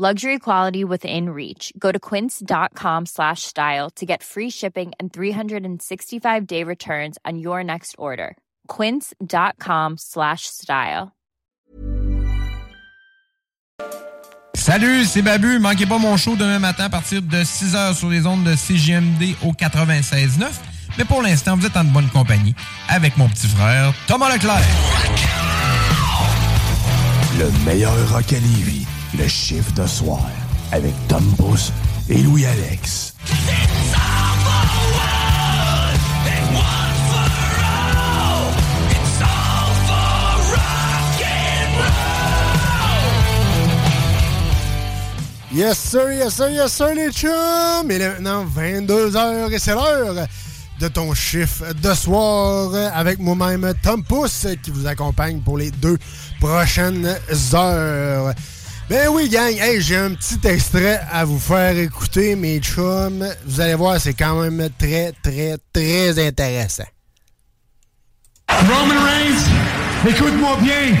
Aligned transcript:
Luxury 0.00 0.38
quality 0.38 0.82
within 0.82 1.28
reach. 1.28 1.74
Go 1.78 1.92
to 1.92 1.98
quince.com 1.98 3.04
slash 3.04 3.42
style 3.42 3.90
to 3.96 4.06
get 4.06 4.22
free 4.22 4.48
shipping 4.48 4.92
and 4.98 5.12
365-day 5.12 6.64
returns 6.64 7.18
on 7.26 7.38
your 7.38 7.62
next 7.62 7.96
order. 7.98 8.38
quince.com 8.66 9.98
slash 9.98 10.46
style. 10.46 11.12
Salut, 14.54 15.04
c'est 15.04 15.20
Babu. 15.20 15.58
Manquez 15.58 15.84
pas 15.84 15.98
mon 15.98 16.16
show 16.16 16.34
demain 16.34 16.58
matin 16.58 16.84
à 16.84 16.88
partir 16.88 17.20
de 17.20 17.36
6h 17.36 17.94
sur 17.94 18.08
les 18.08 18.26
ondes 18.26 18.44
de 18.44 18.56
CGMD 18.56 19.34
au 19.44 19.52
96.9. 19.52 20.46
Mais 20.96 21.04
pour 21.04 21.20
l'instant, 21.20 21.58
vous 21.58 21.66
êtes 21.66 21.76
en 21.76 21.84
bonne 21.84 22.08
compagnie 22.08 22.54
avec 22.88 23.18
mon 23.18 23.28
petit 23.28 23.48
frère 23.48 23.92
Thomas 24.06 24.32
Leclerc. 24.32 24.64
Le 27.38 27.50
meilleur 27.66 27.92
rock 28.10 28.32
à 28.32 28.38
Lévis, 28.38 28.86
le 29.16 29.26
chiffre 29.28 29.72
de 29.72 29.86
soir, 29.86 30.28
avec 30.72 30.92
Tom 31.08 31.24
Pousse 31.36 31.72
et 32.08 32.18
Louis-Alex. 32.18 33.14
Yes 45.52 45.78
sir, 45.78 46.12
yes 46.12 46.34
sir, 46.34 46.48
yes 46.48 46.72
sir 46.72 46.94
les 46.94 47.10
chums! 47.10 47.90
Il 47.90 48.00
est 48.00 48.08
maintenant 48.08 48.46
22h 48.46 49.52
et 49.52 49.58
c'est 49.58 49.74
l'heure 49.74 50.26
de 50.78 50.88
ton 50.88 51.12
chiffre 51.12 51.74
de 51.74 51.92
soir 51.92 52.72
avec 52.94 53.18
moi-même 53.18 53.74
Tom 53.82 54.02
Pousse 54.04 54.46
qui 54.62 54.70
vous 54.70 54.86
accompagne 54.86 55.40
pour 55.40 55.58
les 55.58 55.72
deux 55.72 55.98
prochaines 56.40 57.16
heures. 57.52 58.32
Ben 58.90 59.06
oui, 59.06 59.28
gang, 59.28 59.56
hey, 59.56 59.80
j'ai 59.80 59.98
un 59.98 60.14
petit 60.14 60.40
extrait 60.48 61.00
à 61.12 61.24
vous 61.24 61.38
faire 61.38 61.78
écouter, 61.78 62.34
mes 62.34 62.58
chums. 62.58 63.24
Vous 63.46 63.60
allez 63.60 63.76
voir, 63.76 64.00
c'est 64.00 64.14
quand 64.14 64.34
même 64.42 64.68
très, 64.76 65.12
très, 65.22 65.58
très 65.72 66.26
intéressant. 66.26 66.88
Roman 68.48 69.00
Reigns, 69.00 70.08
écoute-moi 70.08 70.56
bien. 70.60 70.96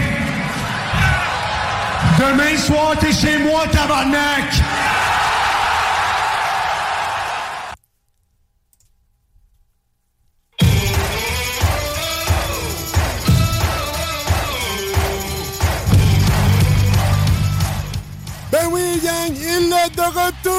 Demain 2.16 2.56
soir, 2.58 2.96
t'es 3.00 3.12
chez 3.12 3.38
moi, 3.38 3.64
tabarnak! 3.72 4.54
Oui, 18.72 19.00
gang, 19.02 19.32
il 19.34 19.72
est 19.72 19.96
de 19.96 20.02
retour! 20.02 20.50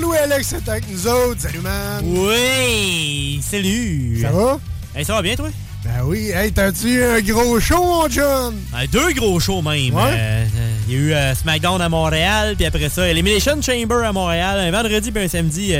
Louis 0.00 0.16
Alex 0.16 0.52
est 0.52 0.68
avec 0.68 0.84
nous 0.90 1.06
autres. 1.06 1.40
Salut, 1.40 1.60
man! 1.60 2.02
Oui! 2.04 3.40
Salut! 3.42 4.20
Ça 4.22 4.30
va? 4.30 4.58
Hey, 4.94 5.04
ça 5.04 5.14
va 5.14 5.22
bien, 5.22 5.36
toi? 5.36 5.48
Ben 5.84 6.02
oui. 6.04 6.30
Hey, 6.34 6.52
t'as-tu 6.52 6.94
eu 6.94 7.02
un 7.04 7.20
gros 7.20 7.58
show, 7.58 7.82
mon 7.82 8.08
John? 8.08 8.54
Ben, 8.72 8.86
deux 8.90 9.12
gros 9.14 9.40
shows 9.40 9.62
même. 9.62 9.94
Ouais? 9.94 10.02
Euh, 10.12 10.44
euh, 10.44 10.74
Il 10.88 10.94
y 10.94 10.96
a 10.96 11.00
eu 11.00 11.12
euh, 11.12 11.34
SmackDown 11.34 11.80
à 11.80 11.88
Montréal, 11.88 12.54
puis 12.56 12.66
après 12.66 12.88
ça, 12.88 13.08
Elimination 13.08 13.60
Chamber 13.60 14.04
à 14.04 14.12
Montréal, 14.12 14.60
un 14.60 14.70
vendredi 14.70 15.10
puis 15.10 15.24
un 15.24 15.28
samedi 15.28 15.74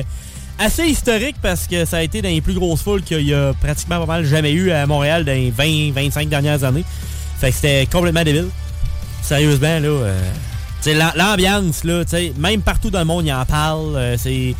assez 0.58 0.84
historique 0.86 1.36
parce 1.40 1.66
que 1.66 1.84
ça 1.84 1.98
a 1.98 2.02
été 2.02 2.20
dans 2.22 2.28
les 2.28 2.40
plus 2.40 2.54
grosses 2.54 2.82
foules 2.82 3.02
qu'il 3.02 3.22
y 3.22 3.34
a 3.34 3.52
pratiquement 3.54 4.00
pas 4.00 4.06
mal 4.06 4.24
jamais 4.24 4.52
eu 4.52 4.70
à 4.70 4.86
Montréal 4.86 5.24
dans 5.24 5.32
les 5.32 5.50
20-25 5.50 6.28
dernières 6.28 6.64
années. 6.64 6.84
Fait 7.40 7.50
que 7.50 7.56
c'était 7.56 7.86
complètement 7.90 8.24
débile. 8.24 8.48
Sérieusement, 9.22 9.78
là. 9.78 9.88
euh, 9.88 11.12
l'ambiance, 11.16 11.84
là, 11.84 12.04
tu 12.04 12.10
sais, 12.10 12.32
même 12.36 12.60
partout 12.62 12.90
dans 12.90 12.98
le 13.00 13.04
monde, 13.04 13.26
ils 13.26 13.32
en 13.32 13.44
parlent. 13.44 13.96
euh, 13.96 14.16
c'est. 14.18 14.54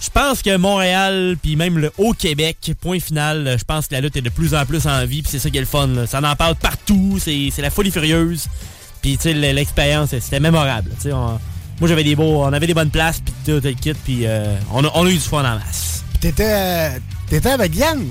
Je 0.00 0.10
pense 0.10 0.42
que 0.42 0.54
Montréal, 0.58 1.36
puis 1.40 1.56
même 1.56 1.78
le 1.78 1.90
Haut-Québec, 1.96 2.72
point 2.80 3.00
final, 3.00 3.46
euh, 3.48 3.56
je 3.58 3.64
pense 3.64 3.86
que 3.88 3.94
la 3.94 4.02
lutte 4.02 4.16
est 4.16 4.20
de 4.22 4.28
plus 4.28 4.54
en 4.54 4.66
plus 4.66 4.86
en 4.86 5.04
vie, 5.06 5.22
puis 5.22 5.30
c'est 5.30 5.38
ça 5.38 5.48
qui 5.48 5.56
est 5.56 5.60
le 5.60 5.66
fun. 5.66 5.86
là. 5.86 6.06
Ça 6.06 6.20
en 6.20 6.36
parle 6.36 6.56
partout, 6.56 7.18
c'est 7.18 7.50
la 7.58 7.70
folie 7.70 7.90
furieuse. 7.90 8.46
Puis 9.00 9.16
tu 9.16 9.22
sais, 9.24 9.32
l'expérience, 9.32 10.10
c'était 10.10 10.40
mémorable. 10.40 10.90
tu 10.96 11.04
sais, 11.08 11.12
on- 11.12 11.38
moi, 11.80 11.88
j'avais 11.88 12.04
des 12.04 12.14
beaux, 12.14 12.44
on 12.44 12.52
avait 12.52 12.66
des 12.68 12.74
bonnes 12.74 12.90
places, 12.90 13.20
puis 13.20 13.34
tout 13.44 13.60
le 13.66 13.72
kit, 13.72 13.94
puis 13.94 14.26
euh, 14.26 14.54
on, 14.72 14.84
a, 14.84 14.90
on 14.94 15.06
a 15.06 15.10
eu 15.10 15.14
du 15.14 15.20
fun 15.20 15.40
en 15.40 15.56
masse. 15.58 16.04
T'étais, 16.20 16.44
euh, 16.54 16.90
t'étais 17.28 17.50
avec 17.50 17.74
Yann? 17.74 18.04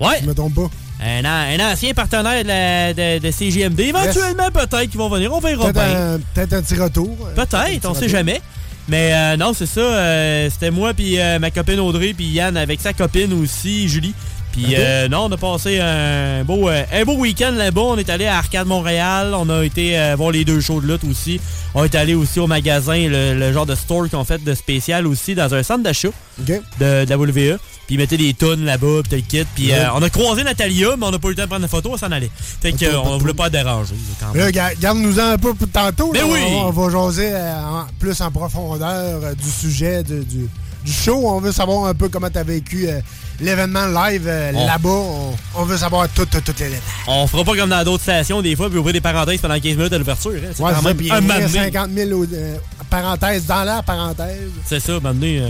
Ouais. 0.00 0.18
Je 0.22 0.26
me 0.26 0.34
trompe 0.34 0.54
pas. 0.54 0.70
Un, 1.00 1.24
an- 1.24 1.58
un 1.60 1.72
ancien 1.72 1.94
partenaire 1.94 2.42
de, 2.42 2.48
la- 2.48 2.92
de- 2.92 3.18
de 3.24 3.30
CGMD. 3.30 3.80
Éventuellement, 3.80 4.50
peut-être 4.52 4.88
qu'ils 4.90 4.98
vont 4.98 5.08
venir, 5.08 5.32
on 5.32 5.38
verra 5.40 5.70
Peut-être 5.72 5.86
bien. 5.86 6.14
un, 6.14 6.18
peut-être 6.34 6.52
un 6.54 6.62
petit 6.62 6.74
retour. 6.74 7.16
Peut-être, 7.36 7.88
on 7.88 7.94
sait 7.94 8.08
jamais. 8.08 8.40
Mais 8.88 9.12
euh, 9.12 9.36
non, 9.36 9.52
c'est 9.52 9.66
ça. 9.66 9.80
euh, 9.80 10.48
C'était 10.50 10.70
moi 10.70 10.94
puis 10.94 11.20
euh, 11.20 11.38
ma 11.38 11.50
copine 11.50 11.78
Audrey 11.78 12.14
puis 12.16 12.26
Yann 12.26 12.56
avec 12.56 12.80
sa 12.80 12.92
copine 12.94 13.32
aussi, 13.34 13.86
Julie. 13.88 14.14
Puis 14.52 14.74
euh, 14.76 15.08
non, 15.08 15.26
on 15.26 15.32
a 15.32 15.36
passé 15.36 15.78
un 15.80 16.42
beau, 16.44 16.68
euh, 16.68 16.82
un 16.92 17.04
beau 17.04 17.14
week-end 17.16 17.52
là-bas. 17.52 17.80
On 17.82 17.96
est 17.96 18.08
allé 18.10 18.26
à 18.26 18.38
Arcade 18.38 18.66
Montréal. 18.66 19.32
On 19.34 19.48
a 19.50 19.64
été 19.64 19.98
euh, 19.98 20.14
voir 20.16 20.30
les 20.32 20.44
deux 20.44 20.60
shows 20.60 20.80
de 20.80 20.86
lutte 20.92 21.04
aussi. 21.04 21.40
On 21.74 21.84
est 21.84 21.94
allé 21.94 22.14
aussi 22.14 22.40
au 22.40 22.46
magasin, 22.46 22.96
le, 23.08 23.34
le 23.38 23.52
genre 23.52 23.66
de 23.66 23.74
store 23.74 24.08
qu'on 24.10 24.24
fait 24.24 24.42
de 24.42 24.54
spécial 24.54 25.06
aussi, 25.06 25.34
dans 25.34 25.54
un 25.54 25.62
centre 25.62 25.82
d'achat 25.84 26.08
de, 26.38 26.60
de 26.80 27.06
la 27.08 27.16
WWE. 27.18 27.58
Puis 27.86 27.94
ils 27.94 27.98
mettaient 27.98 28.16
des 28.18 28.34
tonnes 28.34 28.64
là-bas, 28.64 29.00
puis 29.08 29.10
tel 29.10 29.22
kit. 29.22 29.46
Puis 29.54 29.72
euh, 29.72 29.86
on 29.94 30.02
a 30.02 30.10
croisé 30.10 30.44
Natalia, 30.44 30.88
mais 30.98 31.06
on 31.06 31.10
n'a 31.10 31.18
pas 31.18 31.28
eu 31.28 31.30
le 31.30 31.36
temps 31.36 31.42
de 31.44 31.48
prendre 31.48 31.62
une 31.62 31.68
photo, 31.70 31.90
on 31.92 31.96
s'en 31.96 32.10
allait. 32.12 32.30
Fait 32.60 32.72
Pas 32.72 32.76
que, 32.78 32.84
trop, 32.84 32.88
euh, 32.88 32.92
pas 32.92 32.98
on 33.00 33.10
trop. 33.10 33.18
voulait 33.18 33.34
pas 33.34 33.48
déranger. 33.50 33.94
quand 34.20 34.32
même. 34.34 34.42
Là, 34.44 34.50
ga- 34.52 34.74
garde-nous-en 34.74 35.22
un 35.32 35.38
peu 35.38 35.54
pour 35.54 35.68
tantôt. 35.70 36.12
Ben 36.12 36.20
là. 36.26 36.26
oui. 36.32 36.40
On, 36.52 36.70
va 36.70 36.90
jaser 36.90 37.34
en- 37.34 37.86
plus 37.98 38.20
en 38.20 38.30
profondeur 38.30 39.20
du 39.36 39.48
sujet 39.50 40.02
de- 40.02 40.22
du, 40.22 40.48
du 40.88 40.94
show. 40.94 41.22
On 41.28 41.40
veut 41.40 41.52
savoir 41.52 41.84
un 41.86 41.94
peu 41.94 42.08
comment 42.08 42.30
tu 42.30 42.38
as 42.38 42.42
vécu 42.44 42.88
euh, 42.88 43.00
l'événement 43.40 43.86
live 43.86 44.24
euh, 44.26 44.52
On- 44.54 44.66
là-bas. 44.66 44.88
On, 44.88 45.36
on 45.56 45.64
veut 45.64 45.76
savoir 45.76 46.08
tout, 46.08 46.24
tout, 46.26 46.40
toutes 46.40 46.58
les 46.60 46.66
détails. 46.66 46.80
On 47.06 47.26
fera 47.26 47.44
pas 47.44 47.54
comme 47.56 47.70
dans 47.70 47.84
d'autres 47.84 48.02
stations 48.02 48.40
des 48.42 48.56
fois, 48.56 48.68
puis 48.70 48.78
ouvrir 48.78 48.92
des 48.94 49.00
parenthèses 49.00 49.40
pendant 49.40 49.58
15 49.60 49.76
minutes 49.76 49.92
à 49.92 49.98
l'ouverture. 49.98 50.32
hein. 50.36 50.50
C'est 50.54 50.62
Ouais, 50.62 50.72
quand 50.74 50.82
même 50.82 50.96
un 50.98 51.00
il 51.00 51.06
y 51.06 51.10
moment 51.10 51.34
a 51.34 51.40
donné. 51.40 51.52
50 51.52 51.90
000 51.94 52.10
au- 52.20 52.24
euh, 52.32 52.56
parenthèses 52.90 53.44
dans 53.46 53.64
la 53.64 53.82
parenthèse. 53.82 54.50
C'est 54.64 54.80
ça, 54.80 54.98
donné. 54.98 55.42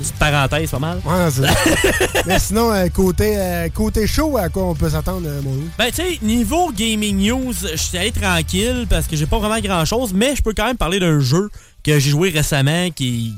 petite 0.00 0.14
parenthèse, 0.16 0.70
pas 0.70 0.78
mal. 0.78 0.98
Ouais, 1.04 1.30
c'est 1.30 1.46
ça. 1.46 2.22
Mais 2.26 2.38
sinon, 2.38 2.70
côté, 2.94 3.36
côté 3.74 4.06
show, 4.06 4.36
à 4.36 4.48
quoi 4.50 4.64
on 4.64 4.74
peut 4.74 4.90
s'attendre, 4.90 5.26
mon 5.42 5.54
Louis? 5.54 5.68
Ben, 5.78 5.86
tu 5.88 5.96
sais, 6.02 6.18
niveau 6.22 6.70
gaming 6.70 7.16
news, 7.16 7.54
je 7.72 7.76
suis 7.76 7.96
allé 7.96 8.12
tranquille 8.12 8.86
parce 8.90 9.06
que 9.06 9.16
j'ai 9.16 9.24
pas 9.26 9.38
vraiment 9.38 9.58
grand 9.60 9.84
chose, 9.86 10.12
mais 10.14 10.36
je 10.36 10.42
peux 10.42 10.52
quand 10.54 10.66
même 10.66 10.76
parler 10.76 11.00
d'un 11.00 11.18
jeu 11.20 11.50
que 11.82 11.98
j'ai 11.98 12.10
joué 12.10 12.28
récemment 12.30 12.90
qui, 12.94 13.34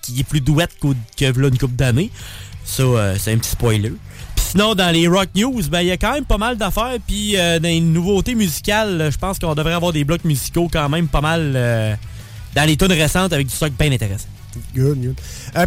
qui, 0.00 0.20
est 0.20 0.24
plus 0.24 0.40
douette 0.40 0.70
qu'au- 0.80 0.94
que 1.16 1.24
là, 1.24 1.48
une 1.48 1.58
couple 1.58 1.76
d'années. 1.76 2.10
Ça, 2.64 2.82
euh, 2.82 3.16
c'est 3.18 3.32
un 3.32 3.38
petit 3.38 3.50
spoiler. 3.50 3.92
Puis 4.36 4.44
sinon, 4.52 4.74
dans 4.74 4.90
les 4.92 5.08
rock 5.08 5.28
news, 5.34 5.60
ben, 5.70 5.80
il 5.80 5.88
y 5.88 5.90
a 5.90 5.96
quand 5.96 6.12
même 6.12 6.24
pas 6.24 6.38
mal 6.38 6.56
d'affaires. 6.56 6.96
Puis 7.06 7.36
euh, 7.36 7.58
dans 7.58 7.68
les 7.68 7.80
nouveautés 7.80 8.34
musicales, 8.34 9.10
je 9.12 9.18
pense 9.18 9.38
qu'on 9.38 9.54
devrait 9.54 9.72
avoir 9.74 9.92
des 9.92 10.04
blocs 10.04 10.24
musicaux 10.24 10.68
quand 10.72 10.88
même 10.88 11.08
pas 11.08 11.20
mal 11.20 11.52
euh, 11.56 11.94
dans 12.54 12.64
les 12.64 12.76
tunes 12.76 12.92
récentes 12.92 13.32
avec 13.32 13.46
du 13.48 13.54
stock 13.54 13.72
bien 13.78 13.90
intéressant. 13.92 14.28
Good, 14.76 15.00
good. 15.02 15.16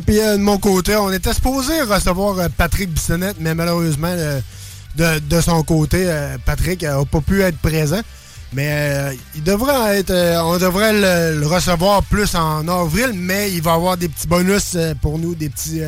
Puis, 0.06 0.16
de 0.18 0.38
mon 0.38 0.60
côté, 0.60 0.96
on 0.96 1.12
était 1.12 1.34
supposé 1.34 1.82
recevoir 1.82 2.50
Patrick 2.52 2.92
Bissonnette, 2.92 3.38
mais 3.40 3.56
malheureusement, 3.56 4.14
de, 4.96 5.20
de 5.20 5.42
son 5.42 5.64
côté, 5.64 6.08
Patrick 6.46 6.84
n'a 6.84 7.04
pas 7.04 7.22
pu 7.22 7.42
être 7.42 7.58
présent. 7.58 8.02
Mais 8.54 8.70
euh, 8.72 9.14
il 9.36 9.44
devrait 9.44 10.00
être. 10.00 10.12
euh, 10.12 10.40
on 10.42 10.58
devrait 10.58 10.94
le, 10.94 11.40
le 11.40 11.48
recevoir 11.48 12.04
plus 12.04 12.36
en 12.36 12.68
avril, 12.68 13.12
mais 13.14 13.52
il 13.52 13.62
va 13.62 13.74
avoir 13.74 13.98
des 13.98 14.08
petits 14.08 14.28
bonus 14.28 14.74
euh, 14.76 14.94
pour 15.02 15.20
nous, 15.20 15.36
des 15.36 15.50
petits. 15.50 15.82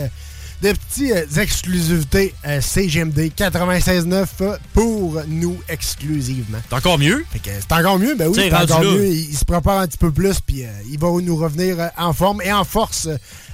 des 0.62 0.74
petits 0.74 1.12
euh, 1.14 1.24
exclusivités 1.38 2.34
CGMD 2.62 3.32
96.9 3.38 4.26
euh, 4.42 4.58
pour 4.74 5.22
nous 5.28 5.58
exclusivement. 5.70 6.58
C'est 6.70 6.76
encore 6.76 6.98
mieux? 6.98 7.24
C'est 7.46 7.72
encore 7.72 8.00
mieux, 8.00 8.16
ben 8.16 8.28
oui, 8.28 8.34
c'est 8.36 8.54
encore 8.54 8.84
là. 8.84 8.92
mieux. 8.92 9.06
Il, 9.06 9.30
il 9.30 9.38
se 9.38 9.46
prépare 9.46 9.80
un 9.82 9.88
petit 9.88 9.98
peu 10.00 10.12
plus, 10.12 10.40
puis 10.42 10.64
il 10.92 11.00
va 11.00 11.08
nous 11.22 11.36
revenir 11.38 11.92
en 11.98 12.12
forme 12.12 12.42
et 12.42 12.52
en 12.52 12.64
force 12.64 13.08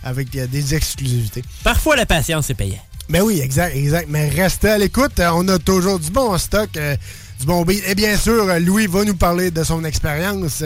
avec 0.03 0.29
des 0.31 0.75
exclusivités. 0.75 1.43
Parfois, 1.63 1.95
la 1.97 2.05
patience 2.05 2.49
est 2.49 2.55
payante. 2.55 2.79
Ben 3.09 3.21
oui, 3.21 3.41
exact, 3.41 3.75
exact. 3.75 4.07
Mais 4.09 4.29
restez 4.29 4.69
à 4.69 4.77
l'écoute. 4.77 5.19
on 5.19 5.47
a 5.49 5.59
toujours 5.59 5.99
du 5.99 6.09
bon 6.09 6.37
stock, 6.37 6.69
euh, 6.77 6.95
du 7.43 7.47
bon 7.47 7.63
beat. 7.63 7.83
Et 7.87 7.95
bien 7.95 8.15
sûr, 8.17 8.45
Louis 8.59 8.87
va 8.87 9.03
nous 9.03 9.15
parler 9.15 9.51
de 9.51 9.63
son 9.63 9.83
expérience. 9.83 10.63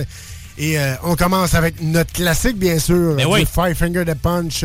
Et 0.60 0.80
euh, 0.80 0.94
on 1.04 1.16
commence 1.16 1.54
avec 1.56 1.82
notre 1.82 2.14
classique, 2.14 2.58
bien 2.58 2.78
sûr, 2.80 3.16
Ben 3.16 3.26
oui. 3.28 3.46
Five 3.52 3.76
Finger 3.76 4.06
de 4.06 4.14
Punch. 4.14 4.64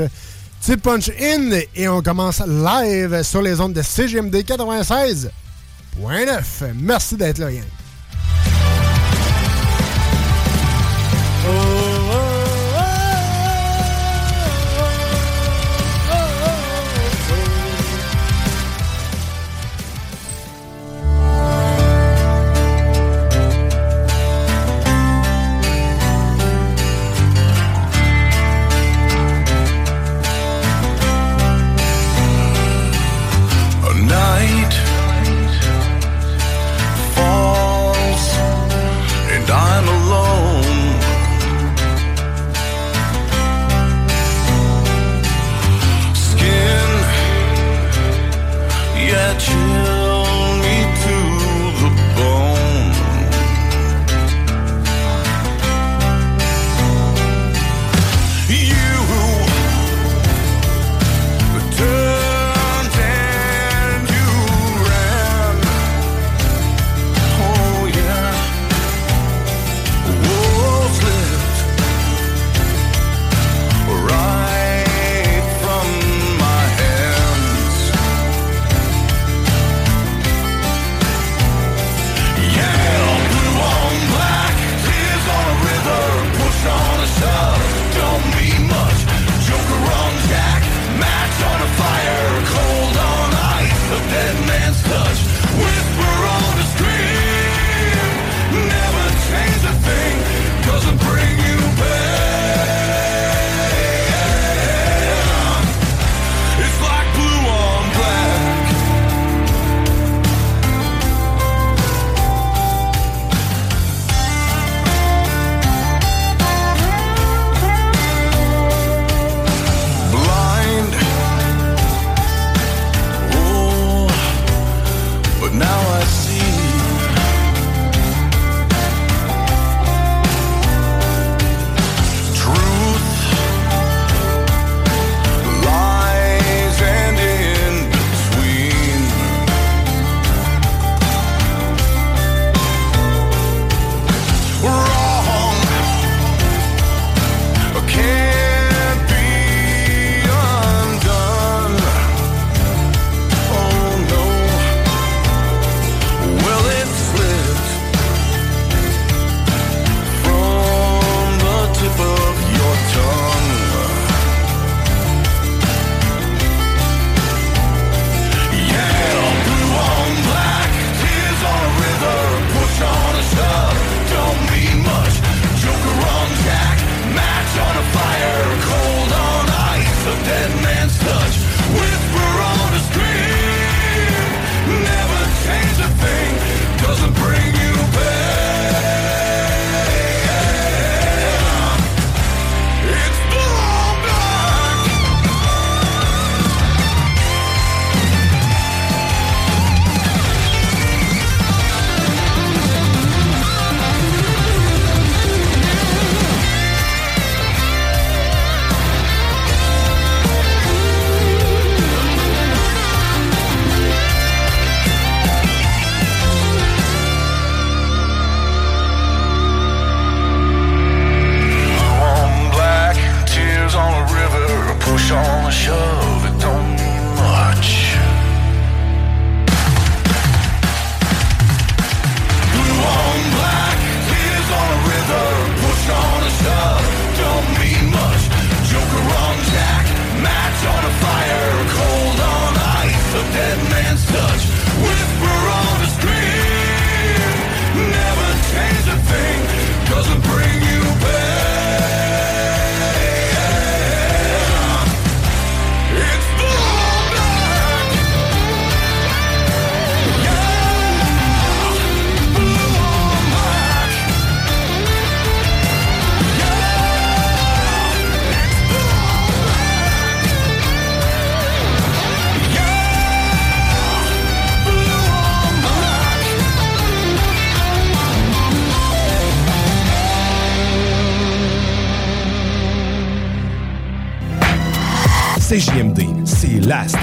petit 0.61 0.77
punch 0.77 1.11
in 1.21 1.51
et 1.75 1.89
on 1.89 2.03
commence 2.03 2.41
live 2.47 3.23
sur 3.23 3.43
les 3.43 3.61
ondes 3.61 3.73
de 3.73 3.83
CGMD 3.83 4.37
96.9. 4.37 5.31
Merci 6.77 7.17
d'être 7.17 7.39
là, 7.39 7.51
Yann. 7.51 7.65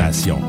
La 0.09 0.48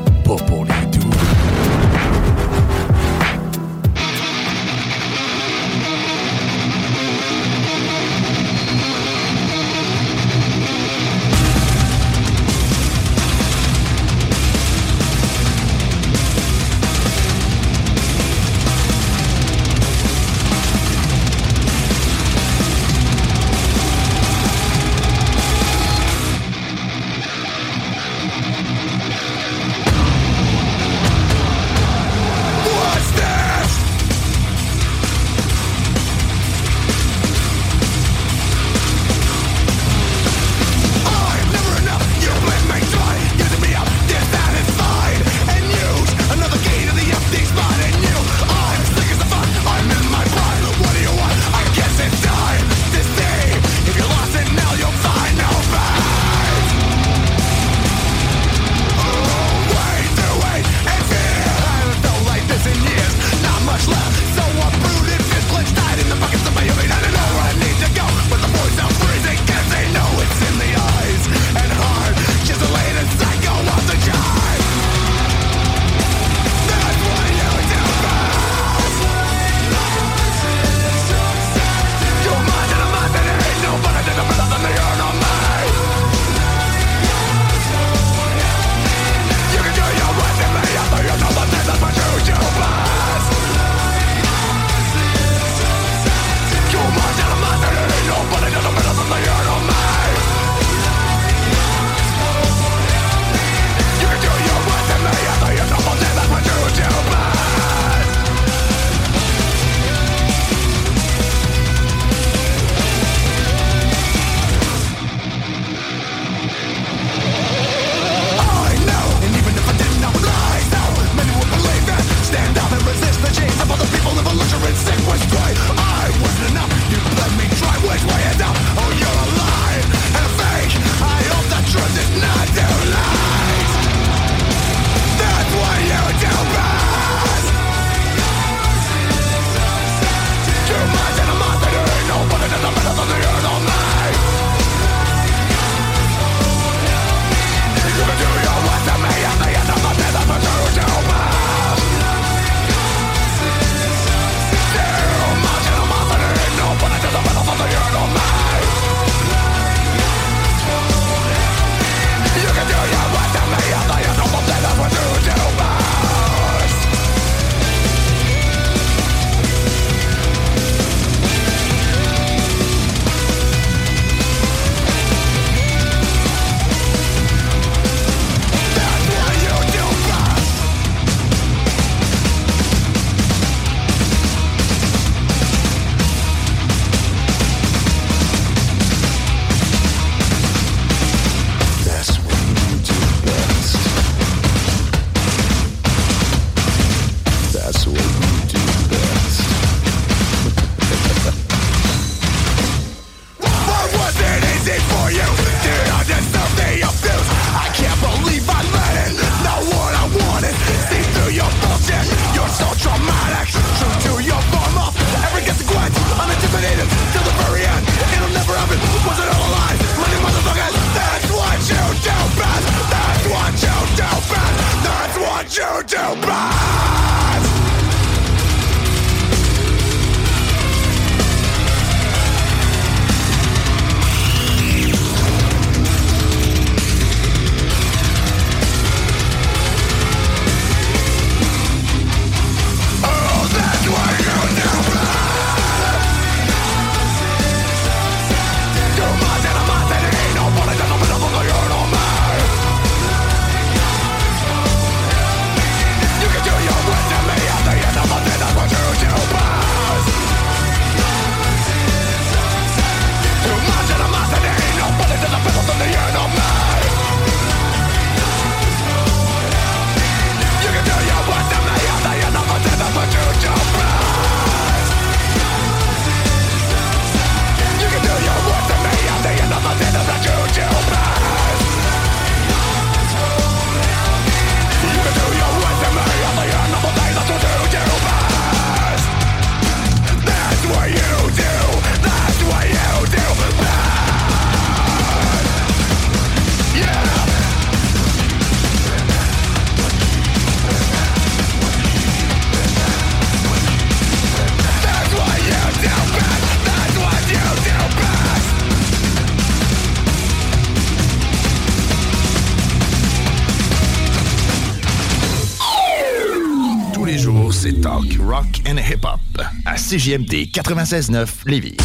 CJMD 319.91 320.47
96.9 320.53 321.27
Lévis. 321.47 321.75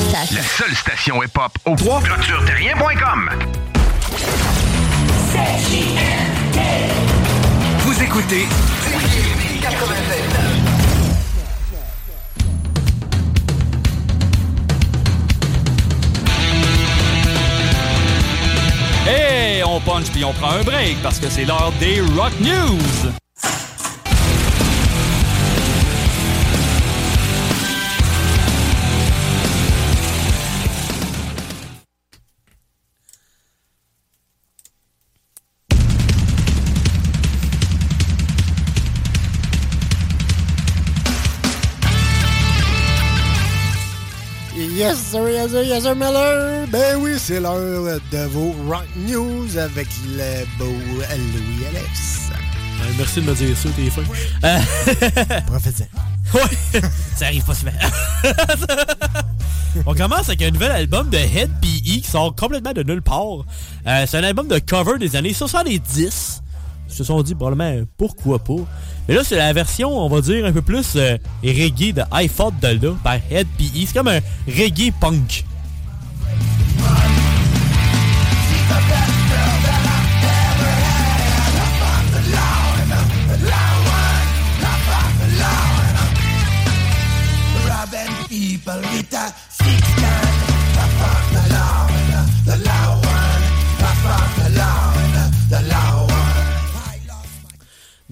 Station. 0.00 0.36
La 0.36 0.42
seule 0.42 0.74
station 0.74 1.22
hip-hop 1.22 1.52
au 1.64 1.76
3 1.76 2.02
clôtureterrien.com. 2.02 3.30
Vous 7.78 8.02
écoutez 8.02 8.46
Et 19.08 19.64
on 19.64 19.80
punch 19.80 20.10
puis 20.12 20.24
on 20.24 20.32
prend 20.32 20.50
un 20.50 20.62
break 20.62 21.02
parce 21.02 21.18
que 21.18 21.28
c'est 21.28 21.44
l'heure 21.44 21.72
des 21.80 22.00
Rock 22.00 22.32
News. 22.40 23.21
Yes, 45.42 45.50
sir, 45.50 45.62
yes, 45.64 45.66
sir, 45.66 45.74
yes, 45.74 45.82
sir, 45.82 45.94
Miller. 45.96 46.66
Ben 46.68 46.96
oui, 47.00 47.14
c'est 47.18 47.40
l'heure 47.40 47.98
de 48.12 48.26
vos 48.26 48.54
Rock 48.68 48.86
News 48.94 49.58
avec 49.58 49.88
le 50.16 50.44
beau 50.56 50.70
Louis 50.70 51.66
Alex. 51.68 52.30
Euh, 52.30 52.92
merci 52.96 53.20
de 53.20 53.26
me 53.26 53.34
dire 53.34 53.56
ça, 53.56 53.68
t'es 53.74 53.90
fin. 53.90 54.02
Euh, 54.44 55.40
Profite-en. 55.46 56.38
Ouais, 56.38 56.80
ça 57.16 57.26
arrive 57.26 57.44
pas 57.44 57.54
souvent. 57.54 57.72
On 59.86 59.94
commence 59.94 60.28
avec 60.28 60.42
un 60.42 60.52
nouvel 60.52 60.70
album 60.70 61.10
de 61.10 61.18
Head 61.18 61.50
PE 61.60 61.66
qui 61.66 62.04
sort 62.08 62.36
complètement 62.36 62.72
de 62.72 62.84
nulle 62.84 63.02
part. 63.02 63.44
Euh, 63.88 64.04
c'est 64.06 64.18
un 64.18 64.24
album 64.24 64.46
de 64.46 64.60
cover 64.60 64.98
des 65.00 65.16
années 65.16 65.34
70. 65.34 66.40
Ils 66.92 66.96
se 66.96 67.04
sont 67.04 67.22
dit 67.22 67.34
probablement 67.34 67.84
pourquoi 67.96 68.38
pas? 68.38 68.54
Mais 69.08 69.14
là, 69.14 69.22
c'est 69.24 69.36
la 69.36 69.52
version, 69.52 69.90
on 69.98 70.08
va 70.08 70.20
dire, 70.20 70.44
un 70.44 70.52
peu 70.52 70.62
plus 70.62 70.94
euh, 70.96 71.16
reggae 71.42 71.92
de 71.92 72.02
I 72.12 72.28
Fought 72.28 72.54
par 73.02 73.14
Head 73.30 73.46
PE. 73.58 73.86
C'est 73.86 73.94
comme 73.94 74.08
un 74.08 74.20
reggae 74.46 74.92
punk. 75.00 75.44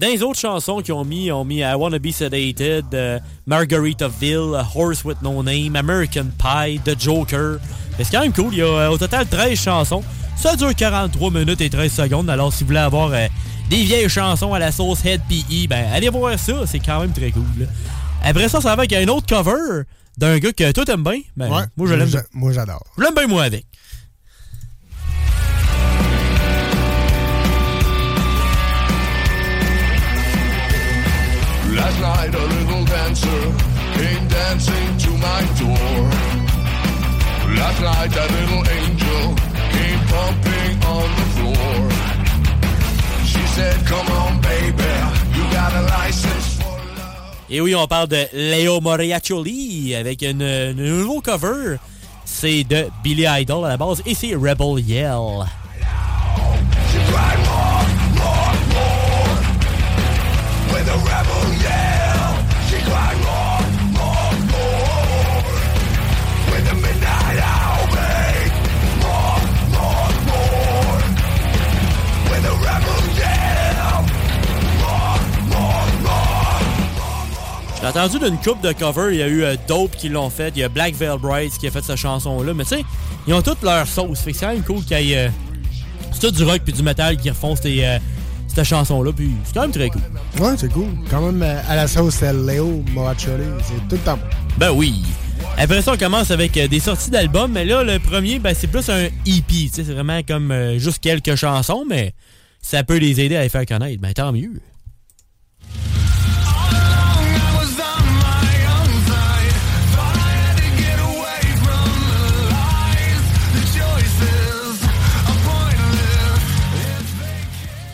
Dans 0.01 0.07
les 0.07 0.23
autres 0.23 0.39
chansons 0.39 0.81
qu'ils 0.81 0.95
ont 0.95 1.05
mis, 1.05 1.31
ont 1.31 1.45
mis 1.45 1.59
I 1.59 1.75
Wanna 1.75 1.99
Be 1.99 2.09
Sedated, 2.09 2.85
euh, 2.95 3.19
Margaritaville, 3.45 4.55
A 4.55 4.67
Horse 4.75 5.05
With 5.05 5.21
No 5.21 5.43
Name, 5.43 5.75
American 5.75 6.25
Pie, 6.39 6.79
The 6.83 6.99
Joker. 6.99 7.59
C'est 7.97 8.09
quand 8.11 8.21
même 8.21 8.33
cool, 8.33 8.51
il 8.51 8.57
y 8.57 8.61
a 8.63 8.65
euh, 8.65 8.89
au 8.89 8.97
total 8.97 9.27
13 9.27 9.59
chansons. 9.59 10.03
Ça 10.35 10.55
dure 10.55 10.73
43 10.73 11.29
minutes 11.29 11.61
et 11.61 11.69
13 11.69 11.91
secondes, 11.93 12.29
alors 12.31 12.51
si 12.51 12.63
vous 12.63 12.69
voulez 12.69 12.79
avoir 12.79 13.11
euh, 13.13 13.27
des 13.69 13.83
vieilles 13.83 14.09
chansons 14.09 14.55
à 14.55 14.59
la 14.59 14.71
sauce 14.71 15.05
Head 15.05 15.21
PE, 15.29 15.67
ben 15.69 15.85
allez 15.93 16.09
voir 16.09 16.39
ça, 16.39 16.65
c'est 16.65 16.79
quand 16.79 16.99
même 17.01 17.11
très 17.13 17.29
cool. 17.29 17.43
là. 17.59 17.67
Après 18.23 18.49
ça, 18.49 18.59
ça 18.59 18.69
va 18.69 18.81
avec 18.81 18.93
un 18.93 19.07
autre 19.07 19.27
cover 19.27 19.83
d'un 20.17 20.39
gars 20.39 20.51
que 20.51 20.71
toi 20.71 20.83
t'aimes 20.83 21.03
bien. 21.03 21.19
Ben, 21.37 21.47
Ouais, 21.47 21.63
moi 21.77 21.87
je 21.87 21.93
l'aime. 21.93 22.09
Moi, 22.33 22.51
j'adore. 22.53 22.83
Je 22.97 23.03
l'aime 23.03 23.13
bien 23.13 23.27
moi 23.27 23.43
avec. 23.43 23.65
Night 32.01 32.33
a 32.33 32.45
little 32.55 32.85
dancer 32.85 33.41
came 33.93 34.27
dancing 34.27 34.89
to 34.97 35.11
my 35.27 35.41
door. 35.61 35.99
Last 37.57 37.79
night 37.81 38.13
a 38.23 38.27
little 38.37 38.63
angel 38.79 39.23
came 39.75 40.01
pumping 40.13 40.75
on 40.95 41.07
the 41.19 41.27
floor. 41.35 41.77
She 43.31 43.43
said, 43.55 43.77
Come 43.85 44.07
on, 44.21 44.41
baby, 44.41 44.93
you 45.35 45.43
got 45.53 45.71
a 45.73 45.83
license 45.97 46.47
for 46.59 46.71
Et 47.49 47.61
oui, 47.61 47.75
on 47.75 47.85
parle 47.87 48.07
de 48.07 48.27
Leo 48.33 48.81
Moriacholi 48.81 49.93
avec 49.95 50.23
une, 50.23 50.41
un 50.41 50.73
nouveau 50.73 51.21
cover. 51.21 51.77
C'est 52.25 52.63
de 52.63 52.87
Billy 53.03 53.25
Idol 53.27 53.65
à 53.65 53.69
la 53.69 53.77
base 53.77 54.01
et 54.05 54.15
c'est 54.15 54.33
Rebel 54.33 54.79
Yell. 54.79 55.45
Entendu 77.91 78.19
d'une 78.19 78.37
coupe 78.37 78.61
de 78.61 78.71
cover, 78.71 79.09
il 79.13 79.17
y 79.19 79.21
a 79.21 79.27
eu 79.27 79.43
euh, 79.43 79.55
Dope 79.67 79.95
qui 79.97 80.09
l'ont 80.09 80.29
fait, 80.29 80.53
il 80.55 80.59
y 80.59 80.63
a 80.63 80.69
Black 80.69 80.95
Veil 80.95 81.17
Brides 81.19 81.51
qui 81.59 81.67
a 81.67 81.71
fait 81.71 81.83
cette 81.83 81.97
chanson-là. 81.97 82.53
Mais 82.53 82.63
tu 82.63 82.75
sais, 82.75 82.85
ils 83.27 83.33
ont 83.33 83.41
toutes 83.41 83.61
leur 83.63 83.85
sauce. 83.87 84.21
Fait 84.21 84.31
que 84.31 84.37
c'est 84.37 84.45
quand 84.45 84.53
même 84.53 84.63
cool 84.63 84.83
qu'il 84.83 85.01
y 85.01 85.13
ait. 85.13 85.27
euh, 85.27 85.29
c'est 86.13 86.21
tout 86.21 86.31
du 86.31 86.43
rock 86.43 86.61
puis 86.63 86.73
du 86.73 86.83
metal 86.83 87.17
qui 87.17 87.29
refont 87.29 87.55
ces, 87.55 87.83
euh, 87.83 87.97
cette 88.47 88.63
chanson-là. 88.63 89.11
Puis 89.11 89.31
c'est 89.43 89.53
quand 89.53 89.61
même 89.61 89.71
très 89.71 89.89
cool. 89.89 90.01
Ouais, 90.39 90.53
c'est 90.57 90.71
cool. 90.71 90.87
Quand 91.09 91.21
même, 91.21 91.41
à 91.41 91.75
la 91.75 91.87
sauce, 91.87 92.15
c'est 92.15 92.33
Léo 92.33 92.83
Moracholi. 92.93 93.43
C'est 93.63 93.87
tout 93.89 93.95
le 93.95 93.97
temps. 93.99 94.19
Ben 94.57 94.71
oui. 94.71 95.03
Après 95.57 95.81
ça, 95.81 95.93
on 95.93 95.97
commence 95.97 96.31
avec 96.31 96.53
des 96.53 96.79
sorties 96.79 97.11
d'albums. 97.11 97.51
Mais 97.51 97.65
là, 97.65 97.83
le 97.83 97.99
premier, 97.99 98.39
ben, 98.39 98.53
c'est 98.57 98.67
plus 98.67 98.89
un 98.89 99.05
EP. 99.25 99.69
C'est 99.71 99.83
vraiment 99.83 100.21
comme 100.25 100.53
juste 100.77 100.99
quelques 100.99 101.35
chansons, 101.35 101.83
mais 101.89 102.13
ça 102.61 102.83
peut 102.83 102.97
les 102.97 103.19
aider 103.19 103.35
à 103.35 103.43
les 103.43 103.49
faire 103.49 103.65
connaître. 103.65 103.99
Ben 104.01 104.13
tant 104.13 104.31
mieux. 104.31 104.61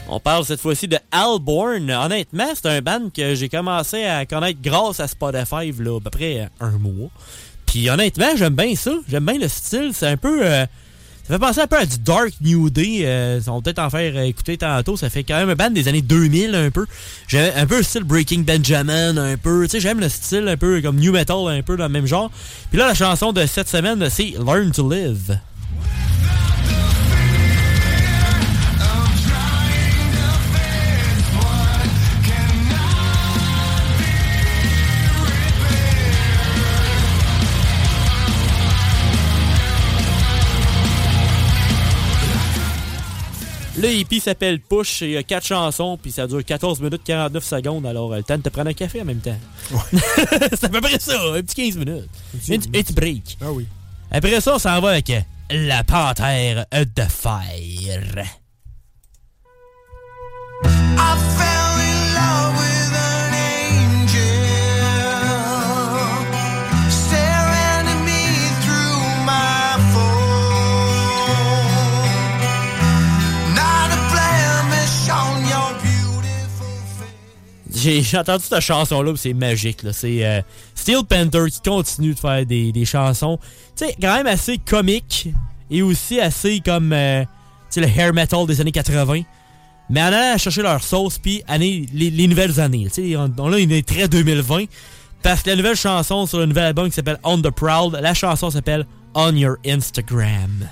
On 0.10 0.20
parle 0.20 0.46
cette 0.46 0.62
fois-ci 0.62 0.88
de 0.88 0.98
Alborn. 1.12 1.92
Honnêtement, 1.92 2.48
c'est 2.56 2.68
un 2.68 2.82
band 2.82 3.10
que 3.14 3.36
j'ai 3.36 3.50
commencé 3.50 4.06
à 4.06 4.26
connaître 4.26 4.60
grâce 4.62 5.00
à 5.00 5.08
Spotify, 5.08 5.72
là, 5.80 5.98
à 5.98 6.02
peu 6.02 6.10
près 6.10 6.50
un 6.62 6.72
mois. 6.72 7.10
Puis 7.66 7.90
honnêtement, 7.90 8.36
j'aime 8.38 8.56
bien 8.56 8.74
ça. 8.76 8.92
J'aime 9.10 9.26
bien 9.26 9.38
le 9.38 9.48
style. 9.50 9.92
C'est 9.94 10.08
un 10.08 10.18
peu... 10.18 10.46
euh, 10.46 10.66
ça 11.28 11.34
fait 11.34 11.40
penser 11.40 11.60
un 11.60 11.68
peu 11.68 11.78
à 11.78 11.86
du 11.86 11.98
Dark 12.00 12.32
New 12.40 12.70
Day. 12.70 13.02
Euh, 13.02 13.42
on 13.48 13.56
va 13.56 13.62
peut-être 13.62 13.80
en 13.80 13.90
faire 13.90 14.18
écouter 14.22 14.58
tantôt. 14.58 14.96
Ça 14.96 15.10
fait 15.10 15.26
quand 15.26 15.36
même 15.36 15.50
un 15.50 15.56
band 15.56 15.72
des 15.72 15.90
années 15.90 16.02
2000 16.02 16.56
un 16.56 16.72
peu. 16.72 16.86
J'aime 17.28 17.52
un 17.58 17.66
peu 17.66 17.78
le 17.78 17.84
style 17.84 18.06
Breaking 18.06 18.40
Benjamin 18.40 19.18
un 19.18 19.36
peu. 19.36 19.64
Tu 19.66 19.72
sais, 19.72 19.80
j'aime 19.82 20.00
le 20.00 20.08
style 20.08 20.48
un 20.48 20.56
peu 20.56 20.82
comme 20.82 20.96
New 20.96 21.12
Metal 21.12 21.36
un 21.50 21.62
peu 21.64 21.76
dans 21.76 21.88
le 21.88 21.90
même 21.92 22.08
genre. 22.08 22.32
Puis 22.70 22.80
là, 22.80 22.88
la 22.88 22.94
chanson 22.94 23.34
de 23.34 23.46
cette 23.46 23.68
semaine, 23.68 24.10
c'est 24.10 24.36
Learn 24.40 24.72
to 24.72 24.90
Live. 24.90 25.38
Le 43.88 43.94
hippie 43.94 44.20
s'appelle 44.20 44.60
Push, 44.60 45.02
et 45.04 45.06
il 45.06 45.12
y 45.14 45.18
a 45.18 45.24
4 45.24 45.46
chansons, 45.46 45.98
puis 46.02 46.12
ça 46.12 46.28
dure 46.28 46.44
14 46.44 46.82
minutes 46.82 47.04
49 47.06 47.42
secondes, 47.42 47.86
alors 47.86 48.12
euh, 48.12 48.18
le 48.18 48.24
temps 48.24 48.36
de 48.38 48.42
te 48.42 48.50
prendre 48.50 48.70
un 48.70 48.74
café 48.74 49.02
en 49.02 49.06
même 49.06 49.22
temps. 49.22 49.38
c'est 50.50 50.66
à 50.66 50.70
peu 50.70 50.82
près 50.82 51.00
ça, 51.00 51.14
un 51.34 51.42
petit 51.42 51.72
15 51.72 51.78
minutes. 51.78 52.10
Un 52.50 52.58
petit- 52.60 52.94
break. 52.94 53.38
Ah 53.42 53.50
oui. 53.54 53.66
Après 54.12 54.42
ça, 54.42 54.56
on 54.56 54.60
s'en 54.60 54.82
va 54.82 54.90
avec 54.90 55.10
euh, 55.10 55.22
La 55.52 55.86
Panthère 55.86 56.66
de 56.74 57.04
Fer. 57.04 58.26
I 60.66 61.16
fell 61.38 61.67
J'ai 77.78 78.18
entendu 78.18 78.44
cette 78.44 78.60
chanson-là, 78.60 79.14
c'est 79.16 79.34
magique. 79.34 79.84
là. 79.84 79.94
C'est 79.94 80.26
euh, 80.26 80.42
Steel 80.76 81.04
Panther 81.08 81.46
qui 81.52 81.62
continue 81.62 82.14
de 82.14 82.20
faire 82.20 82.46
des, 82.46 82.72
des 82.72 82.86
chansons, 82.86 83.40
tu 83.76 83.86
sais, 83.86 83.96
quand 84.02 84.16
même 84.16 84.28
assez 84.28 84.58
comiques 84.58 85.30
et 85.70 85.82
aussi 85.82 86.20
assez 86.20 86.60
comme, 86.60 86.92
euh, 86.94 87.22
tu 87.24 87.28
sais, 87.70 87.82
le 87.82 87.88
hair 87.88 88.14
metal 88.14 88.46
des 88.48 88.60
années 88.62 88.72
80. 88.72 89.22
Mais 89.90 90.02
en 90.02 90.08
allant 90.08 90.38
chercher 90.38 90.64
leur 90.64 90.84
sauce, 90.84 91.18
puis 91.18 91.44
les, 91.58 91.88
les 91.94 92.28
nouvelles 92.28 92.60
années. 92.60 92.88
Tu 92.94 93.12
sais, 93.12 93.16
on, 93.16 93.32
on 93.38 93.54
a 93.54 93.60
une 93.60 93.82
très 93.84 94.08
2020. 94.08 94.66
Parce 95.24 95.42
que 95.42 95.50
la 95.50 95.56
nouvelle 95.56 95.76
chanson 95.76 96.26
sur 96.26 96.40
le 96.40 96.46
nouvel 96.46 96.66
album 96.66 96.90
qui 96.90 96.96
s'appelle 96.96 97.20
On 97.24 97.42
the 97.42 97.50
Proud, 97.50 97.98
la 98.02 98.14
chanson 98.14 98.50
s'appelle 98.50 98.86
On 99.14 99.36
Your 99.36 99.58
Instagram. 99.66 100.68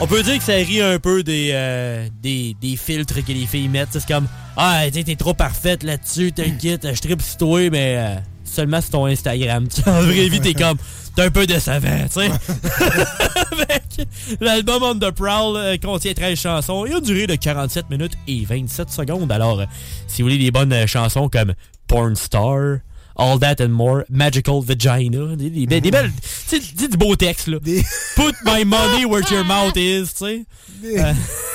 On 0.00 0.06
peut 0.06 0.22
dire 0.22 0.38
que 0.38 0.44
ça 0.44 0.52
rit 0.52 0.82
un 0.82 0.98
peu 0.98 1.22
des, 1.22 1.50
euh, 1.52 2.06
des, 2.22 2.54
des 2.60 2.76
filtres 2.76 3.24
que 3.24 3.32
les 3.32 3.46
filles 3.46 3.68
mettent. 3.68 3.88
C'est 3.92 4.06
comme 4.06 4.28
Ah, 4.56 4.82
t'es 4.92 5.16
trop 5.16 5.32
parfaite 5.32 5.82
là-dessus, 5.82 6.32
t'inquiète, 6.32 6.86
je 6.94 7.00
tripe 7.00 7.22
sur 7.22 7.38
toi, 7.38 7.70
mais 7.70 7.96
euh, 7.96 8.14
seulement 8.44 8.80
sur 8.80 8.90
ton 8.90 9.06
Instagram. 9.06 9.66
En 9.86 10.02
vraie 10.02 10.28
vie, 10.28 10.40
t'es 10.40 10.54
comme 10.54 10.76
T'es 11.16 11.22
un 11.22 11.30
peu 11.30 11.46
décevant, 11.46 12.06
tu 12.12 12.20
sais. 12.20 12.30
L'album 14.40 14.82
On 14.82 14.98
Prowl 15.12 15.56
euh, 15.56 15.78
contient 15.78 16.12
13 16.12 16.38
chansons 16.38 16.84
et 16.84 16.92
a 16.92 16.98
une 16.98 17.02
durée 17.02 17.26
de 17.26 17.36
47 17.36 17.88
minutes 17.88 18.12
et 18.28 18.44
27 18.44 18.90
secondes. 18.90 19.32
Alors, 19.32 19.60
euh, 19.60 19.64
si 20.06 20.20
vous 20.20 20.28
voulez 20.28 20.36
des 20.36 20.50
bonnes 20.50 20.74
euh, 20.74 20.86
chansons 20.86 21.30
comme 21.30 21.54
Porn 21.88 22.16
Star, 22.16 22.80
All 23.18 23.38
That 23.38 23.56
and 23.60 23.70
More, 23.70 24.04
Magical 24.10 24.60
Vagina, 24.62 25.36
des, 25.36 25.48
des 25.50 25.80
des 25.80 25.90
belles, 25.90 26.12
tu 26.48 26.60
sais, 26.60 26.86
du 26.88 26.96
beau 26.96 27.16
texte, 27.16 27.48
là. 27.48 27.58
Put 28.14 28.34
my 28.44 28.64
money 28.64 29.04
where 29.04 29.22
your 29.30 29.44
mouth 29.46 29.76
is, 29.76 30.12
tu 30.12 30.24
sais. 30.26 30.44
Des, 30.82 30.98
Euh, 30.98 31.12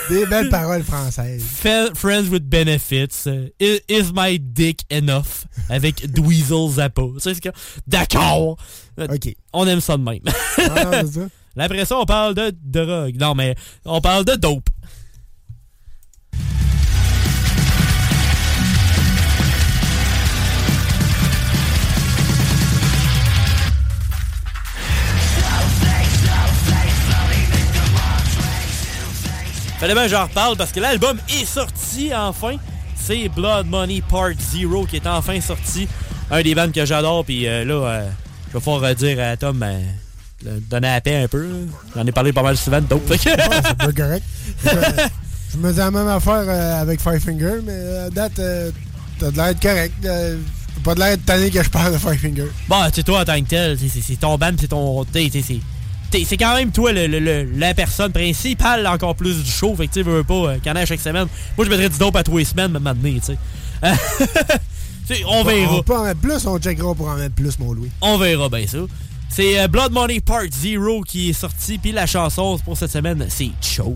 des 0.10 0.26
belles 0.26 0.50
paroles 0.50 0.84
françaises. 0.84 1.43
Friends 1.93 2.30
with 2.32 2.43
Benefits, 2.50 3.28
euh, 3.28 3.47
is, 3.60 3.80
is 3.88 4.12
My 4.13 4.39
Dick 4.39 4.82
Enough, 4.91 5.45
avec 5.69 6.12
Dweezil 6.12 6.69
Zappa. 6.71 7.04
Tu 7.21 7.34
sais, 7.34 7.52
d'accord. 7.88 8.58
Euh, 9.00 9.08
On 9.54 9.67
aime 9.67 9.82
ça 9.82 9.97
de 9.97 10.04
même. 10.04 10.19
Ah, 10.58 11.04
ça. 11.06 11.21
Après 11.58 11.86
ça, 11.86 11.97
on 12.00 12.06
parle 12.06 12.34
de 12.34 12.52
drogue. 12.63 13.15
Non, 13.19 13.36
mais 13.36 13.56
on 13.86 14.00
parle 14.02 14.26
de 14.26 14.36
dope. 14.36 14.69
Fallait 29.82 29.96
bien 29.96 30.04
que 30.04 30.10
j'en 30.10 30.26
reparle 30.28 30.56
parce 30.58 30.72
que 30.72 30.80
l'album 30.80 31.17
est 31.28 31.44
sorti 31.44 32.12
enfin. 32.13 32.58
C'est 32.96 33.28
Blood 33.30 33.65
Money 33.65 34.04
Part 34.08 34.30
Zero 34.39 34.86
qui 34.86 34.98
est 34.98 35.08
enfin 35.08 35.41
sorti. 35.41 35.88
Un 36.30 36.44
des 36.44 36.54
bands 36.54 36.72
que 36.72 36.86
j'adore. 36.86 37.26
Puis 37.26 37.48
euh, 37.48 37.65
là, 37.65 37.74
euh, 37.74 38.10
je 38.54 38.60
vais 38.60 38.86
euh, 38.86 38.94
dire 38.94 39.20
à 39.20 39.36
Tom, 39.38 39.63
euh, 39.63 39.80
de 40.46 40.60
donner 40.70 40.88
la 40.88 41.02
paix 41.02 41.24
un 41.24 41.28
peu. 41.28 41.48
J'en 41.96 42.06
ai 42.06 42.12
parlé 42.12 42.32
pas 42.32 42.44
mal 42.44 42.58
souvent 42.58 42.80
que- 42.80 43.17
c'est 43.17 43.36
pas 43.76 43.91
correct. 43.91 44.24
Je, 45.52 45.58
me 45.58 45.72
dis 45.72 45.80
la 45.80 45.89
même 45.89 46.08
affaire 46.10 46.44
euh, 46.48 46.82
avec 46.82 47.02
Five 47.02 47.20
Finger, 47.20 47.56
mais 47.65 47.98
à 48.06 48.10
date, 48.12 48.39
t'as 49.20 49.32
de 49.32 49.36
l'air 49.36 49.60
correct. 49.60 49.94
T'as 50.04 50.82
pas 50.84 50.94
de 50.94 51.00
l'air 51.00 51.17
de 51.17 51.24
tanné 51.24 51.50
que 51.50 51.63
je 51.63 51.70
parle 51.72 51.94
de 51.94 51.98
Five 51.98 52.20
Finger. 52.20 52.52
Bon, 52.70 52.86
tu 52.89 52.98
sais, 52.98 53.04
toi, 53.04 53.22
en 53.22 53.26
tant 53.26 53.41
que 53.41 53.48
tel, 53.48 53.80
c'est 53.80 54.20
ton 54.20 54.38
band, 54.38 54.52
c'est 54.60 54.67
ton. 54.67 55.04
t'sais, 55.06 55.28
t'sais, 55.32 55.60
c'est. 56.12 56.38
quand 56.38 56.56
même 56.56 56.71
toi 56.71 56.91
le, 56.91 57.08
le- 57.08 57.19
le- 57.19 57.43
la 57.58 57.74
personne 57.74 58.12
principale 58.12 58.86
encore 58.88 59.15
plus 59.15 59.43
du 59.43 59.50
show. 59.50 59.76
Fait 59.76 59.88
que 59.88 59.93
tu 59.93 60.04
veux 60.04 60.24
pas, 60.24 60.34
euh, 60.34 60.56
qu'il 60.58 60.67
y 60.67 60.71
en 60.71 60.76
ait 60.76 60.82
à 60.82 60.86
chaque 60.86 61.00
semaine. 61.00 61.28
Moi, 61.58 61.65
je 61.65 61.69
mettrais 61.69 61.89
du 61.89 61.97
dope 61.97 62.15
à 62.15 62.24
tous 62.24 62.38
les 62.38 62.45
semaines, 62.45 62.71
même 62.71 62.84
maintenant, 62.84 63.10
tu 63.13 63.21
sais. 63.21 63.38
Euh, 63.84 63.93
on 65.28 65.43
verra. 65.43 65.76
On 65.78 65.84
peut 65.84 65.95
en 65.95 66.04
mettre 66.04 66.19
plus, 66.21 66.45
on 66.45 66.58
checkera 66.60 66.93
pour 66.95 67.08
en 67.10 67.15
mettre 67.15 67.36
plus, 67.36 67.58
mon 67.60 67.74
Louis. 67.74 67.89
On 68.02 68.17
verra 68.17 68.50
bien 68.50 68.65
ça. 68.67 68.78
C'est 69.30 69.60
euh, 69.60 69.67
Blood 69.67 69.91
Money 69.93 70.19
Part 70.19 70.43
Zero 70.52 71.02
qui 71.02 71.30
est 71.30 71.34
sorti, 71.34 71.78
puis 71.78 71.91
la 71.91 72.06
chanson 72.06 72.58
pour 72.65 72.78
cette 72.78 72.91
semaine, 72.91 73.26
c'est 73.30 73.50
Choke. 73.62 73.95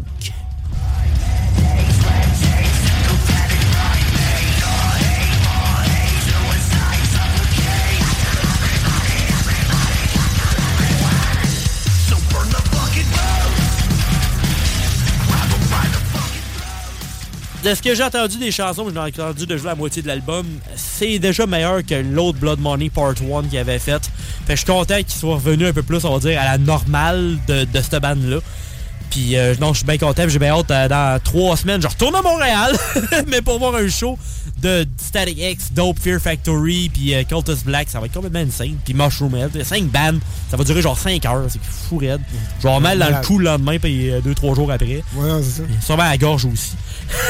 De 17.66 17.74
ce 17.74 17.82
que 17.82 17.96
j'ai 17.96 18.04
entendu 18.04 18.38
des 18.38 18.52
chansons, 18.52 18.86
j'ai 18.94 19.00
entendu 19.00 19.48
de 19.48 19.58
jouer 19.58 19.70
la 19.70 19.76
moitié 19.76 20.04
de 20.04 20.08
l'album, 20.08 20.46
c'est 20.76 21.18
déjà 21.18 21.48
meilleur 21.48 21.84
que 21.84 21.96
l'autre 21.96 22.38
Blood 22.38 22.60
Money 22.60 22.92
Part 22.92 23.16
1 23.20 23.48
qu'il 23.48 23.58
avait 23.58 23.80
fait. 23.80 24.08
Fait 24.46 24.56
je 24.56 24.58
suis 24.58 24.68
content 24.68 24.98
qu'il 24.98 25.10
soit 25.10 25.34
revenu 25.34 25.66
un 25.66 25.74
peu 25.74 25.82
plus, 25.82 26.06
on 26.06 26.16
va 26.16 26.20
dire, 26.20 26.40
à 26.40 26.46
la 26.46 26.58
normale 26.60 27.40
de, 27.48 27.64
de 27.64 27.82
cette 27.82 28.00
bande-là. 28.00 28.38
Puis 29.16 29.38
euh, 29.38 29.56
non, 29.62 29.72
je 29.72 29.78
suis 29.78 29.86
bien 29.86 29.98
content, 29.98 30.28
j'ai 30.28 30.40
bien 30.40 30.50
hâte, 30.50 30.70
euh, 30.72 30.90
dans 30.90 31.18
trois 31.24 31.56
semaines, 31.56 31.82
je 31.82 31.88
retourne 31.88 32.14
à 32.16 32.22
Montréal, 32.22 32.76
mais 33.28 33.42
pour 33.42 33.60
voir 33.60 33.74
un 33.76 33.88
show 33.88 34.20
de 34.62 34.86
Static 34.98 35.38
X, 35.40 35.72
Dope, 35.72 36.00
Fear 36.00 36.20
Factory, 36.20 36.90
puis 36.90 37.16
euh, 37.16 37.24
Cultus 37.24 37.64
Black, 37.64 37.88
ça 37.90 38.02
va 38.02 38.08
être 38.08 38.14
complètement 38.14 38.42
insane. 38.42 38.76
Puis 38.84 38.94
Mushroom 38.94 39.34
Head, 39.38 39.64
5 39.64 39.86
bandes, 39.86 40.20
ça 40.52 40.58
va 40.58 40.66
durer 40.66 40.82
genre 40.82 40.98
5 40.98 41.26
heures, 41.28 41.46
c'est 41.48 41.62
fou 41.64 41.96
raide. 41.96 42.20
Je 42.58 42.64
vais 42.64 42.68
avoir 42.68 42.82
mal 42.82 43.00
dans 43.00 43.08
le 43.08 43.26
cou 43.26 43.40
le 43.40 43.46
lendemain, 43.46 43.80
puis 43.80 44.10
2-3 44.12 44.54
jours 44.54 44.70
après. 44.70 45.02
Ouais, 45.16 45.42
c'est 45.42 45.62
ça. 45.62 45.64
Sûrement 45.80 46.04
à 46.04 46.10
la 46.10 46.18
gorge 46.18 46.44
aussi. 46.44 46.74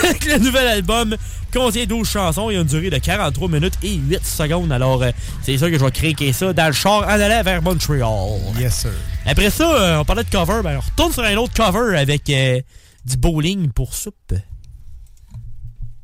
le 0.27 0.39
nouvel 0.39 0.65
album 0.65 1.15
contient 1.55 1.85
12 1.85 2.07
chansons 2.07 2.49
et 2.49 2.57
a 2.57 2.61
une 2.61 2.67
durée 2.67 2.89
de 2.89 2.97
43 2.97 3.47
minutes 3.47 3.75
et 3.81 3.95
8 3.95 4.25
secondes. 4.25 4.71
Alors, 4.73 5.01
euh, 5.01 5.11
c'est 5.41 5.57
sûr 5.57 5.71
que 5.71 5.79
je 5.79 5.85
vais 5.85 5.91
craquer 5.91 6.33
ça 6.33 6.51
dans 6.51 6.67
le 6.67 6.73
char 6.73 7.03
en 7.03 7.07
allant 7.07 7.43
vers 7.43 7.61
Montreal. 7.61 8.41
Yes, 8.59 8.81
sir. 8.81 8.91
Après 9.25 9.49
ça, 9.49 9.63
euh, 9.63 9.99
on 9.99 10.05
parlait 10.05 10.25
de 10.25 10.29
cover. 10.29 10.61
Ben, 10.63 10.77
on 10.77 10.81
retourne 10.81 11.13
sur 11.13 11.23
un 11.23 11.35
autre 11.37 11.53
cover 11.53 11.97
avec 11.97 12.29
euh, 12.29 12.59
du 13.05 13.15
bowling 13.15 13.71
pour 13.71 13.93
soupe. 13.93 14.33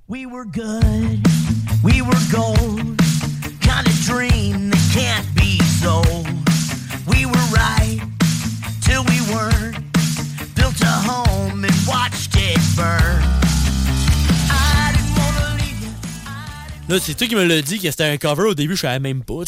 We 0.08 0.26
were 0.26 0.46
good, 0.46 1.26
we 1.84 2.02
were 2.02 2.20
gold, 2.32 2.98
kind 3.62 3.88
of 3.88 3.94
dream 4.06 4.70
that 4.70 4.82
can't 4.94 5.36
be 5.36 5.62
sold. 5.82 6.28
We 7.08 7.26
were 7.26 7.48
right 7.54 8.00
till 8.82 9.04
we 9.06 9.22
weren't, 9.34 9.78
built 10.56 10.82
a 10.82 10.86
home 10.86 11.64
and 11.64 11.88
watched 11.88 12.36
it 12.36 12.60
burn. 12.76 13.40
C'est 16.99 17.13
toi 17.15 17.27
qui 17.27 17.36
me 17.36 17.43
l'as 17.43 17.62
dit 17.62 17.80
que 17.80 17.89
c'était 17.89 18.06
un 18.06 18.17
cover. 18.17 18.49
Au 18.49 18.54
début, 18.54 18.75
je 18.75 18.82
savais 18.82 18.99
même 18.99 19.23
pas. 19.23 19.43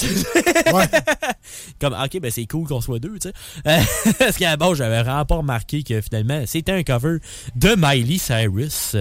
Comme, 1.80 1.94
ok, 1.94 2.20
ben 2.20 2.32
c'est 2.32 2.46
cool 2.46 2.68
qu'on 2.68 2.82
soit 2.82 3.00
deux, 3.00 3.18
tu 3.20 3.30
sais. 3.30 3.34
Euh, 3.68 3.80
Parce 4.20 4.38
qu'à 4.38 4.52
la 4.52 4.58
base, 4.58 4.78
j'avais 4.78 5.02
vraiment 5.04 5.26
pas 5.26 5.36
remarqué 5.36 5.84
que 5.84 6.00
finalement, 6.02 6.44
c'était 6.46 6.72
un 6.72 6.84
cover 6.84 7.18
de 7.56 7.76
Miley 7.78 8.18
Cyrus. 8.18 8.96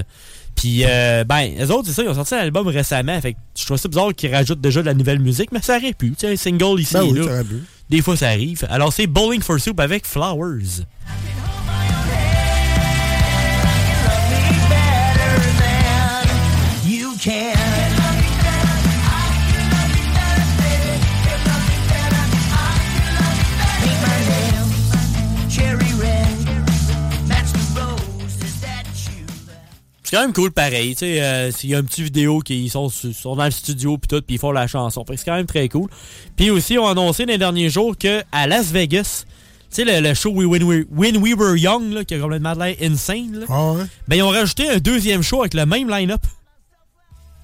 Puis, 0.54 0.82
euh, 0.84 1.24
ben, 1.24 1.54
les 1.56 1.70
autres, 1.70 1.88
c'est 1.88 1.94
ça, 1.94 2.02
ils 2.02 2.08
ont 2.08 2.14
sorti 2.14 2.34
un 2.34 2.38
album 2.38 2.66
récemment. 2.68 3.20
Fait 3.20 3.34
que 3.34 3.38
je 3.56 3.64
trouve 3.64 3.78
ça 3.78 3.88
bizarre 3.88 4.14
qu'ils 4.14 4.34
rajoutent 4.34 4.60
déjà 4.60 4.80
de 4.80 4.86
la 4.86 4.94
nouvelle 4.94 5.20
musique, 5.20 5.50
mais 5.52 5.62
ça 5.62 5.76
aurait 5.76 5.94
pu. 5.94 6.10
Tu 6.10 6.16
sais, 6.18 6.32
un 6.32 6.36
single 6.36 6.80
ici 6.80 6.94
Ben 6.94 7.04
et 7.04 7.12
là. 7.12 7.24
ça 7.24 7.30
aurait 7.30 7.44
pu. 7.44 7.62
Des 7.90 8.02
fois, 8.02 8.16
ça 8.16 8.28
arrive. 8.28 8.66
Alors, 8.70 8.92
c'est 8.92 9.06
Bowling 9.06 9.42
for 9.42 9.58
Soup 9.60 9.78
avec 9.80 10.06
Flowers. 10.06 10.84
Can. 17.22 17.51
C'est 30.12 30.18
quand 30.18 30.24
même 30.24 30.34
cool 30.34 30.50
pareil, 30.52 30.90
tu 30.94 31.06
sais, 31.06 31.22
euh, 31.22 31.50
s'il 31.52 31.70
y 31.70 31.74
a 31.74 31.78
une 31.78 31.86
petite 31.86 32.04
vidéo 32.04 32.40
qui 32.40 32.68
sont, 32.68 32.90
su- 32.90 33.14
sont 33.14 33.34
dans 33.34 33.46
le 33.46 33.50
studio 33.50 33.96
puis 33.96 34.08
tout, 34.08 34.20
puis 34.20 34.34
ils 34.34 34.38
font 34.38 34.52
la 34.52 34.66
chanson. 34.66 35.06
C'est 35.08 35.24
quand 35.24 35.34
même 35.36 35.46
très 35.46 35.70
cool. 35.70 35.88
Puis 36.36 36.50
aussi, 36.50 36.74
ils 36.74 36.78
ont 36.78 36.86
annoncé 36.86 37.24
les 37.24 37.38
derniers 37.38 37.70
jours 37.70 37.96
que 37.96 38.22
à 38.30 38.46
Las 38.46 38.66
Vegas, 38.72 39.24
tu 39.70 39.76
sais, 39.76 39.84
le, 39.86 40.06
le 40.06 40.12
show 40.12 40.28
We- 40.34 40.46
When 40.46 40.64
We, 40.64 40.84
When 40.94 41.16
We 41.16 41.32
Were 41.34 41.56
Young, 41.56 41.94
là, 41.94 42.04
qui 42.04 42.12
a 42.12 42.18
complètement 42.18 42.52
l'air 42.52 42.76
insane, 42.82 43.38
là, 43.40 43.46
Ah 43.48 43.72
ouais? 43.72 43.84
ben 44.06 44.16
ils 44.16 44.22
ont 44.22 44.28
rajouté 44.28 44.68
un 44.68 44.76
deuxième 44.80 45.22
show 45.22 45.40
avec 45.40 45.54
le 45.54 45.64
même 45.64 45.88
line-up. 45.88 46.20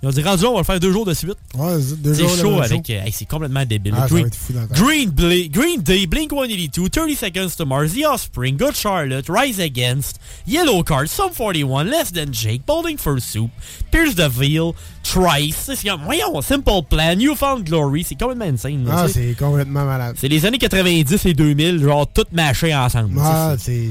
Ils 0.00 0.08
ont 0.08 0.12
dit, 0.12 0.22
rendu 0.22 0.44
on 0.44 0.52
va 0.52 0.58
le 0.58 0.64
faire 0.64 0.78
deux 0.78 0.92
jours 0.92 1.04
de 1.04 1.12
suite. 1.12 1.34
Ouais, 1.54 1.76
deux 1.98 2.14
C'est 2.14 2.20
jours, 2.22 2.30
le 2.30 2.36
chaud 2.40 2.62
avec. 2.62 2.88
euh, 2.88 3.02
hey, 3.04 3.10
c'est 3.10 3.24
complètement 3.24 3.64
débile. 3.64 3.94
Ah, 3.96 4.06
Green. 4.08 4.30
Green, 4.70 5.10
Bla- 5.10 5.48
Green 5.48 5.82
Day, 5.82 6.06
Blink 6.06 6.30
182, 6.30 6.88
30 6.88 7.16
Seconds 7.16 7.48
to 7.58 7.66
Mars, 7.66 7.94
The 7.94 8.04
Offspring, 8.06 8.56
Good 8.56 8.76
Charlotte, 8.76 9.26
Rise 9.28 9.58
Against, 9.58 10.20
Yellow 10.46 10.84
Card, 10.84 11.08
Sum 11.08 11.30
41, 11.32 11.82
Less 11.84 12.12
Than 12.12 12.26
Jake, 12.30 12.62
Bowling 12.64 12.96
for 12.96 13.20
Soup, 13.20 13.50
Pierce 13.90 14.14
the 14.14 14.28
Veil, 14.30 14.70
Trice. 15.02 15.56
C'est 15.74 15.88
comme, 15.88 16.02
voyons, 16.04 16.40
Simple 16.42 16.82
Plan, 16.88 17.16
New 17.16 17.34
Found 17.34 17.64
Glory. 17.64 18.04
C'est 18.04 18.14
complètement 18.16 18.44
insane. 18.54 18.84
là, 18.84 18.92
Ah, 19.04 19.08
c'est 19.08 19.34
complètement 19.36 19.84
malade. 19.84 20.14
c'est 20.16 20.28
les 20.28 20.46
années 20.46 20.58
90 20.58 21.26
et 21.26 21.34
2000, 21.34 21.82
genre 21.82 22.06
tout 22.06 22.24
mâché 22.30 22.72
ensemble. 22.72 23.18
Ah, 23.20 23.56
c'est 23.58 23.88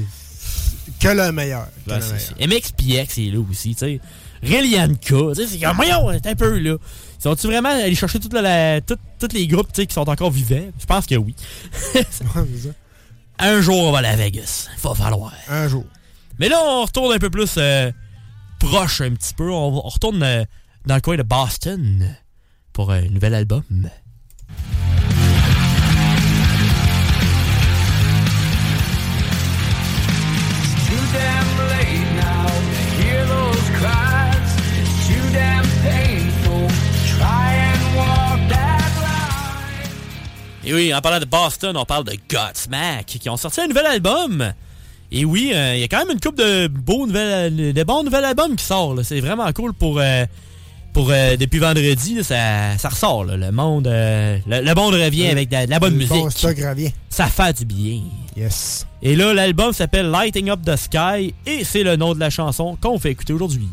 que 1.00 1.08
le 1.08 1.32
meilleur. 1.32 1.66
que 1.86 1.90
Ouais, 1.90 1.96
le 1.98 2.02
c'est- 2.02 2.12
meilleur. 2.14 2.34
c'est- 2.38 2.46
MXPX 2.46 3.18
est 3.18 3.30
là 3.30 3.40
aussi, 3.50 3.74
tu 3.74 3.80
sais. 3.80 4.00
Relianka, 4.42 5.34
c'est 5.34 5.58
comme, 5.58 5.76
voyons, 5.76 6.08
un 6.08 6.34
peu 6.34 6.58
là. 6.58 6.76
Sont-tu 7.18 7.48
vraiment 7.48 7.70
allés 7.70 7.94
chercher 7.94 8.20
tous 8.20 8.28
les 9.32 9.46
groupes 9.46 9.72
qui 9.72 9.86
sont 9.90 10.08
encore 10.08 10.30
vivants? 10.30 10.70
Je 10.78 10.86
pense 10.86 11.06
que 11.06 11.16
oui. 11.16 11.34
Un 13.40 13.60
jour, 13.60 13.76
on 13.76 13.92
va 13.92 13.98
aller 13.98 14.08
à 14.08 14.16
Vegas. 14.16 14.68
Va 14.82 14.94
falloir. 14.94 15.32
Un 15.48 15.68
jour. 15.68 15.84
Mais 16.38 16.48
là, 16.48 16.60
on 16.64 16.82
retourne 16.84 17.12
un 17.14 17.18
peu 17.18 17.30
plus 17.30 17.54
euh, 17.56 17.90
proche 18.58 19.00
un 19.00 19.10
petit 19.10 19.34
peu. 19.34 19.50
On, 19.50 19.84
on 19.84 19.88
retourne 19.88 20.22
euh, 20.22 20.44
dans 20.86 20.94
le 20.96 21.00
coin 21.00 21.16
de 21.16 21.22
Boston 21.22 22.16
pour 22.72 22.90
un 22.92 23.02
nouvel 23.02 23.34
album. 23.34 23.62
Et 40.68 40.74
oui, 40.74 40.92
en 40.92 41.00
parlant 41.00 41.18
de 41.18 41.24
Boston, 41.24 41.74
on 41.78 41.86
parle 41.86 42.04
de 42.04 42.12
Godsmack 42.30 43.06
qui 43.06 43.30
ont 43.30 43.38
sorti 43.38 43.62
un 43.62 43.68
nouvel 43.68 43.86
album. 43.86 44.52
Et 45.10 45.24
oui, 45.24 45.50
euh, 45.54 45.74
il 45.76 45.80
y 45.80 45.84
a 45.84 45.88
quand 45.88 46.00
même 46.00 46.10
une 46.10 46.20
couple 46.20 46.42
de 46.42 46.66
beaux 46.66 47.06
nouvelles, 47.06 47.72
de 47.72 47.82
bons 47.84 48.02
nouveaux 48.04 48.16
albums 48.16 48.54
qui 48.54 48.64
sortent. 48.66 49.02
C'est 49.02 49.20
vraiment 49.20 49.50
cool 49.54 49.72
pour, 49.72 49.98
euh, 49.98 50.26
pour 50.92 51.08
euh, 51.10 51.38
depuis 51.38 51.58
vendredi. 51.58 52.16
là, 52.16 52.22
ça, 52.22 52.76
ça 52.76 52.90
ressort. 52.90 53.24
là. 53.24 53.38
Le 53.38 53.50
monde, 53.50 53.86
euh, 53.86 54.36
le, 54.46 54.60
le 54.60 54.74
monde 54.74 54.92
revient 54.92 55.28
avec 55.28 55.48
de, 55.48 55.64
de 55.64 55.70
la 55.70 55.80
bonne 55.80 55.92
le 55.94 56.00
musique. 56.00 56.12
bon 56.12 56.28
stock 56.28 56.58
revient. 56.58 56.92
Ça 57.08 57.28
fait 57.28 57.56
du 57.60 57.64
bien. 57.64 58.02
Yes. 58.36 58.86
Et 59.00 59.16
là, 59.16 59.32
l'album 59.32 59.72
s'appelle 59.72 60.10
Lighting 60.10 60.50
Up 60.50 60.60
the 60.66 60.76
Sky 60.76 61.32
et 61.46 61.64
c'est 61.64 61.82
le 61.82 61.96
nom 61.96 62.12
de 62.14 62.20
la 62.20 62.28
chanson 62.28 62.76
qu'on 62.78 62.98
fait 62.98 63.12
écouter 63.12 63.32
aujourd'hui. 63.32 63.70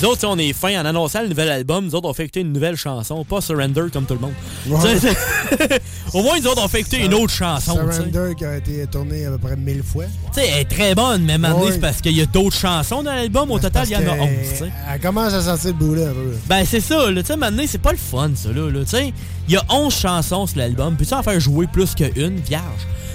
Nous 0.00 0.04
autres, 0.08 0.26
on 0.26 0.38
est 0.38 0.52
fin 0.52 0.80
en 0.80 0.84
annonçant 0.84 1.22
le 1.22 1.28
nouvel 1.28 1.48
album. 1.50 1.84
Nous 1.86 1.94
autres, 1.94 2.08
on 2.08 2.12
fait 2.14 2.24
écouter 2.24 2.40
une 2.40 2.52
nouvelle 2.52 2.76
chanson, 2.76 3.24
pas 3.24 3.40
Surrender 3.40 3.84
comme 3.92 4.04
tout 4.06 4.14
le 4.14 4.20
monde. 4.20 4.32
Ouais. 4.68 4.78
Au 6.14 6.22
moins, 6.22 6.38
nous 6.38 6.46
autres, 6.46 6.62
on 6.64 6.68
fait 6.68 6.80
écouter 6.80 7.04
une 7.04 7.14
autre 7.14 7.32
chanson. 7.32 7.74
Surrender 7.74 8.34
qui 8.36 8.44
a 8.44 8.56
été 8.56 8.86
tourné 8.86 9.26
à 9.26 9.30
peu 9.32 9.38
près 9.38 9.56
mille 9.56 9.82
fois. 9.82 10.04
Tu 10.34 10.40
sais, 10.40 10.48
elle 10.48 10.60
est 10.60 10.64
très 10.64 10.94
bonne, 10.94 11.22
mais 11.24 11.38
maintenant, 11.38 11.64
Ouais. 11.64 11.72
c'est 11.72 11.80
parce 11.80 12.00
qu'il 12.00 12.16
y 12.16 12.20
a 12.22 12.26
d'autres 12.26 12.56
chansons 12.56 13.02
dans 13.02 13.12
l'album. 13.14 13.50
Au 13.50 13.58
total, 13.58 13.86
il 13.86 13.92
y 13.92 13.96
en 13.96 14.00
a 14.00 14.04
Parce 14.04 14.18
que 14.18 14.22
11. 14.22 14.28
tu 14.50 14.56
sais. 14.58 14.70
Elle 14.92 15.00
commence 15.00 15.32
à 15.32 15.42
sortir 15.42 15.70
le 15.72 15.76
peu. 15.76 15.94
là. 15.96 16.10
Ben, 16.46 16.64
c'est 16.66 16.80
ça, 16.80 17.10
là. 17.10 17.20
Tu 17.22 17.26
sais, 17.28 17.36
maintenant, 17.36 17.62
c'est 17.66 17.80
pas 17.80 17.92
le 17.92 17.98
fun, 17.98 18.30
ça, 18.34 18.48
là. 18.50 18.70
là. 18.70 18.80
Tu 18.84 18.90
sais, 18.90 19.12
il 19.48 19.54
y 19.54 19.56
a 19.56 19.62
11 19.68 19.94
chansons 19.94 20.46
sur 20.46 20.58
l'album. 20.58 20.96
Peux-tu 20.96 21.14
en 21.14 21.22
faire 21.22 21.38
jouer 21.40 21.66
plus 21.66 21.94
qu'une, 21.94 22.36
vierge? 22.40 22.64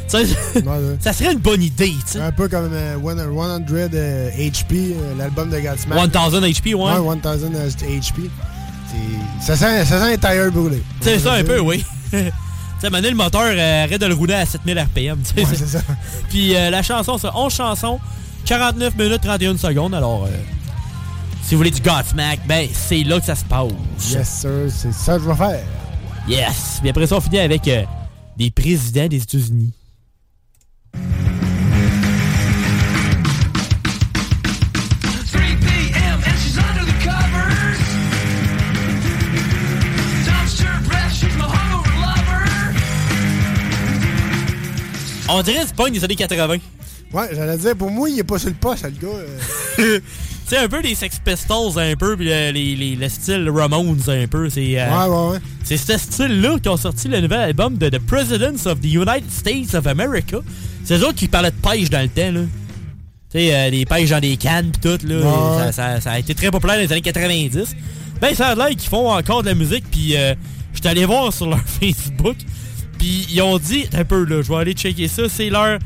Tu 0.10 0.18
sais, 0.26 0.60
Ouais, 0.60 0.62
ouais. 0.66 0.98
ça 1.00 1.14
serait 1.14 1.34
une 1.34 1.40
bonne 1.40 1.62
idée, 1.64 1.94
tu 2.06 2.14
sais. 2.14 2.22
Un 2.22 2.32
peu 2.32 2.48
comme 2.48 2.70
euh, 2.74 2.96
100 2.96 3.08
euh, 3.10 4.30
HP, 4.32 4.74
euh, 4.74 5.16
l'album 5.18 5.50
de 5.50 5.60
Godsmack. 5.60 6.00
1000 6.00 6.54
HP, 6.54 6.74
ouais. 6.76 6.98
Ouais, 7.00 7.16
1000 7.16 8.02
HP. 8.02 8.30
C'est- 8.88 9.46
Ça 9.46 9.56
sent, 9.56 9.86
ça 9.86 10.00
sent 10.00 10.14
un 10.14 10.18
tire 10.18 10.52
brûlé. 10.52 10.84
C'est 11.00 11.20
ça, 11.20 11.34
un 11.34 11.44
peu, 11.44 11.60
oui. 11.60 11.84
tu 12.12 12.18
sais, 12.18 12.90
le 12.90 13.16
moteur, 13.16 13.42
euh, 13.44 13.84
arrête 13.86 14.02
de 14.02 14.06
le 14.06 14.14
rouler 14.14 14.34
à 14.34 14.46
7000 14.46 14.80
RPM, 14.80 15.20
tu. 15.22 15.42
Ouais, 15.42 15.48
c'est 15.54 15.68
ça. 15.68 15.80
Puis 16.30 16.56
euh, 16.56 16.70
la 16.70 16.84
chanson, 16.84 17.18
c'est 17.18 17.30
11 17.34 17.54
chansons, 17.54 18.00
49 18.46 18.96
minutes 18.98 19.22
31 19.22 19.58
secondes. 19.58 19.94
Alors, 19.94 20.26
euh, 20.26 20.30
si 21.44 21.56
vous 21.56 21.60
voulez 21.60 21.72
du 21.72 21.82
Godsmack, 21.82 22.40
ben, 22.48 22.68
c'est 22.74 23.04
là 23.04 23.20
que 23.20 23.26
ça 23.26 23.36
se 23.36 23.46
passe. 23.46 23.72
Yes, 24.12 24.28
sir, 24.30 24.50
c'est 24.70 24.94
ça 24.94 25.18
que 25.18 25.24
je 25.24 25.30
vais 25.30 25.36
faire. 25.36 25.64
Yes! 26.28 26.78
Puis 26.80 26.90
après 26.90 27.08
ça, 27.08 27.18
on 27.18 27.22
finit 27.22 27.40
avec 27.40 27.68
euh, 27.68 27.84
des 28.38 28.52
présidents 28.52 29.08
des 29.08 29.22
États-Unis. 29.22 29.74
3 35.32 35.42
p.m. 35.42 36.20
and 36.26 36.38
she's 36.40 36.58
under 36.58 36.86
the 36.86 36.98
covers. 37.04 37.78
Dumps 40.26 40.60
her 40.62 40.80
breath, 40.88 41.14
she's 41.14 41.36
my 41.38 41.46
hungover 41.46 41.96
lover. 42.02 42.46
On 45.30 45.42
dirait 45.44 45.64
c'est 45.66 45.76
pas 45.76 45.90
des 45.90 46.04
années 46.04 46.16
80. 46.16 46.58
Ouais, 47.14 47.30
j'allais 47.34 47.58
dire, 47.58 47.76
pour 47.76 47.92
moi, 47.92 48.10
il 48.10 48.20
est 48.20 48.24
pas 48.24 48.40
sur 48.40 48.50
le 48.50 48.56
poste, 48.56 48.84
le 48.86 48.92
gars. 48.92 49.08
euh. 49.80 50.00
C'est 50.54 50.58
un 50.58 50.68
peu 50.68 50.82
des 50.82 50.96
Sex 50.96 51.18
Pistols, 51.24 51.80
un 51.80 51.96
peu, 51.96 52.18
puis 52.18 52.26
le, 52.26 52.52
les- 52.52 52.76
les- 52.76 52.98
le 52.98 53.08
style 53.08 53.50
Ramones, 53.50 54.02
un 54.10 54.28
peu. 54.28 54.50
C'est 54.50 54.78
euh, 54.82 54.86
Ouais, 54.90 55.06
ouais, 55.16 55.32
ouais. 55.32 55.40
c'est 55.64 55.78
ce 55.78 55.98
style-là 55.98 56.58
qui 56.62 56.68
ont 56.68 56.76
sorti 56.76 57.08
le 57.08 57.22
nouvel 57.22 57.40
album 57.40 57.78
de 57.78 57.88
The 57.88 58.00
Presidents 58.00 58.66
of 58.70 58.82
the 58.82 58.86
United 58.94 59.32
States 59.32 59.74
of 59.76 59.88
America. 59.88 60.40
C'est 60.84 60.98
eux 60.98 61.04
autres 61.08 61.16
qui 61.16 61.30
parlaient 61.30 61.52
de 61.52 61.56
pêche 61.56 61.90
dans 61.90 62.02
le 62.02 62.10
temps, 62.10 62.34
là. 62.34 62.42
Tu 63.32 63.40
sais, 63.40 63.56
euh, 63.56 63.72
des 63.72 63.86
pêches 63.86 64.10
dans 64.10 64.20
des 64.20 64.36
cannes 64.36 64.72
pis 64.74 64.80
tout, 64.82 65.08
là. 65.08 65.16
Ouais. 65.20 65.58
Ça, 65.68 65.72
ça- 65.72 66.02
ça 66.02 66.12
a 66.12 66.20
été 66.20 66.36
très 66.36 66.52
populaire 66.52 66.76
dans 66.76 66.82
les 66.82 66.92
années 66.92 67.02
90. 67.02 67.74
Ben, 68.20 68.36
ça 68.36 68.48
a 68.50 68.56
l'air 68.56 68.70
qu'ils 68.72 68.90
font 68.90 69.10
encore 69.10 69.44
de 69.44 69.48
la 69.48 69.56
musique, 69.56 69.86
puis 69.90 70.18
euh, 70.18 70.36
j'étais 70.74 70.90
allé 70.90 71.06
voir 71.06 71.32
sur 71.32 71.48
leur 71.50 71.62
Facebook, 71.66 72.36
puis 73.00 73.26
ils 73.32 73.42
ont 73.42 73.58
dit, 73.58 73.86
un 73.94 74.04
peu 74.04 74.26
là, 74.26 74.42
je 74.42 74.50
vais 74.50 74.58
aller 74.58 74.74
checker 74.74 75.08
ça, 75.08 75.24
c'est 75.30 75.50
leur 75.50 75.80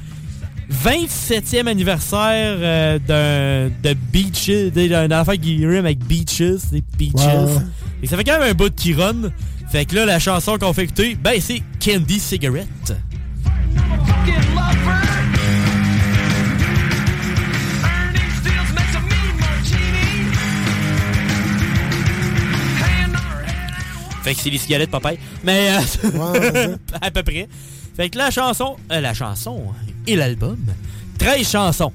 27e 0.71 1.67
anniversaire 1.67 2.58
euh, 2.60 2.99
d'un 2.99 3.89
de 3.91 3.93
Beaches, 4.12 4.73
d'un 4.73 5.12
affaire 5.12 5.39
qui 5.39 5.65
rime 5.65 5.86
avec 5.86 5.99
Beaches, 5.99 6.69
des 6.71 6.84
Beaches. 6.97 7.13
Et 8.01 8.08
ça 8.08 8.17
fait 8.17 8.23
quand 8.23 8.39
même 8.39 8.51
un 8.51 8.54
bout 8.54 8.73
qui 8.73 8.93
run. 8.93 9.32
Fait 9.71 9.86
que 9.86 9.95
là, 9.95 10.06
la 10.06 10.19
chanson 10.19 10.58
qu'on 10.58 10.73
fait 10.73 10.84
écouter, 10.84 11.17
ben, 11.21 11.39
c'est 11.39 11.62
Candy 11.84 12.19
Cigarette. 12.19 12.93
Fait 24.23 24.34
que 24.34 24.41
c'est 24.41 24.49
les 24.49 24.58
cigarettes, 24.58 24.89
papaye. 24.89 25.19
Mais, 25.43 25.69
euh, 25.69 26.10
Ouais, 26.12 26.75
à 27.01 27.12
peu 27.12 27.21
près. 27.21 27.47
Fait 27.95 28.10
que 28.10 28.17
la 28.17 28.32
chanson, 28.32 28.75
euh, 28.91 28.99
la 28.99 29.13
chanson 29.13 29.62
et 30.08 30.15
l'album, 30.15 30.58
13 31.18 31.48
chansons. 31.50 31.91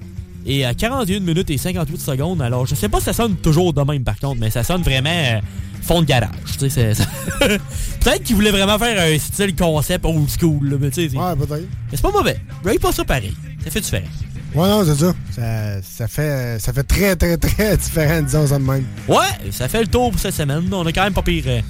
Et 0.47 0.65
à 0.65 0.73
41 0.75 1.21
minutes 1.21 1.51
et 1.51 1.59
58 1.59 2.01
secondes. 2.01 2.41
Alors, 2.43 2.67
je 2.67 2.75
sais 2.75 2.89
pas 2.89 2.99
si 2.99 3.05
ça 3.05 3.13
sonne 3.13 3.37
toujours 3.37 3.73
de 3.75 3.83
même, 3.83 4.03
par 4.05 4.19
contre, 4.19 4.41
mais 4.41 4.51
ça 4.51 4.65
sonne 4.65 4.83
vraiment 4.83 5.11
euh, 5.11 5.39
fond 5.83 6.01
de 6.01 6.07
garage. 6.07 6.31
Tu 6.59 6.71
sais, 6.71 6.93
Peut-être 7.39 8.23
qu'ils 8.23 8.37
voulaient 8.37 8.51
vraiment 8.51 8.79
faire 8.79 8.99
un 9.01 9.19
style 9.19 9.55
concept 9.55 10.05
old 10.05 10.29
school, 10.31 10.67
là, 10.71 10.77
mais 10.81 10.91
tu 10.91 11.09
sais, 11.11 11.17
Ouais, 11.17 11.37
peut-être. 11.37 11.67
mais 11.91 11.93
c'est 11.97 12.03
pas 12.03 12.11
mauvais. 12.11 12.41
Ray 12.65 12.79
pas 12.79 12.93
ça 12.93 13.05
pareil. 13.05 13.35
Ça 13.65 13.71
fait 13.71 13.81
différent. 13.81 14.07
Ouais, 14.55 14.69
non, 14.69 14.83
c'est 14.85 14.95
ça. 14.97 15.15
Ça, 15.31 15.83
ça 15.83 16.09
fait, 16.09 16.59
ça 16.59 16.73
fait 16.73 16.83
très, 16.85 17.15
très, 17.17 17.37
très 17.37 17.77
différent, 17.77 18.23
disons 18.23 18.47
ça 18.47 18.59
de 18.59 18.65
même. 18.65 18.85
Ouais, 19.07 19.51
ça 19.51 19.69
fait 19.69 19.83
le 19.83 19.87
tour 19.89 20.11
pour 20.11 20.21
cette 20.21 20.35
semaine. 20.35 20.69
On 20.73 20.87
a 20.87 20.93
quand 20.93 21.05
même 21.05 21.13
pas 21.13 21.23
pire, 21.23 21.45
euh, 21.47 21.61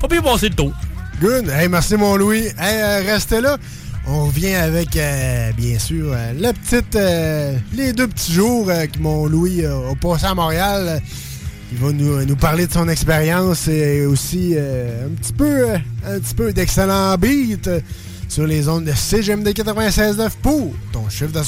pas 0.00 0.08
pire 0.08 0.22
passé 0.24 0.48
le 0.48 0.54
tour. 0.56 0.72
Good. 1.20 1.48
Hey, 1.50 1.68
merci, 1.68 1.96
mon 1.96 2.16
Louis. 2.16 2.46
Hey, 2.58 2.80
euh, 2.82 3.02
restez 3.12 3.40
là. 3.40 3.56
On 4.10 4.24
revient 4.26 4.54
avec, 4.54 4.96
euh, 4.96 5.52
bien 5.52 5.78
sûr, 5.78 6.12
euh, 6.12 6.52
euh, 6.94 7.58
les 7.74 7.92
deux 7.92 8.08
petits 8.08 8.32
jours 8.32 8.66
que 8.66 8.98
mon 9.00 9.26
Louis 9.26 9.66
a 9.66 9.94
passé 10.00 10.24
à 10.24 10.34
Montréal. 10.34 11.02
Il 11.70 11.78
va 11.78 11.92
nous, 11.92 12.36
parler 12.36 12.66
de 12.66 12.72
son 12.72 12.88
expérience 12.88 13.68
et 13.68 14.06
aussi 14.06 14.56
un 14.56 15.10
petit 15.10 15.34
peu, 15.34 15.66
beats 17.18 17.68
euh, 17.68 17.80
sur 18.28 18.46
les 18.46 18.68
ondes 18.68 18.84
de 18.84 18.92
CGMD 18.92 19.48
96.9 19.48 20.30
pour 20.42 20.72
ton 20.92 21.08
chiffre 21.10 21.32
de 21.32 21.42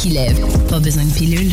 qui 0.00 0.08
lève. 0.08 0.40
Pas 0.68 0.80
besoin 0.80 1.04
de 1.04 1.12
pilule. 1.12 1.52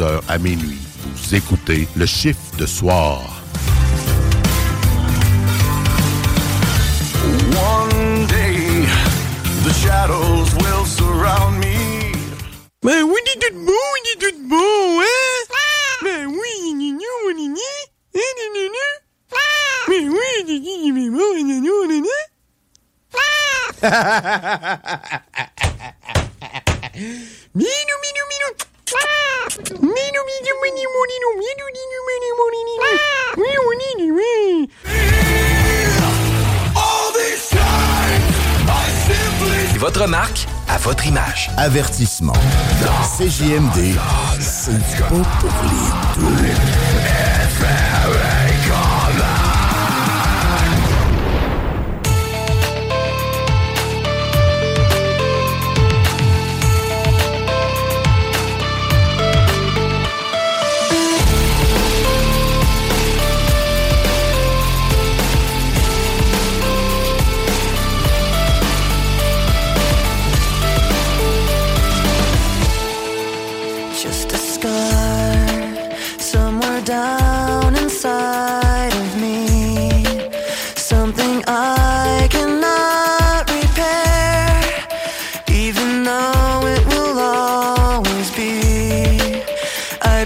à 0.00 0.38
minuit. 0.38 0.78
Vous 1.14 1.34
écoutez 1.34 1.88
le 1.96 2.06
chiffre 2.06 2.56
de 2.56 2.66
soir. 2.66 3.20
One 7.56 8.26
day, 8.26 8.86
the 9.64 9.72
shadows 9.72 10.54
will 10.60 10.86
surround 10.86 11.58
me. 11.58 12.12
Ben 12.82 13.02
oui, 13.02 13.18
Avertissement. 41.60 42.34
CJMD, 43.18 43.98
c'est 44.38 44.78
pas 45.00 45.08
pour 45.08 45.50
les 45.64 46.14
deux. 46.14 46.54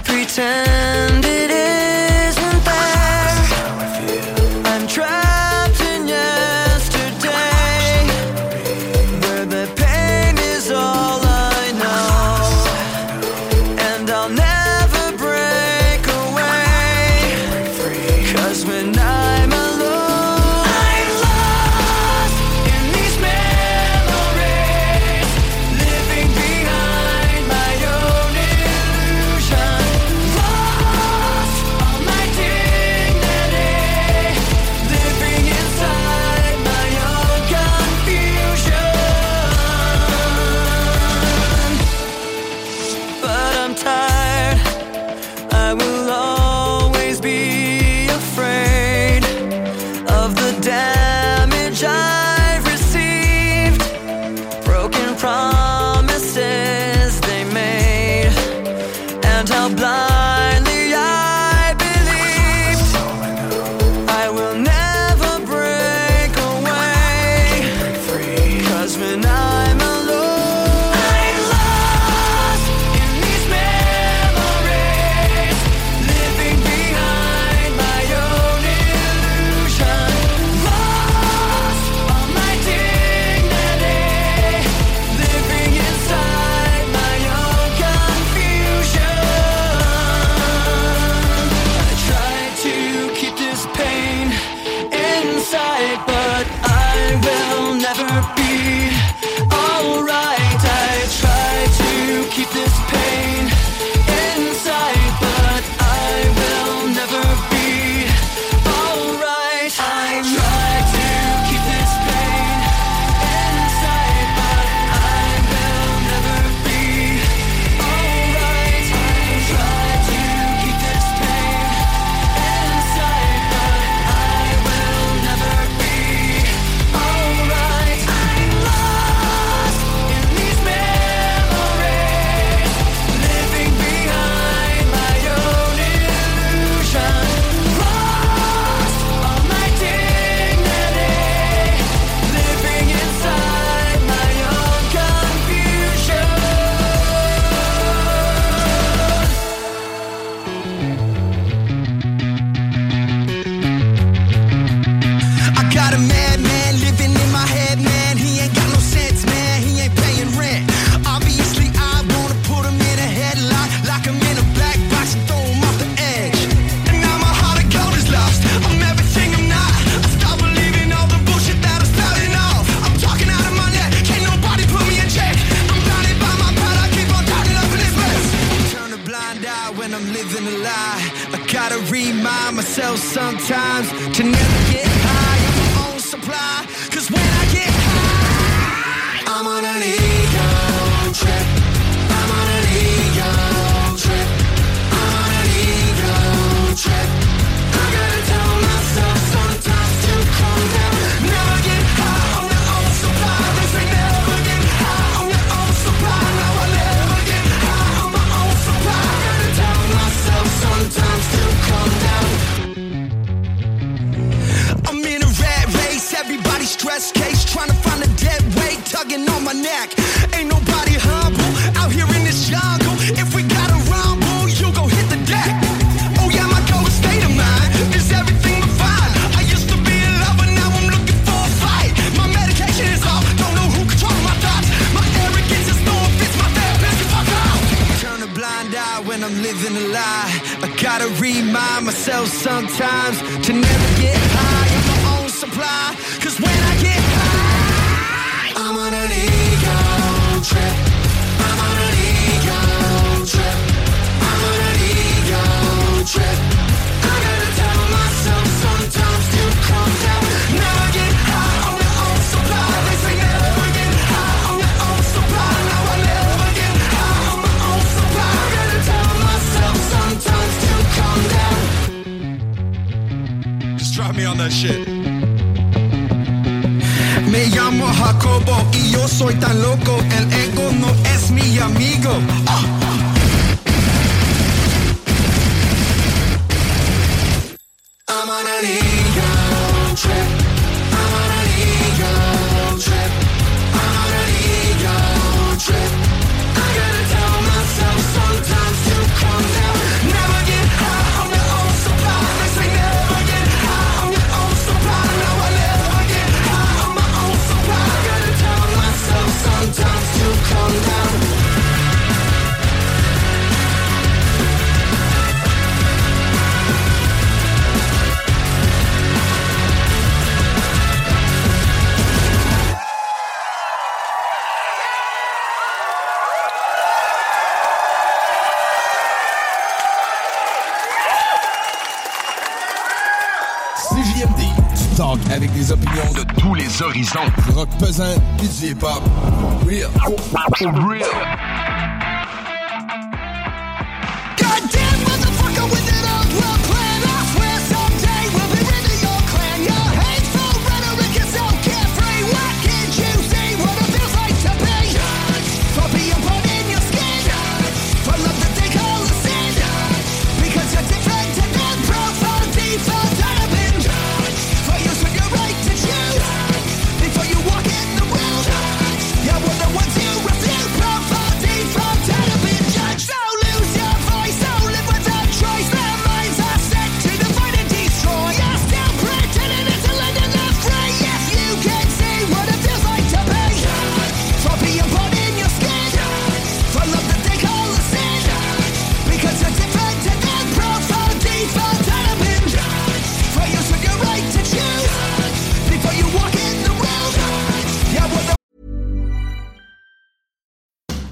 pretend. 0.03 0.92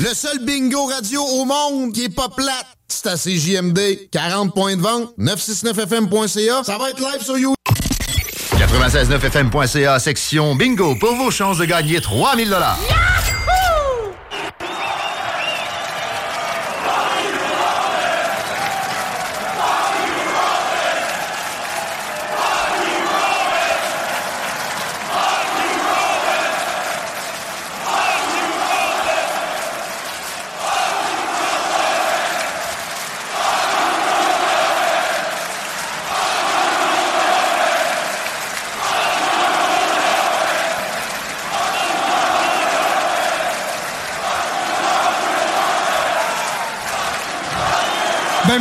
Le 0.00 0.14
seul 0.14 0.38
bingo 0.38 0.86
radio 0.86 1.20
au 1.20 1.44
monde 1.44 1.92
qui 1.92 2.04
est 2.04 2.08
pas 2.08 2.28
plate, 2.28 2.66
c'est 2.86 3.08
à 3.08 3.16
CJMD. 3.16 4.08
40 4.12 4.54
points 4.54 4.76
de 4.76 4.80
vente, 4.80 5.12
969fm.ca. 5.18 6.62
Ça 6.62 6.78
va 6.78 6.90
être 6.90 7.00
live 7.00 7.20
sur 7.20 7.36
YouTube. 7.36 7.56
969fm.ca, 8.52 9.98
section 9.98 10.54
bingo, 10.54 10.94
pour 10.94 11.16
vos 11.16 11.32
chances 11.32 11.58
de 11.58 11.64
gagner 11.64 12.00
3000 12.00 12.48
dollars. 12.48 12.78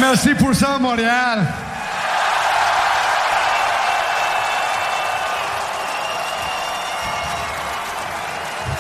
Merci 0.10 0.34
pour 0.36 0.56
ça, 0.56 0.80
Montréal. 0.80 1.46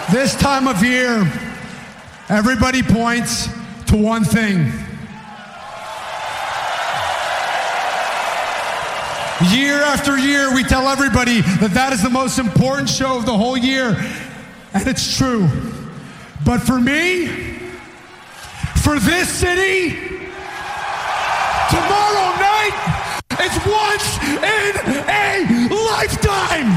This 0.09 0.36
time 0.36 0.67
of 0.67 0.82
year, 0.82 1.30
everybody 2.30 2.82
points 2.82 3.49
to 3.88 3.97
one 3.97 4.23
thing. 4.23 4.71
Year 9.51 9.82
after 9.84 10.17
year, 10.17 10.55
we 10.55 10.63
tell 10.63 10.88
everybody 10.88 11.41
that 11.59 11.71
that 11.73 11.91
is 11.91 12.01
the 12.01 12.09
most 12.09 12.39
important 12.39 12.88
show 12.89 13.17
of 13.17 13.25
the 13.25 13.38
whole 13.38 13.57
year, 13.57 13.97
and 14.73 14.88
it's 14.88 15.17
true. 15.17 15.49
But 16.45 16.61
for 16.61 16.80
me, 16.80 17.28
for 18.78 18.97
this 18.97 19.28
city, 19.28 20.06
tomorrow 21.70 22.30
night, 22.39 22.76
it's 23.39 23.57
once 23.65 24.18
in 24.41 24.74
a 25.07 25.47
lifetime. 25.91 26.70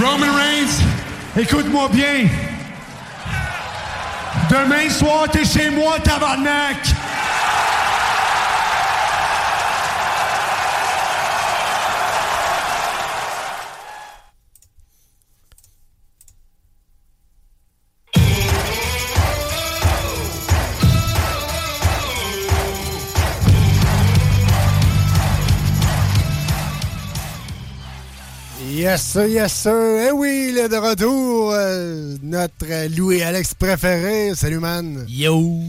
Roman 0.00 0.34
Reigns, 0.36 0.82
écoute-moi 1.36 1.88
bien. 1.88 2.28
Demain 4.50 4.90
soir, 4.90 5.28
t'es 5.30 5.44
chez 5.44 5.70
moi, 5.70 5.98
tabarnak! 6.00 7.01
Yes, 28.82 29.02
sir, 29.02 29.28
yes, 29.28 29.52
sir. 29.52 30.08
Eh 30.08 30.10
oui, 30.10 30.52
le 30.52 30.68
de 30.68 30.74
retour, 30.74 31.52
euh, 31.54 32.16
notre 32.20 32.88
Louis-Alex 32.96 33.54
préféré. 33.54 34.34
Salut, 34.34 34.58
man. 34.58 35.04
Yo. 35.08 35.60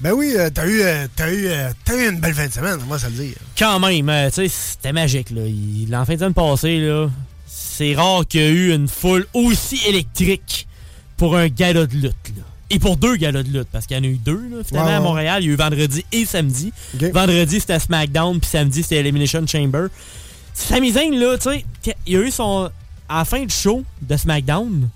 Ben 0.00 0.12
oui, 0.14 0.32
euh, 0.34 0.48
t'as 0.48 0.66
eu, 0.66 0.80
euh, 0.80 1.06
t'as 1.14 1.30
eu, 1.30 1.46
euh, 1.48 1.68
eu 1.90 2.08
une 2.08 2.20
belle 2.20 2.32
fin 2.32 2.46
de 2.46 2.52
semaine, 2.52 2.78
moi, 2.88 2.98
ça 2.98 3.10
le 3.10 3.16
dire. 3.16 3.34
Quand 3.58 3.78
même, 3.80 4.10
tu 4.30 4.32
sais, 4.32 4.48
c'était 4.48 4.94
magique, 4.94 5.28
là. 5.28 5.42
Il, 5.44 5.94
en 5.94 6.06
fin 6.06 6.14
de 6.14 6.20
semaine 6.20 6.32
passée, 6.32 6.78
là, 6.78 7.10
c'est 7.46 7.94
rare 7.94 8.26
qu'il 8.26 8.40
y 8.40 8.44
ait 8.44 8.50
eu 8.50 8.74
une 8.74 8.88
foule 8.88 9.26
aussi 9.34 9.78
électrique 9.86 10.66
pour 11.18 11.36
un 11.36 11.48
gala 11.48 11.84
de 11.84 11.92
lutte, 11.92 12.28
là. 12.34 12.44
Et 12.70 12.78
pour 12.78 12.96
deux 12.96 13.16
galas 13.16 13.42
de 13.42 13.50
lutte, 13.50 13.68
parce 13.70 13.86
qu'il 13.86 13.94
y 13.94 14.00
en 14.00 14.04
a 14.04 14.06
eu 14.06 14.16
deux, 14.16 14.40
là, 14.50 14.64
finalement, 14.64 14.96
à 14.96 15.00
Montréal. 15.00 15.42
Il 15.42 15.48
y 15.48 15.50
a 15.50 15.52
eu 15.52 15.56
vendredi 15.56 16.02
et 16.12 16.24
samedi. 16.24 16.72
Vendredi, 17.12 17.60
c'était 17.60 17.78
SmackDown, 17.78 18.40
puis 18.40 18.48
samedi, 18.48 18.82
c'était 18.82 18.96
Elimination 18.96 19.46
Chamber. 19.46 19.88
Sami 20.54 20.92
Zayn, 20.92 21.14
là, 21.18 21.36
tu 21.36 21.50
sais, 21.50 21.64
il 22.06 22.16
a 22.16 22.20
eu 22.20 22.30
son... 22.30 22.70
À 23.08 23.18
la 23.18 23.24
fin 23.26 23.40
du 23.44 23.54
show 23.54 23.84
de 24.00 24.16
SmackDown, 24.16 24.88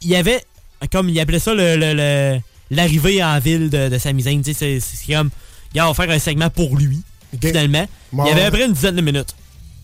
il 0.00 0.08
y 0.08 0.16
avait, 0.16 0.42
comme 0.90 1.10
il 1.10 1.20
appelait 1.20 1.38
ça, 1.38 1.52
le- 1.52 1.76
le- 1.76 1.92
le- 1.92 2.40
l'arrivée 2.70 3.22
en 3.22 3.38
ville 3.38 3.68
de, 3.68 3.88
de 3.90 3.98
Sami 3.98 4.22
Zayn. 4.22 4.40
Tu 4.40 4.54
sais, 4.54 4.80
c'est- 4.80 5.12
comme, 5.12 5.28
il 5.74 5.80
va 5.80 5.92
faire 5.92 6.08
un 6.10 6.18
segment 6.18 6.48
pour 6.48 6.74
lui, 6.76 7.02
finalement. 7.48 7.86
Il 8.12 8.28
y 8.28 8.32
avait 8.32 8.44
après 8.44 8.64
une 8.64 8.72
dizaine 8.72 8.96
de 8.96 9.02
minutes. 9.02 9.34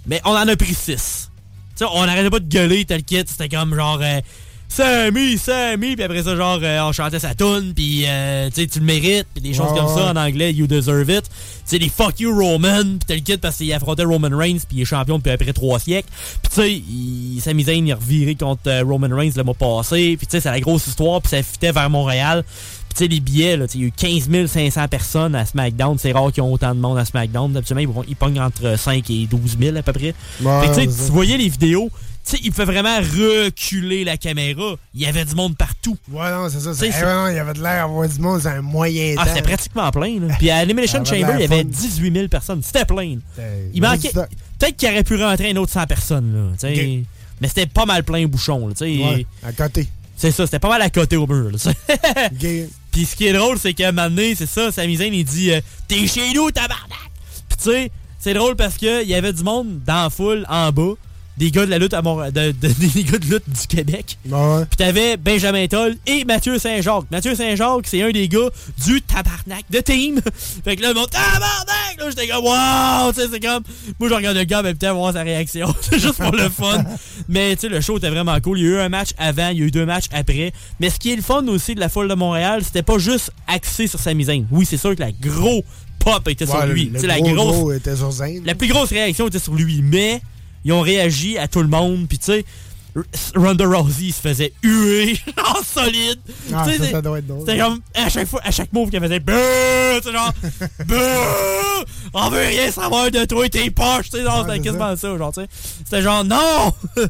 Mais 0.06 0.22
on 0.24 0.30
en 0.30 0.48
a 0.48 0.56
pris 0.56 0.72
6. 0.74 1.30
Tu 1.76 1.84
sais, 1.84 1.84
on 1.92 2.06
n'arrêtait 2.06 2.30
pas 2.30 2.40
de 2.40 2.48
gueuler, 2.48 2.84
tel 2.86 3.02
kit. 3.04 3.22
C'était 3.26 3.48
comme 3.50 3.74
genre. 3.74 3.98
euh, 4.00 4.20
Sammy, 4.68 5.38
Sammy, 5.38 5.94
puis 5.94 6.02
après 6.04 6.22
ça, 6.24 6.34
genre, 6.34 6.58
euh, 6.60 6.80
on 6.80 6.92
chantait 6.92 7.20
sa 7.20 7.34
tune, 7.34 7.72
puis 7.76 8.04
euh, 8.08 8.48
tu 8.48 8.62
sais, 8.62 8.66
tu 8.66 8.80
le 8.80 8.84
mérites, 8.84 9.26
puis 9.32 9.40
des 9.42 9.54
choses 9.54 9.68
comme 9.72 9.86
ça 9.86 10.10
en 10.10 10.16
anglais, 10.16 10.52
you 10.52 10.66
deserve 10.66 11.08
it. 11.10 11.22
Tu 11.68 11.78
sais, 11.78 11.88
fuck 11.88 12.18
you 12.18 12.34
Roman, 12.36 12.82
puis 12.82 12.98
t'as 13.06 13.14
le 13.14 13.20
kit 13.20 13.36
parce 13.36 13.56
qu'il 13.56 13.72
affrontait 13.72 14.02
Roman 14.02 14.36
Reigns, 14.36 14.58
puis 14.68 14.78
il 14.78 14.82
est 14.82 14.84
champion 14.84 15.18
depuis 15.18 15.30
après 15.30 15.52
trois 15.52 15.78
siècles. 15.78 16.08
Puis 16.42 16.50
tu 16.52 17.40
sais, 17.40 17.42
Sami 17.50 17.62
Zayn, 17.64 17.86
il 17.86 17.92
a 17.92 17.96
reviré 17.96 18.34
contre 18.34 18.62
euh, 18.66 18.82
Roman 18.84 19.14
Reigns 19.14 19.30
le 19.36 19.44
mois 19.44 19.54
passé, 19.54 20.16
puis 20.18 20.26
tu 20.26 20.32
sais, 20.32 20.40
c'est 20.40 20.50
la 20.50 20.60
grosse 20.60 20.88
histoire, 20.88 21.20
puis 21.22 21.30
ça 21.30 21.42
fitait 21.42 21.70
vers 21.72 21.88
Montréal. 21.88 22.42
Puis 22.88 22.94
tu 22.96 23.04
sais, 23.04 23.08
les 23.08 23.20
billets, 23.20 23.56
là, 23.56 23.68
tu 23.68 23.72
sais, 23.74 23.78
il 23.78 23.80
y 23.82 23.84
a 23.84 23.88
eu 23.88 23.92
15 24.26 24.46
500 24.50 24.88
personnes 24.88 25.34
à 25.36 25.46
SmackDown, 25.46 25.98
c'est 25.98 26.10
rare 26.10 26.32
qu'ils 26.32 26.42
ont 26.42 26.52
autant 26.52 26.74
de 26.74 26.80
monde 26.80 26.98
à 26.98 27.04
SmackDown. 27.04 27.52
D'habitude, 27.52 27.76
ils, 27.80 27.86
vont- 27.86 28.04
ils 28.08 28.16
pognent 28.16 28.40
entre 28.40 28.76
5 28.76 29.08
et 29.10 29.26
12 29.26 29.56
000 29.60 29.76
à 29.76 29.82
peu 29.82 29.92
près. 29.92 30.14
Ouais, 30.42 30.60
Fait 30.62 30.68
tu 30.86 30.92
sais, 30.92 31.04
tu 31.06 31.12
voyais 31.12 31.36
les 31.36 31.48
vidéos, 31.48 31.90
sais, 32.30 32.38
il 32.42 32.52
fait 32.52 32.64
vraiment 32.64 32.96
reculer 32.98 34.04
la 34.04 34.16
caméra. 34.16 34.76
Il 34.94 35.00
y 35.00 35.06
avait 35.06 35.24
du 35.24 35.34
monde 35.34 35.56
partout. 35.56 35.96
Ouais, 36.10 36.30
non, 36.30 36.48
c'est 36.48 36.60
ça. 36.60 36.74
C'est- 36.74 36.88
eh, 36.88 37.04
ouais, 37.04 37.14
non, 37.14 37.28
il 37.28 37.36
y 37.36 37.38
avait 37.38 37.52
de 37.52 37.62
l'air 37.62 37.82
à 37.82 37.82
avoir 37.84 38.08
du 38.08 38.18
monde, 38.20 38.40
c'est 38.40 38.48
un 38.48 38.62
moyen 38.62 39.14
Ah, 39.18 39.26
c'était 39.26 39.42
pratiquement 39.42 39.90
plein. 39.90 40.20
Là. 40.20 40.34
Puis 40.38 40.50
à 40.50 40.56
avait 40.58 40.86
Chamber, 40.86 41.14
il 41.14 41.20
y 41.20 41.24
avait 41.24 41.48
fun. 41.58 41.64
18 41.64 42.12
000 42.14 42.28
personnes. 42.28 42.62
C'était 42.62 42.84
plein. 42.84 43.18
Il 43.74 43.82
manquait. 43.82 44.12
Peut-être 44.12 44.76
qu'il 44.76 44.88
aurait 44.88 45.04
pu 45.04 45.16
rentrer 45.22 45.50
un 45.50 45.56
autre 45.56 45.72
100 45.72 45.86
personnes. 45.86 46.52
Là. 46.62 46.68
Mais 47.40 47.48
c'était 47.48 47.66
pas 47.66 47.84
mal 47.84 48.04
plein 48.04 48.26
bouchon. 48.26 48.68
Là. 48.68 48.74
Ouais, 48.80 49.26
à 49.42 49.52
côté. 49.52 49.88
C'est 50.16 50.30
ça, 50.30 50.46
c'était 50.46 50.60
pas 50.60 50.68
mal 50.68 50.80
à 50.80 50.90
côté 50.90 51.16
au 51.16 51.26
mur. 51.26 51.50
là. 51.50 51.72
Puis 52.92 53.04
ce 53.04 53.16
qui 53.16 53.26
est 53.26 53.32
drôle, 53.32 53.58
c'est 53.58 53.74
qu'à 53.74 53.88
un 53.88 53.92
moment 53.92 54.08
donné, 54.08 54.36
c'est 54.36 54.46
ça, 54.46 54.70
Sami 54.70 54.96
Zayn, 54.96 55.12
il 55.12 55.24
dit 55.24 55.50
euh, 55.50 55.60
T'es 55.88 56.06
chez 56.06 56.32
nous, 56.32 56.52
tabarnak! 56.52 57.10
Puis 57.48 57.58
tu 57.58 57.64
sais, 57.64 57.90
c'est 58.20 58.34
drôle 58.34 58.54
parce 58.54 58.76
qu'il 58.76 59.08
y 59.08 59.14
avait 59.14 59.32
du 59.32 59.42
monde 59.42 59.80
dans 59.84 60.04
la 60.04 60.10
foule, 60.10 60.46
en 60.48 60.70
bas, 60.70 60.92
des 61.36 61.50
gars 61.50 61.66
de 61.66 61.70
la 61.70 61.78
lutte 61.78 61.94
à 61.94 62.02
Mont- 62.02 62.30
de, 62.30 62.52
de- 62.52 62.52
des 62.94 63.02
gars 63.04 63.18
de 63.18 63.24
lutte 63.26 63.48
du 63.48 63.66
Québec. 63.68 64.18
Ouais. 64.28 64.64
Puis 64.66 64.76
t'avais 64.76 65.16
Benjamin 65.16 65.66
Toll 65.66 65.96
et 66.06 66.24
Mathieu 66.24 66.58
Saint-Jacques. 66.58 67.10
Mathieu 67.10 67.34
Saint-Jacques, 67.34 67.86
c'est 67.86 68.02
un 68.02 68.10
des 68.10 68.28
gars 68.28 68.48
du 68.86 69.02
tabarnak 69.02 69.64
de 69.70 69.80
team. 69.80 70.20
fait 70.64 70.76
que 70.76 70.82
là, 70.82 70.94
mon 70.94 71.06
tabarnak! 71.06 71.98
Là, 71.98 72.10
j'étais 72.10 72.28
comme, 72.28 72.44
wow! 72.44 73.12
Tu 73.12 73.20
sais, 73.20 73.28
c'est 73.32 73.40
comme. 73.40 73.62
Moi, 73.98 74.08
je 74.08 74.14
regarde 74.14 74.36
le 74.36 74.44
gars 74.44 74.62
temps 74.74 74.90
pour 74.90 74.98
voir 75.00 75.12
sa 75.12 75.22
réaction. 75.22 75.74
c'est 75.80 75.98
juste 75.98 76.18
pour 76.22 76.32
le 76.34 76.48
fun. 76.48 76.84
Mais 77.28 77.54
tu 77.56 77.62
sais, 77.62 77.68
le 77.68 77.80
show 77.80 77.98
était 77.98 78.10
vraiment 78.10 78.38
cool. 78.40 78.58
Il 78.58 78.64
y 78.64 78.68
a 78.68 78.70
eu 78.70 78.78
un 78.78 78.88
match 78.88 79.10
avant, 79.18 79.48
il 79.48 79.58
y 79.58 79.62
a 79.62 79.64
eu 79.66 79.70
deux 79.70 79.86
matchs 79.86 80.06
après. 80.12 80.52
Mais 80.80 80.90
ce 80.90 80.98
qui 80.98 81.12
est 81.12 81.16
le 81.16 81.22
fun 81.22 81.46
aussi 81.48 81.74
de 81.74 81.80
la 81.80 81.88
foule 81.88 82.08
de 82.08 82.14
Montréal, 82.14 82.62
c'était 82.64 82.82
pas 82.82 82.98
juste 82.98 83.30
axé 83.46 83.86
sur 83.86 83.98
Sami 84.00 84.24
Zayn. 84.24 84.46
Oui, 84.50 84.66
c'est 84.68 84.76
sûr 84.76 84.94
que 84.94 85.00
la 85.00 85.12
gros 85.12 85.64
pop 85.98 86.28
était 86.28 86.46
sur 86.46 86.64
lui. 86.66 86.90
le- 86.92 87.00
le 87.00 87.06
la 87.08 87.18
gros 87.20 87.32
grosse 87.34 87.56
gros 87.56 87.72
était 87.72 87.96
sur 87.96 88.12
la 88.44 88.54
plus 88.54 88.68
grosse 88.68 88.90
réaction 88.90 89.26
était 89.28 89.38
sur 89.38 89.54
lui, 89.54 89.80
mais 89.82 90.20
ils 90.64 90.72
ont 90.72 90.80
réagi 90.80 91.38
à 91.38 91.48
tout 91.48 91.62
le 91.62 91.68
monde. 91.68 92.06
Puis 92.08 92.18
tu 92.18 92.26
sais, 92.26 92.44
Ronda 93.34 93.66
Rousey 93.66 94.12
se 94.12 94.20
faisait 94.20 94.52
huer 94.62 95.18
en 95.56 95.62
solide. 95.64 96.20
Ah, 96.52 96.64
ça, 96.64 96.70
c'est- 96.78 96.90
ça 96.92 97.02
doit 97.02 97.18
être 97.18 97.26
drôle. 97.26 97.40
C'était 97.46 97.58
comme 97.58 97.80
à 97.94 98.08
chaque 98.08 98.28
fois, 98.28 98.40
à 98.44 98.50
chaque 98.52 98.72
move 98.72 98.90
qu'elle 98.90 99.02
faisait! 99.02 99.20
Tu 99.20 100.02
sais, 100.02 100.12
genre, 100.12 100.32
Beuh! 100.86 101.84
On 102.14 102.30
veut 102.30 102.38
rien 102.46 102.70
savoir 102.70 103.10
de 103.10 103.24
toi 103.24 103.46
et 103.46 103.50
tes 103.50 103.70
poches. 103.70 104.10
Tu 104.10 104.18
sais, 104.18 104.22
genre, 104.22 104.42
c'était 104.44 104.56
c'est 104.58 104.62
quasiment 104.62 104.96
ça, 104.96 105.18
genre, 105.18 105.32
tu 105.32 105.40
sais. 105.40 105.48
C'était 105.84 106.02
genre, 106.02 106.24
non! 106.24 106.72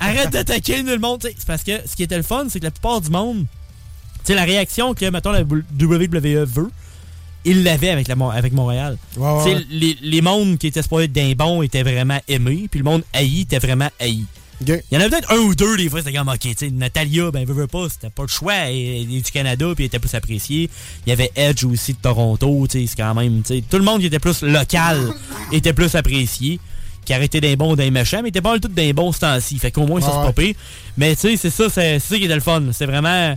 Arrête 0.00 0.30
d'attaquer 0.30 0.82
le 0.82 0.98
monde. 0.98 1.20
Tu 1.20 1.28
sais, 1.28 1.34
C'est 1.38 1.46
parce 1.46 1.62
que 1.64 1.72
ce 1.86 1.96
qui 1.96 2.02
était 2.04 2.16
le 2.16 2.22
fun, 2.22 2.46
c'est 2.48 2.60
que 2.60 2.64
la 2.64 2.70
plupart 2.70 3.00
du 3.00 3.10
monde, 3.10 3.46
tu 4.24 4.26
sais, 4.26 4.34
la 4.34 4.44
réaction 4.44 4.94
que, 4.94 5.06
mettons, 5.10 5.32
la 5.32 5.42
WWE 5.42 6.44
veut, 6.44 6.70
il 7.46 7.62
l'avait 7.62 7.90
avec, 7.90 8.08
la, 8.08 8.16
avec 8.32 8.52
Montréal. 8.52 8.98
Ouais, 9.16 9.44
ouais, 9.44 9.64
les, 9.70 9.96
les 10.02 10.20
mondes 10.20 10.58
qui 10.58 10.66
étaient 10.66 10.82
supposés 10.82 11.04
être 11.04 11.12
d'un 11.12 11.32
bon 11.32 11.62
étaient 11.62 11.84
vraiment 11.84 12.18
aimés, 12.28 12.66
puis 12.70 12.78
le 12.78 12.84
monde 12.84 13.02
haï 13.14 13.42
était 13.42 13.60
vraiment 13.60 13.88
haï. 14.00 14.24
Il 14.66 14.82
y 14.90 14.96
en 14.96 15.00
avait 15.00 15.10
peut-être 15.10 15.32
un 15.32 15.36
ou 15.36 15.54
deux, 15.54 15.76
des 15.76 15.88
fois, 15.88 16.00
c'était 16.00 16.16
comme, 16.16 16.28
ok, 16.28 16.38
tu 16.40 16.54
sais, 16.56 16.70
Natalia, 16.70 17.30
ben, 17.30 17.44
veut, 17.44 17.52
veut 17.52 17.66
pas, 17.66 17.88
c'était 17.90 18.10
pas 18.10 18.22
le 18.22 18.28
choix, 18.28 18.54
elle, 18.54 19.12
est 19.12 19.22
du 19.22 19.30
Canada, 19.30 19.66
puis 19.74 19.84
elle 19.84 19.88
était 19.88 19.98
plus 19.98 20.14
appréciée. 20.14 20.70
Il 21.06 21.10
y 21.10 21.12
avait 21.12 21.30
Edge 21.36 21.64
aussi 21.64 21.92
de 21.92 21.98
Toronto, 21.98 22.66
tu 22.68 22.80
sais, 22.80 22.86
c'est 22.86 22.96
quand 22.96 23.14
même, 23.14 23.42
tu 23.42 23.54
sais, 23.54 23.64
tout 23.68 23.76
le 23.76 23.84
monde 23.84 24.00
qui 24.00 24.06
était 24.06 24.18
plus 24.18 24.42
local 24.42 24.98
était 25.52 25.74
plus 25.74 25.94
apprécié, 25.94 26.58
qui 27.04 27.12
arrêtait 27.12 27.42
d'un 27.42 27.54
bon, 27.54 27.76
d'un 27.76 27.90
méchant, 27.90 28.20
mais 28.22 28.30
était 28.30 28.40
pas 28.40 28.50
mal 28.50 28.60
tout 28.60 28.68
d'un 28.68 28.92
bon 28.92 29.12
ce 29.12 29.20
temps-ci, 29.20 29.58
fait 29.58 29.70
qu'au 29.70 29.86
moins, 29.86 30.00
ça, 30.00 30.10
c'est 30.10 30.26
pas 30.26 30.32
pire. 30.32 30.54
Mais, 30.96 31.14
tu 31.14 31.20
sais, 31.20 31.36
c'est 31.36 31.50
ça, 31.50 31.68
c'est 31.68 31.98
c'est 32.00 32.14
ça 32.14 32.18
qui 32.18 32.24
était 32.24 32.34
le 32.34 32.40
fun, 32.40 32.62
c'est 32.72 32.86
vraiment 32.86 33.36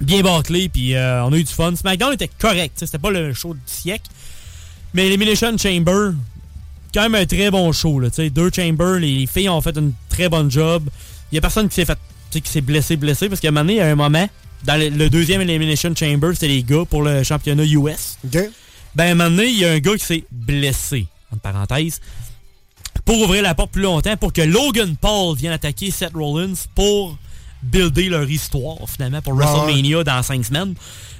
bien 0.00 0.22
bâclé, 0.22 0.68
puis 0.68 0.94
euh, 0.94 1.24
on 1.24 1.32
a 1.32 1.36
eu 1.36 1.44
du 1.44 1.52
fun. 1.52 1.74
SmackDown 1.74 2.12
était 2.12 2.30
correct, 2.38 2.74
c'était 2.76 2.98
pas 2.98 3.10
le 3.10 3.32
show 3.34 3.54
du 3.54 3.60
siècle, 3.66 4.10
mais 4.94 5.06
Elimination 5.06 5.56
Chamber, 5.56 6.12
quand 6.92 7.02
même 7.02 7.14
un 7.14 7.26
très 7.26 7.50
bon 7.50 7.72
show. 7.72 8.00
Là, 8.00 8.10
tu 8.10 8.16
sais. 8.16 8.30
deux 8.30 8.50
Chambers, 8.54 8.98
les 8.98 9.26
filles 9.26 9.48
ont 9.48 9.60
fait 9.60 9.76
une 9.76 9.92
très 10.08 10.28
bonne 10.28 10.50
job. 10.50 10.88
Il 11.30 11.36
y 11.36 11.38
a 11.38 11.40
personne 11.40 11.68
qui 11.68 11.74
s'est 11.74 11.84
fait 11.84 11.98
qui 12.30 12.42
s'est 12.44 12.60
blessé, 12.60 12.96
blessé, 12.96 13.28
parce 13.28 13.40
qu'à 13.40 13.48
un 13.48 13.50
moment 13.50 13.62
donné, 13.62 13.74
il 13.74 13.78
y 13.78 13.80
a 13.80 13.88
un 13.88 13.96
moment, 13.96 14.28
dans 14.62 14.78
le, 14.78 14.88
le 14.88 15.10
deuxième 15.10 15.40
Elimination 15.40 15.92
Chamber, 15.96 16.30
c'était 16.34 16.46
les 16.46 16.62
gars 16.62 16.84
pour 16.88 17.02
le 17.02 17.24
championnat 17.24 17.64
US. 17.64 18.18
Ben, 18.94 19.08
à 19.08 19.10
un 19.10 19.14
moment 19.14 19.30
donné, 19.30 19.48
il 19.48 19.58
y 19.58 19.64
a 19.64 19.72
un 19.72 19.78
gars 19.80 19.94
qui 19.96 20.04
s'est 20.04 20.24
blessé, 20.30 21.06
entre 21.32 21.42
parenthèses, 21.42 22.00
pour 23.04 23.20
ouvrir 23.20 23.42
la 23.42 23.54
porte 23.54 23.72
plus 23.72 23.82
longtemps, 23.82 24.16
pour 24.16 24.32
que 24.32 24.42
Logan 24.42 24.94
Paul 25.00 25.36
vienne 25.36 25.52
attaquer 25.52 25.90
Seth 25.90 26.12
Rollins 26.14 26.54
pour 26.74 27.18
builder 27.62 28.08
leur 28.08 28.28
histoire, 28.30 28.76
finalement, 28.88 29.20
pour 29.22 29.34
Ouais, 29.34 29.44
WrestleMania 29.44 30.04
dans 30.04 30.22
cinq 30.22 30.44
semaines. 30.44 30.74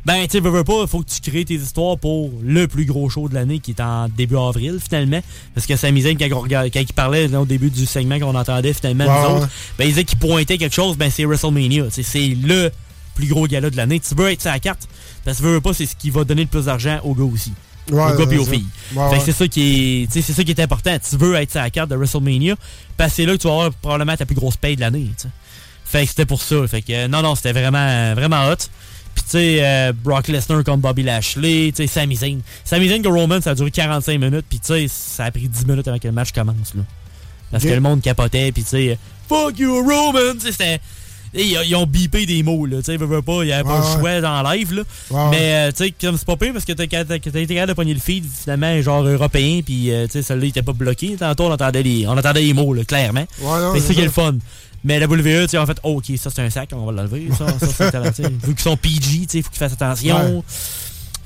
Ben, 0.07 0.27
tu 0.27 0.41
veux, 0.41 0.49
veux 0.51 0.65
pas, 0.65 0.81
il 0.83 0.89
faut 0.89 1.01
que 1.03 1.11
tu 1.11 1.21
crées 1.31 1.45
tes 1.45 1.55
histoires 1.55 1.99
pour 1.99 2.31
le 2.43 2.67
plus 2.67 2.87
gros 2.87 3.11
show 3.11 3.29
de 3.29 3.35
l'année 3.35 3.59
qui 3.59 3.73
est 3.73 3.81
en 3.81 4.09
début 4.09 4.37
avril, 4.39 4.79
finalement. 4.83 5.21
Parce 5.55 5.67
que 5.67 5.77
Sami 5.77 6.01
Zayn, 6.03 6.17
quand, 6.17 6.29
on 6.33 6.41
regarde- 6.41 6.69
quand 6.73 6.81
il 6.81 6.93
parlait 6.95 7.29
là, 7.29 7.43
au 7.43 7.45
début 7.45 7.69
du 7.69 7.85
segment 7.85 8.19
qu'on 8.19 8.35
entendait, 8.35 8.73
finalement, 8.73 9.05
Ouais, 9.05 9.29
nous 9.29 9.37
autres, 9.37 9.49
ben, 9.79 9.85
il 9.85 9.89
disait 9.89 10.05
qu'il 10.05 10.19
pointait 10.19 10.57
quelque 10.57 10.75
chose, 10.75 10.97
ben, 10.97 11.11
c'est 11.11 11.27
WrestleMania. 11.27 11.85
Tu 11.93 12.03
C'est 12.03 12.29
le 12.29 12.71
plus 13.15 13.27
gros 13.29 13.47
gala 13.47 13.69
de 13.69 13.77
l'année. 13.77 14.01
Tu 14.01 14.15
veux 14.15 14.31
être 14.31 14.45
la 14.45 14.59
carte, 14.59 14.89
parce 15.27 15.37
que 15.39 15.43
veux, 15.43 15.53
veux 15.55 15.61
pas, 15.61 15.75
c'est 15.75 15.85
ce 15.85 15.95
qui 15.97 16.09
va 16.09 16.25
donner 16.25 16.43
le 16.43 16.49
plus 16.49 16.65
d'argent 16.65 16.99
aux 17.05 17.15
gars 17.15 17.25
aussi. 17.25 17.53
Ouais, 17.91 18.01
aux 18.01 18.17
gars 18.27 18.33
et 18.35 18.39
aux 18.39 18.45
ça. 18.47 18.53
filles. 18.53 18.67
Ouais, 18.95 19.03
Fait 19.11 19.17
que 19.17 19.19
ouais. 19.19 19.23
c'est 19.27 19.33
ça 19.33 19.49
qui 19.49 20.03
est, 20.05 20.13
tu 20.13 20.23
c'est 20.23 20.33
ça 20.33 20.45
qui 20.45 20.53
est 20.53 20.61
important. 20.61 20.97
Tu 21.11 21.17
veux 21.19 21.35
être 21.35 21.53
la 21.55 21.69
carte 21.69 21.91
de 21.91 21.97
WrestleMania, 21.97 22.55
parce 22.97 23.11
que 23.11 23.17
c'est 23.17 23.27
là 23.27 23.33
que 23.33 23.43
tu 23.43 23.49
vas 23.49 23.53
avoir 23.55 23.73
probablement 23.75 24.17
ta 24.17 24.25
plus 24.25 24.35
grosse 24.37 24.57
paye 24.57 24.77
de 24.77 24.81
l'année. 24.81 25.09
Fait 25.91 26.05
que 26.05 26.11
c'était 26.11 26.27
pour 26.27 26.41
ça. 26.41 26.67
Fait 26.69 26.83
que 26.83 26.93
euh, 26.93 27.09
non, 27.09 27.23
non, 27.23 27.35
c'était 27.35 27.53
vraiment, 27.53 28.15
vraiment 28.15 28.49
hot. 28.49 28.57
Puis 29.15 29.25
tu 29.25 29.31
sais, 29.31 29.59
euh, 29.61 29.93
Brock 29.93 30.29
Lesnar 30.29 30.63
contre 30.63 30.79
Bobby 30.79 31.03
Lashley, 31.03 31.73
tu 31.75 31.83
sais, 31.83 31.87
Sami 31.89 32.15
Zayn. 32.15 32.41
Sami 32.65 32.89
Zayn 32.89 33.05
Roman, 33.07 33.41
ça 33.41 33.51
a 33.51 33.55
duré 33.55 33.73
45 33.73 34.21
minutes, 34.21 34.47
puis 34.49 34.61
tu 34.61 34.67
sais, 34.67 34.87
ça 34.89 35.25
a 35.25 35.31
pris 35.33 35.49
10 35.49 35.67
minutes 35.67 35.89
avant 35.89 35.99
que 35.99 36.07
le 36.07 36.13
match 36.15 36.31
commence, 36.33 36.75
là. 36.75 36.83
Parce 37.51 37.65
que 37.65 37.71
le 37.71 37.81
monde 37.81 38.01
capotait, 38.01 38.53
puis 38.53 38.63
tu 38.63 38.69
sais, 38.71 38.99
Fuck 39.29 39.59
you, 39.59 39.83
Roman! 39.83 40.35
Tu 40.35 40.47
sais, 40.47 40.53
c'était... 40.53 40.81
Ils, 41.33 41.57
ils 41.65 41.77
ont 41.77 41.87
bipé 41.87 42.27
des 42.27 42.43
mots, 42.43 42.67
là. 42.67 42.79
Tu 42.79 42.85
sais, 42.87 42.97
veux, 42.97 43.07
veux 43.07 43.23
pas, 43.23 43.43
il 43.43 43.47
n'y 43.47 43.53
avait 43.53 43.63
pas 43.63 43.79
Ouais, 43.81 43.95
le 43.95 44.01
choix 44.01 44.21
dans 44.21 44.43
live, 44.51 44.75
là. 44.75 44.83
Ouais, 45.11 45.31
Mais, 45.31 45.55
euh, 45.55 45.71
tu 45.71 45.85
sais, 45.85 45.91
comme 45.93 46.17
c'est 46.17 46.27
pas 46.27 46.37
pire 46.37 46.53
parce 46.53 46.65
que 46.65 46.73
t'as 46.73 46.85
été 46.85 47.55
capable 47.55 47.69
de 47.69 47.73
pogner 47.75 47.95
le 47.95 48.01
feed, 48.01 48.25
finalement, 48.29 48.81
genre 48.83 49.05
européen, 49.05 49.61
puis, 49.65 49.93
euh, 49.93 50.07
tu 50.07 50.13
sais, 50.13 50.23
celui-là, 50.23 50.47
il 50.47 50.49
était 50.49 50.63
pas 50.63 50.73
bloqué. 50.73 51.17
Tantôt, 51.17 51.45
on 51.45 51.53
entendait 51.53 51.85
les, 51.85 52.05
on 52.09 52.19
entendait 52.19 52.43
les 52.43 52.53
mots, 52.53 52.75
là, 52.75 52.85
clairement. 52.85 53.27
Ouais, 53.41 53.61
non, 53.61 53.73
Mais 53.73 53.81
c'est 53.81 53.95
qui 53.95 54.01
est 54.01 54.05
le 54.05 54.11
fun. 54.11 54.35
Mais 54.85 54.99
la 54.99 55.07
WWE, 55.07 55.47
tu 55.49 55.59
en 55.59 55.67
fait, 55.67 55.79
oh, 55.83 55.97
ok, 55.99 56.17
ça 56.19 56.31
c'est 56.35 56.43
un 56.43 56.51
sac, 56.51 56.71
on 56.73 56.87
va 56.87 56.93
l'enlever. 56.93 57.29
Ça, 57.37 57.47
ça, 57.59 57.67
c'est 57.67 57.91
talent. 57.93 58.11
Vu 58.17 58.55
qu'ils 58.55 58.61
sont 58.61 58.77
PG, 58.77 59.01
tu 59.01 59.27
sais, 59.29 59.39
il 59.39 59.43
faut 59.43 59.51
qu'ils 59.51 59.59
fassent 59.59 59.75
attention. 59.75 60.17
Ouais. 60.39 60.43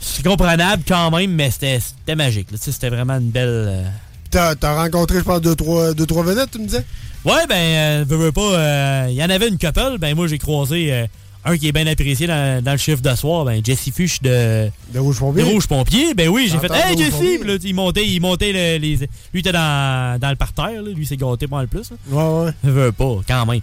C'est 0.01 0.25
comprenable 0.25 0.83
quand 0.87 1.11
même, 1.17 1.31
mais 1.33 1.51
c'était 1.51 2.15
magique. 2.17 2.49
C'était 2.61 2.91
vraiment 2.91 3.15
une 3.15 3.31
belle. 3.31 3.49
euh, 3.49 3.85
T'as 4.31 4.55
t'as 4.57 4.75
rencontré, 4.75 5.19
je 5.19 5.25
pense, 5.25 5.41
deux, 5.41 5.55
trois, 5.55 5.95
deux, 5.95 6.07
trois 6.07 6.25
vedettes, 6.25 6.51
tu 6.51 6.59
me 6.59 6.65
disais? 6.67 6.85
Ouais, 7.25 7.47
ben, 7.49 7.55
euh, 7.55 8.05
veux, 8.07 8.17
veux 8.17 8.33
pas, 8.33 8.41
euh, 8.41 9.07
il 9.09 9.15
y 9.15 9.23
en 9.25 9.31
avait 9.31 9.49
une 9.49 9.59
couple. 9.59 9.99
Ben, 9.99 10.15
moi, 10.17 10.27
j'ai 10.27 10.39
croisé 10.39 10.93
euh, 10.93 11.07
un 11.47 11.57
qui 11.59 11.69
est 11.69 11.73
bien 11.73 11.87
apprécié 11.87 12.27
dans, 12.27 12.63
dans 12.65 12.73
le 12.73 12.79
chiffre 12.79 13.03
de 13.03 13.15
soir, 13.15 13.45
ben, 13.45 13.61
Jesse 13.65 13.91
Fuchs 13.95 14.23
de. 14.23 14.69
De 14.93 14.99
Rouge 14.99 15.19
Pompier. 15.19 15.43
De 15.43 15.49
Rouge 15.49 15.67
Pompier. 15.67 16.15
Ben 16.15 16.29
oui, 16.29 16.49
j'ai 16.51 16.59
fait, 16.59 16.73
hey, 16.73 16.97
Jesse! 16.97 17.21
Là, 17.45 17.57
il 17.63 17.75
montait, 17.75 18.07
il 18.07 18.21
montait 18.21 18.53
le- 18.53 18.79
les. 18.83 18.97
Lui, 18.97 19.09
il 19.35 19.41
était 19.41 19.53
dans, 19.53 20.19
dans 20.21 20.31
le 20.31 20.37
parterre, 20.37 20.83
là. 20.83 20.91
Lui, 20.91 21.03
il 21.03 21.07
s'est 21.07 21.17
gâté 21.17 21.47
pas 21.47 21.57
mal 21.57 21.69
plus. 21.69 21.91
là. 21.91 21.97
Ouais, 22.11 22.45
ouais. 22.47 22.53
Veux 22.65 22.93
pas, 22.93 23.17
quand 23.29 23.47
même. 23.47 23.61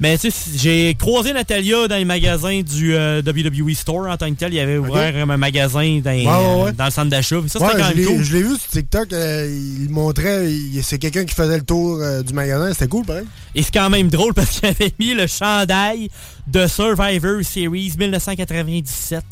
Mais 0.00 0.18
tu 0.18 0.28
sais, 0.30 0.50
j'ai 0.56 0.94
croisé 0.96 1.32
Natalia 1.32 1.86
dans 1.86 1.94
les 1.96 2.04
magasins 2.04 2.60
du 2.62 2.94
euh, 2.96 3.22
WWE 3.24 3.72
Store 3.74 4.08
en 4.08 4.16
tant 4.16 4.28
que 4.28 4.34
tel. 4.34 4.52
Il 4.52 4.56
y 4.56 4.60
avait 4.60 4.76
ouvert 4.76 5.14
un 5.30 5.36
magasin 5.36 6.00
dans, 6.04 6.10
Ouais, 6.10 6.26
ouais, 6.26 6.28
euh, 6.28 6.64
ouais. 6.64 6.72
dans 6.72 6.86
le 6.86 6.90
centre 6.90 7.10
d'achat. 7.10 7.36
Ça, 7.46 7.60
c'était 7.60 7.64
quand 7.64 7.72
je 7.78 7.82
même 7.88 7.96
l'ai- 7.98 8.04
cool. 8.04 8.22
je 8.24 8.36
l'ai 8.36 8.42
vu 8.42 8.56
sur 8.56 8.68
TikTok, 8.70 9.12
euh, 9.12 9.78
il 9.82 9.88
montrait, 9.90 10.48
c'est 10.82 10.98
quelqu'un 10.98 11.24
qui 11.24 11.34
faisait 11.34 11.58
le 11.58 11.62
tour 11.64 11.98
euh, 12.00 12.22
du 12.24 12.32
magasin, 12.34 12.72
c'était 12.72 12.88
cool, 12.88 13.04
pareil. 13.04 13.24
Et 13.54 13.62
c'est 13.62 13.72
quand 13.72 13.88
même 13.88 14.08
drôle 14.08 14.34
parce 14.34 14.50
qu'il 14.58 14.68
avait 14.68 14.92
mis 14.98 15.14
le 15.14 15.28
chandail 15.28 16.08
de 16.48 16.66
Survivor 16.66 17.42
Series 17.44 17.92
1997, 17.96 19.22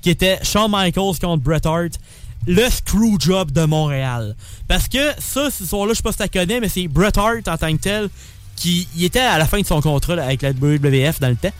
qui 0.00 0.10
était 0.10 0.38
Shawn 0.42 0.70
Michaels 0.70 1.18
contre 1.20 1.42
Bret 1.42 1.66
Hart, 1.66 1.92
le 2.46 2.68
Screwjob 2.70 3.50
de 3.50 3.64
Montréal. 3.64 4.36
Parce 4.68 4.86
que 4.88 4.98
ça, 5.18 5.50
ce 5.50 5.64
soir-là, 5.64 5.92
je 5.92 5.96
sais 5.96 6.02
pas 6.02 6.12
si 6.12 6.18
tu 6.18 6.22
la 6.22 6.28
connais, 6.28 6.60
mais 6.60 6.68
c'est 6.68 6.86
Bret 6.88 7.16
Hart 7.18 7.48
en 7.48 7.56
tant 7.56 7.72
que 7.72 7.80
tel 7.82 8.08
qui 8.56 8.88
il 8.96 9.04
était 9.04 9.20
à 9.20 9.38
la 9.38 9.46
fin 9.46 9.60
de 9.60 9.66
son 9.66 9.80
contrat 9.80 10.16
là, 10.16 10.24
avec 10.24 10.42
la 10.42 10.50
WWF 10.50 11.20
dans 11.20 11.28
le 11.28 11.36
temps. 11.36 11.52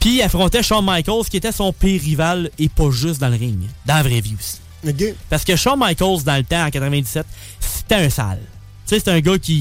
Puis 0.00 0.16
il 0.16 0.22
affrontait 0.22 0.62
Shawn 0.62 0.84
Michaels 0.84 1.24
qui 1.30 1.36
était 1.36 1.52
son 1.52 1.72
pire 1.72 2.00
rival 2.00 2.50
et 2.58 2.68
pas 2.68 2.90
juste 2.90 3.20
dans 3.20 3.28
le 3.28 3.36
ring, 3.36 3.58
dans 3.86 3.94
la 3.96 4.02
vraie 4.02 4.20
vie 4.20 4.34
aussi. 4.38 4.58
Parce 5.28 5.44
que 5.44 5.56
Shawn 5.56 5.78
Michaels, 5.78 6.22
dans 6.24 6.36
le 6.36 6.44
temps, 6.44 6.64
en 6.64 6.70
97, 6.70 7.26
c'était 7.60 7.94
un 7.96 8.10
sale. 8.10 8.40
Tu 8.86 8.96
sais, 8.96 8.98
c'était 8.98 9.10
un 9.10 9.20
gars 9.20 9.38
qui 9.38 9.54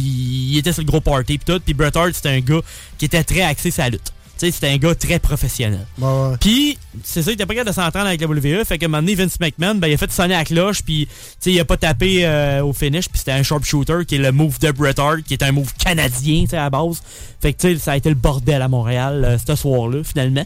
il 0.51 0.57
était 0.57 0.73
sur 0.73 0.81
le 0.81 0.87
gros 0.87 1.01
party 1.01 1.37
pis 1.37 1.45
tout. 1.45 1.59
Puis 1.59 1.73
Bret 1.73 1.95
Hart, 1.95 2.13
c'était 2.13 2.29
un 2.29 2.39
gars 2.39 2.61
qui 2.97 3.05
était 3.05 3.23
très 3.23 3.41
axé 3.41 3.69
sur 3.69 3.83
la 3.83 3.89
lutte. 3.89 4.11
Sais, 4.39 4.51
c'était 4.51 4.69
un 4.69 4.77
gars 4.77 4.95
très 4.95 5.19
professionnel. 5.19 5.85
Ouais. 5.97 6.37
Puis, 6.39 6.77
c'est 7.03 7.21
ça, 7.21 7.31
il 7.31 7.33
était 7.33 7.45
pas 7.45 7.53
capable 7.53 7.71
de 7.71 7.75
s'entendre 7.75 8.05
avec 8.05 8.21
la 8.21 8.27
WWE. 8.27 8.63
Fait 8.63 8.77
que 8.77 8.85
un 8.85 8.87
moment 8.87 9.01
donné, 9.01 9.15
Vince 9.15 9.37
McMahon, 9.37 9.75
ben, 9.75 9.87
il 9.87 9.95
a 9.95 9.97
fait 9.97 10.09
sonner 10.13 10.33
la 10.33 10.45
cloche, 10.45 10.81
puis, 10.81 11.07
tu 11.07 11.13
sais, 11.39 11.51
il 11.51 11.59
a 11.59 11.65
pas 11.65 11.75
tapé 11.75 12.25
euh, 12.25 12.63
au 12.63 12.71
finish, 12.71 13.09
puis 13.09 13.19
c'était 13.19 13.33
un 13.33 13.43
sharpshooter, 13.43 14.05
qui 14.07 14.15
est 14.15 14.19
le 14.19 14.31
move 14.31 14.57
de 14.59 14.71
Bret 14.71 14.97
Hart, 14.97 15.23
qui 15.23 15.33
est 15.33 15.43
un 15.43 15.51
move 15.51 15.73
canadien, 15.73 16.43
tu 16.43 16.51
sais, 16.51 16.57
à 16.57 16.63
la 16.63 16.69
base. 16.69 17.01
Fait 17.41 17.51
que, 17.51 17.59
tu 17.59 17.73
sais, 17.73 17.79
ça 17.79 17.91
a 17.91 17.97
été 17.97 18.07
le 18.07 18.15
bordel 18.15 18.61
à 18.61 18.69
Montréal, 18.69 19.25
euh, 19.25 19.37
ce 19.45 19.55
soir-là, 19.55 20.05
finalement. 20.05 20.45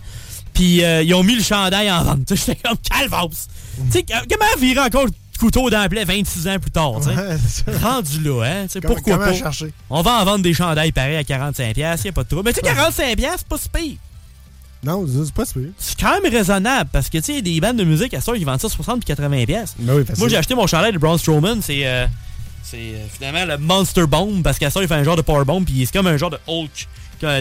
Puis, 0.56 0.84
euh, 0.84 1.04
ils 1.04 1.14
ont 1.14 1.24
mis 1.24 1.36
le 1.36 1.44
chandail 1.44 1.92
en 1.92 2.04
vente. 2.04 2.30
J'étais 2.30 2.56
comme, 2.56 2.78
calvasse. 2.78 3.48
Tu 3.92 4.00
sais, 4.00 4.04
comment 4.04 4.60
virer 4.60 4.80
encore 4.80 5.06
couteau 5.44 5.70
dans 5.70 5.84
le 5.84 5.90
blé 5.90 6.06
26 6.06 6.48
ans 6.48 6.58
plus 6.58 6.72
tard? 6.72 7.06
Ouais. 7.06 7.74
Rendu 7.82 8.24
là, 8.24 8.44
hein? 8.44 8.80
pourquoi 8.82 9.18
pas? 9.18 9.34
chercher? 9.34 9.74
On 9.90 10.02
va 10.02 10.22
en 10.22 10.26
vendre 10.26 10.44
des 10.44 10.54
chandails 10.54 10.94
pareils 10.94 11.18
à 11.18 11.24
45$, 11.24 11.78
y 11.78 11.84
a 11.84 12.12
pas 12.14 12.24
de 12.24 12.30
trouble. 12.30 12.44
Mais 12.46 12.54
tu 12.54 12.62
sais, 12.66 12.74
45$, 12.74 13.30
c'est 13.38 13.48
pas 13.48 13.58
si 13.58 13.70
pire. 13.70 13.98
Non, 14.86 15.06
c'est 15.08 15.34
pas 15.34 15.46
sûr. 15.46 15.62
C'est 15.78 16.00
quand 16.00 16.22
même 16.22 16.32
raisonnable 16.32 16.90
parce 16.94 17.10
que 17.10 17.18
tu 17.18 17.26
sais, 17.26 17.32
il 17.34 17.36
y 17.36 17.40
a 17.40 17.42
des 17.42 17.62
bandes 17.62 17.78
de 17.78 17.84
musique 17.84 18.14
à 18.14 18.22
ça 18.22 18.34
qui 18.34 18.44
vendent 18.44 18.62
ça 18.62 18.70
60 18.70 19.00
puis 19.00 19.16
80 19.16 19.46
pièces. 19.46 19.76
Ben 19.80 19.96
oui, 19.96 20.06
facile. 20.06 20.20
Moi, 20.20 20.30
j'ai 20.30 20.38
acheté 20.38 20.56
mon 20.56 20.68
chandail 20.68 20.94
de 20.94 20.98
Braun 20.98 21.18
Strowman, 21.18 21.62
c'est 21.62 21.86
euh, 21.86 22.06
c'est 22.64 22.78
euh, 22.78 23.08
finalement 23.12 23.46
le 23.46 23.58
Monster 23.58 24.08
Bomb 24.08 24.44
parce 24.44 24.60
qu'à 24.60 24.70
ça 24.70 24.82
il 24.82 24.88
fait 24.88 24.96
un 24.96 25.04
genre 25.04 25.16
de 25.18 25.22
power 25.22 25.46
bomb 25.46 25.64
puis 25.64 25.86
c'est 25.86 25.94
comme 25.94 26.08
un 26.08 26.18
genre 26.18 26.30
de 26.30 26.40
Hulk. 26.48 26.88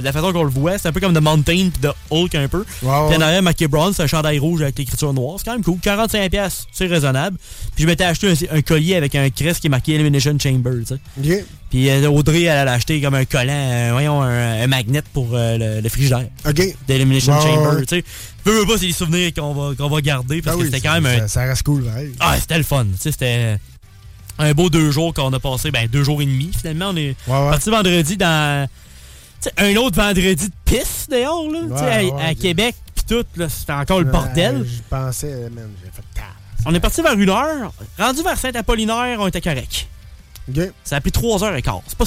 De 0.01 0.05
la 0.05 0.13
façon 0.13 0.33
qu'on 0.33 0.45
le 0.45 0.51
voit, 0.51 0.79
c'est 0.79 0.89
un 0.89 0.93
peu 0.93 1.01
comme 1.01 1.15
The 1.15 1.21
Mountain 1.21 1.71
puis 1.71 1.81
de 1.83 1.91
Hulk 2.11 2.35
un 2.35 2.49
peu. 2.49 2.59
Ouais, 2.59 2.65
Puis 2.81 2.87
ouais. 2.89 3.17
en 3.17 3.21
arrière, 3.21 3.43
marqué 3.43 3.67
Braun, 3.69 3.93
c'est 3.93 4.03
un 4.03 4.07
chandail 4.07 4.39
rouge 4.39 4.63
avec 4.63 4.79
l'écriture 4.79 5.13
noire. 5.13 5.35
C'est 5.39 5.45
quand 5.47 5.53
même 5.53 5.65
cool. 5.65 5.79
45 5.81 6.31
pièces, 6.31 6.67
c'est 6.73 6.87
raisonnable. 6.87 7.37
Puis 7.75 7.83
je 7.85 7.87
m'étais 7.89 8.05
acheté 8.05 8.29
un, 8.31 8.57
un 8.57 8.63
collier 8.63 8.97
avec 8.97 9.15
un 9.15 9.29
crest 9.31 9.61
qui 9.61 9.67
est 9.67 9.71
marqué 9.71 9.95
Elimination 9.95 10.37
Chamber, 10.39 10.73
tu 10.87 10.95
sais. 10.95 11.39
OK. 11.39 11.45
Puis 11.71 11.89
euh, 11.89 12.09
Audrey, 12.11 12.43
elle 12.43 12.69
a 12.69 12.73
acheté 12.73 13.01
comme 13.01 13.15
un 13.15 13.25
collant, 13.25 13.53
euh, 13.53 13.89
voyons, 13.93 14.21
un, 14.23 14.63
un 14.63 14.67
magnet 14.67 15.03
pour 15.15 15.29
euh, 15.33 15.57
le, 15.57 15.81
le 15.81 15.89
frigidaire. 15.89 16.27
OK. 16.47 16.63
D'Elimination 16.87 17.33
Ouais, 17.35 17.43
Chamber, 17.43 17.77
ouais. 17.79 17.87
tu 17.87 17.97
sais. 17.97 18.05
Peu, 18.45 18.61
peu 18.61 18.67
pas, 18.67 18.79
c'est 18.79 18.87
des 18.87 18.93
souvenirs 18.93 19.33
qu'on 19.35 19.55
va, 19.55 19.75
qu'on 19.75 19.89
va 19.89 20.01
garder 20.03 20.43
parce 20.43 20.57
Ben 20.57 20.65
que 20.65 20.71
c'était 20.71 20.87
quand 20.87 21.01
même 21.01 21.07
un. 21.07 21.29
Ça, 21.29 21.43
reste 21.45 21.63
cool, 21.63 21.85
pareil. 21.85 22.13
Ah, 22.21 22.37
c'était 22.39 22.59
le 22.59 22.65
fun. 22.65 22.85
Tu 22.85 22.99
sais, 22.99 23.13
c'était 23.13 23.57
un 24.39 24.53
beau 24.53 24.69
deux 24.69 24.91
jours 24.91 25.15
qu'on 25.15 25.33
a 25.33 25.39
passé, 25.41 25.71
ben 25.71 25.87
deux 25.91 26.03
jours 26.05 26.21
et 26.21 26.27
demi 26.27 26.51
finalement. 26.59 26.91
On 26.91 26.97
est 26.97 27.15
Ouais, 27.29 27.35
ouais. 27.39 27.51
parti 27.51 27.71
vendredi 27.71 28.17
dans. 28.17 28.69
Un 29.57 29.77
autre 29.77 29.97
vendredi 29.97 30.49
de 30.49 30.55
pisse 30.65 31.07
dehors, 31.11 31.49
là. 31.51 31.61
à, 31.77 32.03
ouais, 32.03 32.13
à 32.13 32.29
ouais. 32.29 32.35
Québec, 32.35 32.75
pis 32.95 33.05
tout, 33.05 33.25
là, 33.37 33.49
c'était 33.49 33.73
encore 33.73 33.99
le 33.99 34.05
bordel. 34.07 34.65
J'y 34.65 34.83
pensais, 34.89 35.51
man. 35.51 35.71
J'ai 35.85 35.91
fait. 35.91 36.03
On 36.65 36.75
est 36.75 36.81
parti 36.81 37.03
vers 37.03 37.19
une 37.19 37.31
heure. 37.31 37.73
Rendu 37.99 38.23
vers 38.23 38.39
Saint-Apollinaire, 38.39 39.19
on 39.19 39.27
était 39.27 39.41
correct. 39.41 39.89
OK. 40.49 40.61
Ça 40.85 40.97
a 40.97 41.01
pris 41.01 41.13
trois 41.13 41.43
heures 41.45 41.55
et 41.55 41.63
quart. 41.63 41.83
C'est 41.87 41.97
pas 41.97 42.05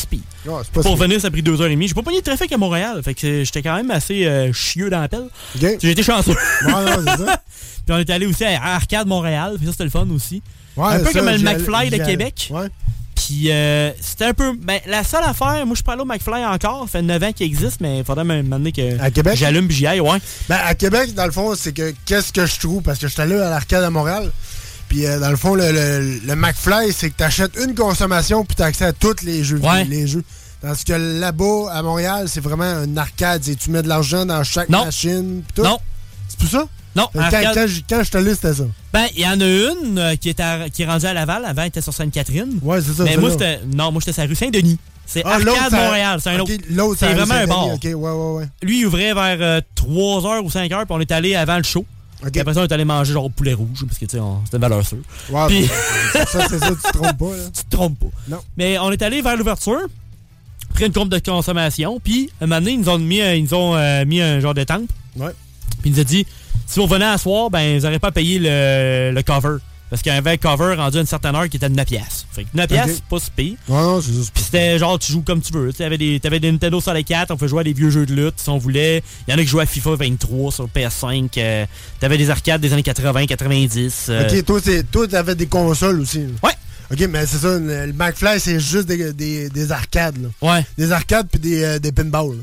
pas 0.73 0.81
Pour 0.81 0.95
venir, 0.97 1.19
ça 1.21 1.27
a 1.27 1.31
pris 1.31 1.41
deux 1.41 1.59
heures 1.61 1.67
et 1.67 1.71
demie. 1.71 1.87
J'ai 1.87 1.93
pas 1.93 2.01
pogné 2.01 2.19
de 2.19 2.23
trafic 2.25 2.51
à 2.51 2.57
Montréal. 2.57 3.01
Fait 3.03 3.13
que 3.13 3.43
j'étais 3.43 3.61
quand 3.61 3.75
même 3.75 3.91
assez 3.91 4.25
euh, 4.25 4.51
chieux 4.53 4.89
dans 4.89 5.01
la 5.01 5.07
pelle. 5.07 5.29
OK. 5.55 5.77
J'ai 5.81 5.91
été 5.91 6.03
chanceux. 6.03 6.35
Ouais, 6.65 6.71
non, 6.71 7.05
ça. 7.05 7.41
Puis 7.85 7.93
on 7.93 7.97
est 7.97 8.09
allé 8.09 8.25
aussi 8.25 8.43
à 8.43 8.75
Arcade 8.75 9.07
Montréal. 9.07 9.55
Puis 9.57 9.65
ça, 9.67 9.71
c'était 9.71 9.85
le 9.85 9.89
fun 9.89 10.07
aussi. 10.09 10.41
Ouais, 10.75 10.85
un 10.85 10.99
peu 10.99 11.11
ça, 11.11 11.19
comme 11.19 11.29
le 11.29 11.39
McFly 11.39 11.89
de. 11.89 11.97
Québec. 12.05 12.49
Ouais. 12.51 12.67
Puis 13.25 13.51
euh, 13.51 13.91
c'était 14.01 14.25
un 14.25 14.33
peu. 14.33 14.53
Ben, 14.61 14.79
la 14.85 15.03
seule 15.03 15.23
affaire, 15.23 15.65
moi 15.65 15.69
je 15.71 15.75
suis 15.75 15.83
pas 15.83 15.93
allé 15.93 16.01
au 16.03 16.05
McFly 16.05 16.45
encore. 16.45 16.83
Ça 16.83 16.99
fait 16.99 17.01
9 17.01 17.23
ans 17.23 17.31
qu'il 17.31 17.47
existe, 17.47 17.81
mais 17.81 17.99
il 17.99 18.05
faudrait 18.05 18.23
me 18.23 18.43
demander 18.43 18.71
que. 18.71 18.99
À 19.01 19.09
Québec? 19.09 19.35
J'allume 19.37 19.67
puis 19.67 19.77
j'y 19.77 19.87
aille, 19.87 19.99
ouais. 19.99 20.19
Ben, 20.47 20.59
à 20.63 20.75
Québec, 20.75 21.13
dans 21.15 21.25
le 21.25 21.31
fond, 21.31 21.55
c'est 21.55 21.73
que 21.73 21.93
qu'est-ce 22.05 22.31
que 22.31 22.45
je 22.45 22.59
trouve? 22.59 22.83
Parce 22.83 22.99
que 22.99 23.07
j'étais 23.07 23.23
allé 23.23 23.35
à 23.35 23.49
l'arcade 23.49 23.83
à 23.83 23.89
Montréal. 23.89 24.31
Puis, 24.89 25.07
euh, 25.07 25.19
dans 25.19 25.31
le 25.31 25.35
fond, 25.37 25.55
le, 25.55 25.71
le, 25.71 26.19
le 26.23 26.35
McFly, 26.35 26.93
c'est 26.93 27.09
que 27.09 27.15
t'achètes 27.15 27.57
une 27.59 27.73
consommation 27.73 28.45
puis 28.45 28.55
t'as 28.55 28.65
accès 28.65 28.85
à 28.85 28.93
tous 28.93 29.23
les 29.23 29.43
jeux. 29.43 29.57
Ouais. 29.57 29.83
Les 29.85 30.05
jeux. 30.07 30.23
Tandis 30.61 30.83
que 30.85 30.93
là-bas, 30.93 31.71
à 31.71 31.81
Montréal, 31.81 32.27
c'est 32.29 32.39
vraiment 32.41 32.63
un 32.65 32.95
arcade. 32.97 33.41
C'est- 33.43 33.55
Tu 33.55 33.71
mets 33.71 33.81
de 33.81 33.87
l'argent 33.87 34.25
dans 34.27 34.43
chaque 34.43 34.69
Non. 34.69 34.85
machine. 34.85 35.41
tout. 35.55 35.63
Non. 35.63 35.79
C'est 36.27 36.37
pour 36.39 36.49
ça? 36.49 36.67
Non, 36.95 37.07
Quand, 37.13 37.29
quand, 37.31 37.67
j- 37.67 37.83
quand 37.89 38.03
je 38.03 38.11
te 38.11 38.17
allé, 38.17 38.33
c'était 38.35 38.53
ça. 38.53 38.63
Ben, 38.93 39.05
il 39.15 39.21
y 39.21 39.27
en 39.27 39.39
a 39.41 39.45
une 39.45 39.97
euh, 39.99 40.15
qui, 40.15 40.29
est 40.29 40.39
à- 40.39 40.69
qui 40.69 40.83
est 40.83 40.85
rendue 40.85 41.05
à 41.05 41.13
Laval. 41.13 41.43
Avant, 41.45 41.61
elle 41.63 41.67
était 41.67 41.81
sur 41.81 41.93
Sainte-Catherine. 41.93 42.59
Ouais, 42.61 42.79
c'est 42.81 42.93
ça. 42.93 43.03
Mais 43.03 43.17
moi, 43.17 43.31
c'était. 43.31 43.59
Non, 43.75 43.91
moi, 43.91 43.99
j'étais 43.99 44.13
sur 44.13 44.21
la 44.23 44.29
rue 44.29 44.35
Saint-Denis. 44.35 44.79
C'est 45.05 45.21
Ah, 45.25 45.37
l'autre, 45.39 45.61
Arcade 45.61 45.79
Montréal. 45.79 46.19
C'est 46.21 46.29
un 46.31 46.39
autre. 46.39 46.51
C'est 46.97 47.13
vraiment 47.13 47.33
un 47.35 47.47
bar. 47.47 47.67
Ok, 47.73 47.83
ouais, 47.83 47.93
ouais, 47.93 48.11
ouais. 48.37 48.45
Lui, 48.63 48.79
il 48.79 48.85
ouvrait 48.87 49.13
vers 49.13 49.61
3h 49.75 50.39
ou 50.43 50.49
5h, 50.49 50.69
puis 50.69 50.85
on 50.89 50.99
est 50.99 51.11
allé 51.11 51.35
avant 51.35 51.57
le 51.57 51.63
show. 51.63 51.85
Puis 52.31 52.39
après 52.41 52.53
ça, 52.55 52.61
on 52.61 52.63
est 52.63 52.71
allé 52.71 52.85
manger 52.85 53.13
genre 53.13 53.29
poulet 53.29 53.53
rouge, 53.53 53.83
parce 53.85 53.99
que, 53.99 54.05
tu 54.05 54.17
sais, 54.17 54.23
c'était 54.45 54.57
une 54.57 54.61
valeur 54.61 54.83
sûre. 54.87 54.97
Puis- 55.47 55.67
ben, 56.13 56.25
ça, 56.25 56.47
c'est 56.49 56.57
ça, 56.59 56.69
tu 56.69 56.75
te 56.91 56.97
trompes 56.97 57.17
pas, 57.17 57.35
là. 57.37 57.43
tu 57.55 57.63
te 57.65 57.69
trompes 57.75 57.99
pas. 57.99 58.05
Non. 58.29 58.37
Mais 58.57 58.79
on 58.79 58.89
est 58.91 59.01
allé 59.03 59.21
vers 59.21 59.35
l'ouverture, 59.37 59.81
pris 60.73 60.85
une 60.87 60.93
compte 60.93 61.09
de 61.09 61.19
consommation, 61.19 61.99
puis 62.03 62.31
un 62.41 62.47
moment 62.47 62.61
donné, 62.61 62.71
ils 62.71 62.79
nous 62.79 62.89
ont 62.89 62.97
mis, 62.97 63.21
un- 63.21 63.33
ils 63.33 63.43
nous 63.43 63.53
ont, 63.53 63.75
euh, 63.75 64.05
mis 64.05 64.21
un 64.21 64.39
genre 64.39 64.53
de 64.55 64.63
temple. 64.63 64.91
Ouais. 65.17 65.31
Puis 65.81 65.91
ils 65.91 65.93
nous 65.93 65.99
ont 65.99 66.03
dit, 66.05 66.25
si 66.65 66.79
vous 66.79 66.87
venez 66.87 67.05
à 67.05 67.17
soir, 67.17 67.49
ben, 67.49 67.77
vous 67.77 67.83
n'aurez 67.85 67.99
pas 67.99 68.11
payé 68.11 68.39
le, 68.39 69.11
le 69.13 69.23
cover. 69.23 69.57
Parce 69.87 70.01
qu'il 70.01 70.11
y 70.11 70.15
avait 70.15 70.31
un 70.31 70.37
cover 70.37 70.73
rendu 70.75 70.97
à 70.97 71.01
une 71.01 71.05
certaine 71.05 71.35
heure 71.35 71.47
qui 71.47 71.57
était 71.57 71.69
de 71.69 71.75
9 71.75 71.85
piastres. 71.85 72.25
Fait 72.31 72.43
que 72.43 72.49
9 72.55 72.67
piastres, 72.67 73.01
pas 73.07 73.19
si 73.19 73.29
pire. 73.29 73.53
Ouais, 73.69 73.75
non, 73.81 74.01
c'est 74.01 74.11
juste. 74.13 74.31
Puis 74.33 74.43
c'était 74.43 74.79
genre, 74.79 74.97
tu 74.97 75.11
joues 75.11 75.21
comme 75.21 75.41
tu 75.41 75.53
veux. 75.53 75.71
Tu 75.71 75.83
avais 75.83 75.99
des, 75.99 76.19
t'avais 76.19 76.39
des 76.39 76.51
Nintendo 76.51 76.81
64, 76.81 77.29
on 77.31 77.37
pouvait 77.37 77.47
jouer 77.47 77.61
à 77.61 77.63
des 77.63 77.73
vieux 77.73 77.91
jeux 77.91 78.07
de 78.07 78.13
lutte 78.15 78.33
si 78.37 78.49
on 78.49 78.57
voulait. 78.57 79.03
Il 79.27 79.31
y 79.31 79.35
en 79.35 79.37
a 79.37 79.41
qui 79.41 79.47
jouaient 79.47 79.63
à 79.63 79.67
FIFA 79.67 79.95
23 79.95 80.51
sur 80.51 80.67
PS5. 80.67 81.29
euh, 81.37 81.65
t'avais 81.99 82.17
des 82.17 82.31
arcades 82.31 82.61
des 82.61 82.73
années 82.73 82.81
80, 82.83 83.27
90. 83.27 84.07
euh, 84.09 84.27
Ok, 84.27 84.91
toi, 84.91 85.07
t'avais 85.07 85.35
des 85.35 85.47
consoles 85.47 86.01
aussi. 86.01 86.21
là. 86.21 86.25
Ouais. 86.43 86.53
Ok, 86.91 87.07
mais 87.09 87.25
c'est 87.27 87.37
ça, 87.37 87.57
le 87.59 87.85
le 87.85 87.93
McFly, 87.93 88.39
c'est 88.39 88.59
juste 88.59 88.87
des, 88.87 89.13
des, 89.13 89.49
des 89.49 89.71
arcades, 89.71 90.17
là. 90.21 90.29
Ouais. 90.41 90.65
Des 90.79 90.91
arcades 90.91 91.27
puis 91.31 91.39
des, 91.39 91.63
euh, 91.63 91.79
des 91.79 91.91
pinballs. 91.91 92.37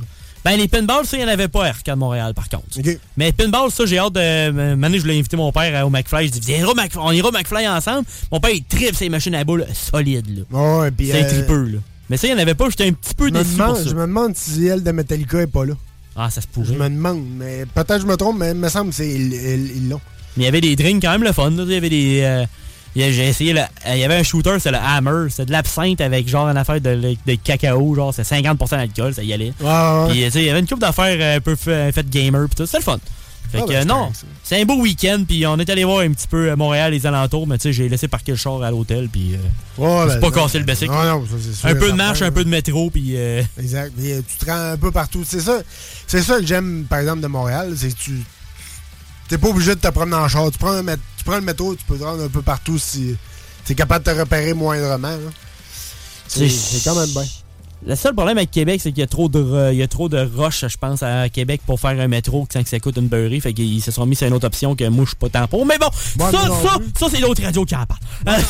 Ben, 0.45 0.57
les 0.57 0.67
pinballs, 0.67 1.07
ça, 1.07 1.17
il 1.17 1.21
n'y 1.21 1.27
en 1.27 1.33
avait 1.33 1.47
pas 1.49 1.67
à 1.67 1.69
Arcade 1.69 1.97
Montréal, 1.99 2.35
par 2.35 2.49
contre. 2.49 2.65
Ok. 2.79 2.99
Mais 3.17 3.31
pinball, 3.33 3.71
ça, 3.71 3.87
j'ai 3.87 3.99
hâte 3.99 4.13
de. 4.15 4.51
Maintenant, 4.75 4.97
je 4.97 5.03
voulais 5.03 5.19
inviter 5.19 5.37
mon 5.37 5.53
père 5.53 5.73
euh, 5.75 5.87
au 5.87 5.91
McFly. 5.91 6.27
Je 6.27 6.33
dis, 6.33 6.41
Viens 6.41 6.67
on 6.97 7.13
ira 7.13 7.29
au 7.29 7.33
McFly 7.33 7.69
ensemble. 7.69 8.07
Mon 8.33 8.41
père, 8.41 8.51
il 8.51 8.65
tripe 8.65 8.97
ces 8.97 9.09
machines 9.09 9.35
à 9.37 9.45
boules 9.45 9.67
solides, 9.73 10.45
là. 10.51 10.91
Puis. 10.97 11.09
C'est 11.09 11.21
un 11.21 11.25
euh, 11.25 11.29
tripeux, 11.29 11.65
là. 11.65 11.79
Mais 12.11 12.17
ça, 12.17 12.27
il 12.27 12.31
n'y 12.31 12.37
en 12.37 12.43
avait 12.43 12.55
pas. 12.55 12.69
J'étais 12.71 12.89
un 12.89 12.93
petit 12.93 13.15
peu 13.15 13.29
je 13.29 13.33
déçu 13.35 13.45
pour 13.57 13.67
demande, 13.67 13.77
ça. 13.77 13.89
je 13.89 13.95
me 13.95 14.01
demande 14.01 14.37
si 14.37 14.67
elle 14.67 14.83
de 14.83 14.91
Metallica 14.91 15.41
est 15.41 15.47
pas 15.47 15.65
là. 15.65 15.75
Ah, 16.17 16.29
ça 16.29 16.41
se 16.41 16.47
Je 16.47 16.53
pourrait. 16.53 16.77
me 16.77 16.95
demande, 16.95 17.25
mais 17.39 17.65
peut-être 17.75 18.01
je 18.01 18.07
me 18.07 18.17
trompe, 18.17 18.39
mais 18.39 18.51
il 18.51 18.57
me 18.57 18.69
semble 18.69 18.91
que 18.91 18.97
c'est 18.97 19.09
ils 19.09 19.89
l'ont. 19.89 20.01
Mais 20.37 20.43
il 20.43 20.47
y 20.47 20.49
avait 20.49 20.61
des 20.61 20.75
drinks 20.77 21.01
quand 21.03 21.13
même 21.13 21.23
le 21.23 21.33
fun. 21.33 21.51
là. 21.51 21.63
Il 21.65 21.73
y 21.73 21.77
avait 21.77 21.89
des. 21.89 22.21
euh, 22.23 22.45
J'ai 22.95 23.29
essayé. 23.29 23.53
le- 23.55 23.61
euh, 23.61 23.95
Il 23.95 23.99
y 24.01 24.05
avait 24.05 24.17
un 24.17 24.23
shooter, 24.23 24.59
c'est 24.61 24.71
le 24.71 24.79
Hammer. 24.79 25.29
C'est 25.31 25.47
de 25.47 25.53
l'absinthe 25.53 26.01
avec 26.01 26.29
genre 26.29 26.49
une 26.49 26.57
affaire 26.57 26.81
de, 26.81 26.95
de 26.95 27.35
cacao. 27.43 27.95
Genre, 27.95 28.13
c'est 28.15 28.23
50% 28.23 28.71
d'alcool, 28.71 29.15
ça 29.15 29.23
y 29.23 29.33
allait. 29.33 29.53
Ouais, 29.61 29.67
ouais, 29.67 30.09
Puis, 30.11 30.21
il 30.41 30.45
y 30.45 30.51
avait 30.51 30.61
une 30.61 30.67
couple 30.67 30.81
d'affaires 30.83 31.17
euh, 31.19 31.37
un 31.37 31.41
peu 31.41 31.57
fait, 31.57 31.91
fait 31.93 32.09
gamer. 32.09 32.47
Puis 32.49 32.57
tout. 32.57 32.67
C'était 32.67 32.79
le 32.79 32.85
fun. 32.85 32.99
Fait 33.51 33.59
Ah, 33.59 33.63
que 33.65 33.69
ben, 33.69 33.81
euh, 33.83 33.85
non, 33.85 34.11
c'est 34.45 34.63
un 34.63 34.65
beau 34.65 34.77
week-end. 34.77 35.25
Puis 35.29 35.47
on 35.47 35.59
est 35.59 35.69
allé 35.69 35.85
voir 35.85 36.01
un 36.01 36.11
petit 36.13 36.27
peu 36.29 36.51
à 36.51 36.57
Montréal, 36.57 36.93
les 36.93 37.07
alentours. 37.07 37.47
Mais 37.47 37.59
tu 37.59 37.63
sais, 37.65 37.73
j'ai 37.73 37.89
laissé 37.89 38.09
parquer 38.09 38.33
le 38.33 38.39
char 38.39 38.63
à 38.63 38.71
l'hôtel. 38.71 39.09
Puis. 39.11 39.35
euh, 39.35 39.39
ben, 40.07 40.21
pas 40.21 40.27
non, 40.29 40.31
cassé 40.31 40.59
le 40.59 40.65
basic. 40.65 40.89
Non, 40.91 41.03
non, 41.05 41.25
ça, 41.27 41.35
c'est 41.43 41.55
sûr 41.55 41.69
Un 41.69 41.75
peu 41.75 41.91
de 41.91 41.97
marche, 41.97 42.23
un 42.23 42.31
peu 42.31 42.45
de 42.45 42.49
métro. 42.51 42.91
Puis. 42.91 43.13
euh, 43.17 43.43
Exact. 43.59 43.93
Puis, 43.97 44.13
euh, 44.13 44.21
tu 44.27 44.37
te 44.45 44.51
rends 44.51 44.73
un 44.73 44.77
peu 44.77 44.91
partout. 44.91 45.23
C'est 45.27 45.41
ça, 45.41 45.61
c'est 46.07 46.23
ça 46.23 46.39
que 46.39 46.47
j'aime, 46.47 46.85
par 46.89 47.01
exemple, 47.01 47.21
de 47.21 47.27
Montréal. 47.27 47.73
C'est 47.77 47.89
que 47.91 47.99
tu. 47.99 48.13
T'es 49.33 49.39
pas 49.39 49.49
obligé 49.49 49.75
de 49.75 49.81
te 49.81 49.89
promener 49.89 50.17
en 50.17 50.29
char. 50.29 50.51
Tu 50.51 50.59
prends, 50.59 50.73
un 50.73 50.85
tu 50.85 51.25
prends 51.25 51.37
le 51.37 51.41
métro, 51.41 51.75
tu 51.75 51.83
peux 51.87 51.97
te 51.97 52.05
rendre 52.05 52.23
un 52.23 52.29
peu 52.29 52.43
partout 52.43 52.77
si 52.79 53.17
t'es 53.65 53.75
capable 53.75 54.05
de 54.05 54.13
te 54.13 54.19
repérer 54.19 54.53
moindrement. 54.53 55.17
C'est- 56.29 56.51
c'est 56.51 56.85
quand 56.85 56.95
même 56.95 57.09
bien. 57.09 57.25
Le 57.85 57.97
seul 57.97 58.15
problème 58.15 58.39
avec 58.39 58.51
Québec, 58.53 58.81
c'est 58.81 58.91
qu'il 58.93 59.01
y 59.01 59.03
a 59.03 59.09
trop 59.09 59.29
de 59.29 59.73
il 59.73 59.79
y 59.79 59.83
a 59.83 59.89
trop 59.89 60.09
de 60.09 60.29
roches, 60.37 60.65
je 60.69 60.77
pense, 60.77 61.03
à 61.03 61.29
Québec 61.29 61.63
pour 61.67 61.81
faire 61.81 61.99
un 61.99 62.07
métro 62.07 62.47
sans 62.53 62.63
que 62.63 62.69
ça 62.69 62.79
coûte 62.79 62.97
une 62.97 63.09
beurrée. 63.09 63.41
Fait 63.41 63.53
qu'ils 63.53 63.83
se 63.83 63.91
sont 63.91 64.07
mis 64.07 64.15
sur 64.15 64.27
une 64.29 64.35
autre 64.35 64.47
option 64.47 64.77
que 64.77 64.89
moi, 64.89 65.05
je 65.05 65.09
suis 65.11 65.17
pas 65.17 65.29
tant 65.29 65.49
pour. 65.49 65.67
Mais 65.67 65.79
bon, 65.79 65.89
ça, 66.31 66.31
ça, 66.31 66.79
ça, 66.99 67.07
c'est 67.11 67.21
l'autre 67.21 67.43
radio 67.43 67.65
qui 67.65 67.75
en 67.75 67.85
parle. 67.85 68.01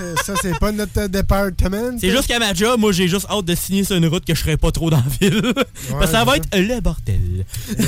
Euh, 0.00 0.14
ça, 0.24 0.34
c'est- 0.40 0.58
pas 0.58 0.72
notre 0.72 1.06
département. 1.08 1.96
c'est 1.98 2.10
juste 2.10 2.26
qu'à 2.26 2.38
ma 2.38 2.54
job, 2.54 2.78
moi, 2.80 2.92
j'ai 2.92 3.08
juste 3.08 3.26
hâte 3.28 3.44
de 3.44 3.54
signer 3.54 3.84
sur 3.84 3.96
une 3.96 4.06
route 4.06 4.24
que 4.24 4.34
je 4.34 4.40
serai 4.40 4.56
pas 4.56 4.70
trop 4.70 4.90
dans 4.90 4.96
la 4.98 5.28
ville. 5.28 5.42
Parce 5.90 6.06
que 6.06 6.12
ça 6.12 6.24
va 6.24 6.36
être 6.36 6.48
le 6.56 6.80
bordel. 6.80 7.44
Ouais, 7.78 7.84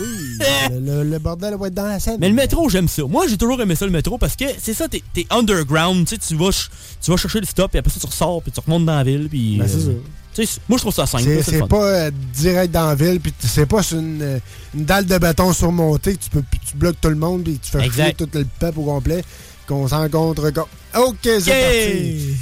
oui. 0.00 0.38
le, 0.70 0.80
le- 1.04 1.10
le 1.10 1.18
bordel 1.18 1.54
va 1.58 1.66
être 1.68 1.74
dans 1.74 1.86
la 1.86 2.00
scène. 2.00 2.16
Mais 2.20 2.28
le 2.28 2.34
métro, 2.34 2.68
j'aime 2.68 2.88
ça. 2.88 3.02
Moi, 3.04 3.26
j'ai 3.28 3.36
toujours 3.36 3.60
aimé 3.60 3.74
ça, 3.74 3.84
le 3.84 3.92
métro, 3.92 4.18
parce 4.18 4.36
que 4.36 4.44
c'est 4.58 4.74
ça, 4.74 4.88
t'es 4.88 5.02
es 5.16 5.26
underground. 5.30 6.06
Tu 6.06 6.16
sais, 6.16 6.20
tu 6.28 6.34
vas, 6.34 6.50
tu 7.00 7.10
vas 7.10 7.16
chercher 7.16 7.40
le 7.40 7.46
stop, 7.46 7.70
puis 7.70 7.78
après 7.78 7.90
ça, 7.92 8.00
tu 8.00 8.06
ressors, 8.06 8.42
puis 8.42 8.50
tu 8.52 8.60
remontes 8.60 8.86
dans 8.86 8.96
la 8.96 9.04
ville. 9.04 9.28
Puis, 9.30 9.51
Ben, 9.58 9.66
euh, 9.88 9.98
moi, 10.68 10.78
je 10.78 10.82
trouve 10.82 10.94
ça 10.94 11.04
simple. 11.06 11.24
C'est 11.44 11.58
pas 11.68 11.84
euh, 11.84 12.10
direct 12.34 12.72
dans 12.72 12.86
la 12.86 12.94
ville, 12.94 13.20
puis 13.20 13.32
c'est 13.38 13.66
pas 13.66 13.82
sur 13.82 13.98
une, 13.98 14.22
euh, 14.22 14.38
une 14.74 14.84
dalle 14.84 15.04
de 15.06 15.18
béton 15.18 15.52
surmontée 15.52 16.14
que 16.14 16.22
tu, 16.22 16.30
peux, 16.30 16.42
tu 16.66 16.76
bloques 16.76 17.00
tout 17.00 17.08
le 17.10 17.16
monde, 17.16 17.42
puis 17.44 17.58
tu 17.62 17.70
fais 17.70 17.78
chier 17.90 18.04
tout 18.14 18.28
le 18.32 18.46
peuple 18.58 18.78
au 18.80 18.84
complet, 18.84 19.22
qu'on 19.68 19.86
s'en 19.88 19.98
rencontre. 20.00 20.50
co- 20.50 20.68
OK, 20.96 21.16
c'est 21.22 21.40
parti. 21.50 22.36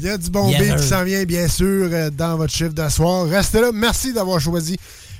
Il 0.00 0.04
y 0.06 0.08
a 0.08 0.18
du 0.18 0.30
bon 0.30 0.50
beat 0.58 0.76
qui 0.76 0.86
s'en 0.88 1.04
vient, 1.04 1.24
bien 1.24 1.46
sûr, 1.46 1.88
dans 2.16 2.36
votre 2.36 2.52
chiffre 2.52 2.72
de 2.72 2.88
soir. 2.88 3.26
Restez 3.28 3.60
là. 3.60 3.70
Merci 3.72 4.12
d'avoir 4.12 4.40
choisi 4.40 4.76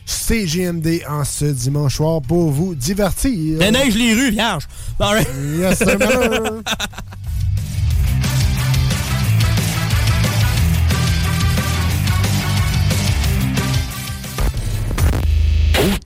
CGMD 0.06 1.02
en 1.08 1.22
ce 1.24 1.44
dimanche 1.44 1.96
soir 1.96 2.20
pour 2.22 2.50
vous 2.50 2.74
divertir. 2.74 3.58
La 3.58 3.70
neige 3.70 3.94
les 3.94 4.14
rues, 4.14 4.30
vierge. 4.30 4.66
Yes, 5.58 5.78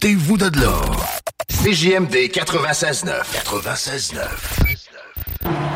Sortez-vous 0.05 0.36
de 0.36 0.61
là. 0.61 0.82
CJMD 1.48 2.28
96.9. 2.30 3.24
96.9. 3.46 5.74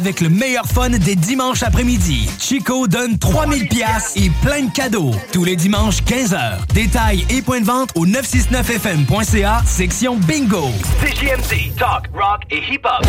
avec 0.00 0.22
le 0.22 0.30
meilleur 0.30 0.64
fun 0.64 0.88
des 0.88 1.14
dimanches 1.14 1.62
après-midi. 1.62 2.26
Chico 2.38 2.88
donne 2.88 3.18
3000 3.18 3.68
pièces 3.68 4.14
et 4.16 4.30
plein 4.42 4.62
de 4.62 4.72
cadeaux. 4.72 5.10
Tous 5.30 5.44
les 5.44 5.56
dimanches, 5.56 5.98
15h. 6.04 6.66
Détails 6.72 7.26
et 7.28 7.42
points 7.42 7.60
de 7.60 7.66
vente 7.66 7.90
au 7.94 8.06
969fm.ca, 8.06 9.62
section 9.66 10.16
bingo. 10.16 10.70
CJMD, 11.02 11.76
talk, 11.76 12.08
rock 12.14 12.40
et 12.50 12.62
hip-hop. 12.72 13.06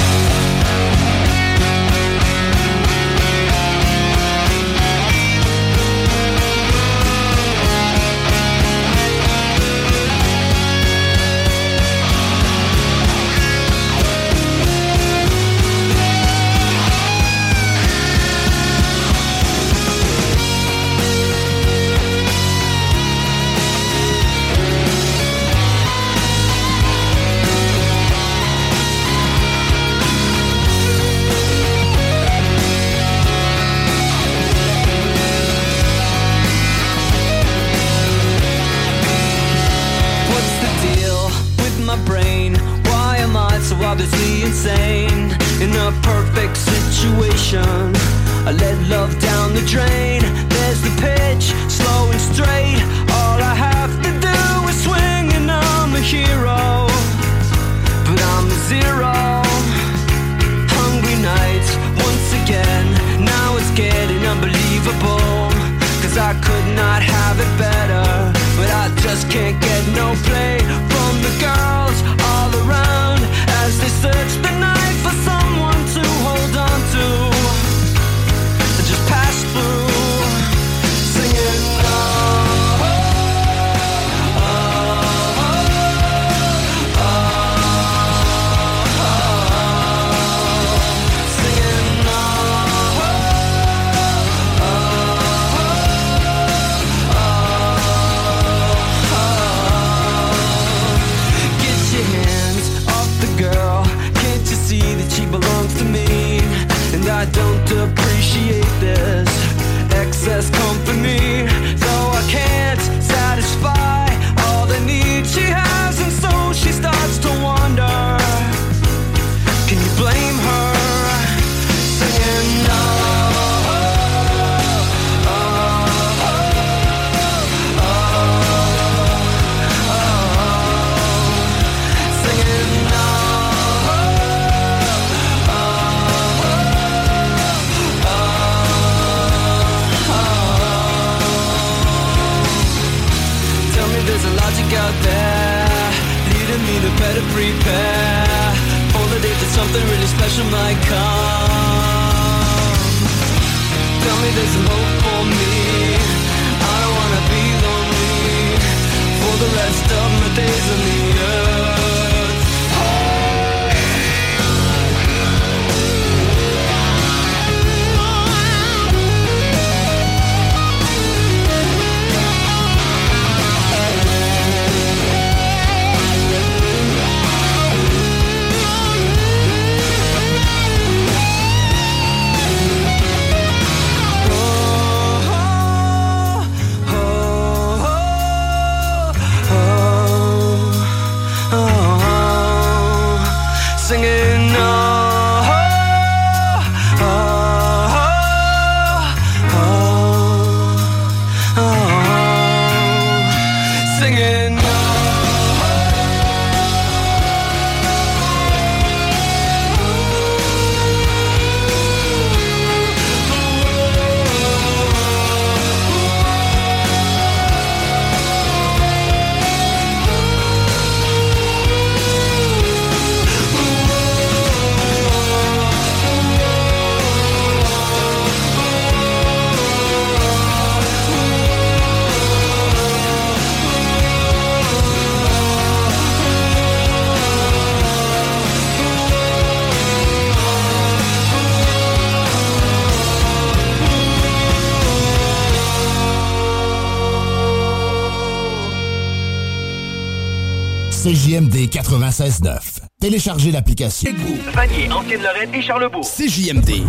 Téléchargez 253.52 254.12
l'application. 254.12 254.12
Vanier, 254.54 254.92
Ancienne-Lorraine 254.92 255.54
et 255.54 255.62
Charlebourg. 255.62 256.06
CJMD. 256.06 256.84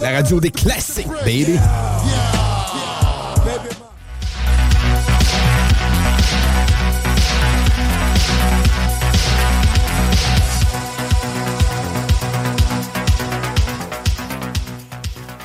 La 0.00 0.12
radio 0.12 0.40
des 0.40 0.50
classiques, 0.50 1.06
baby. 1.24 1.58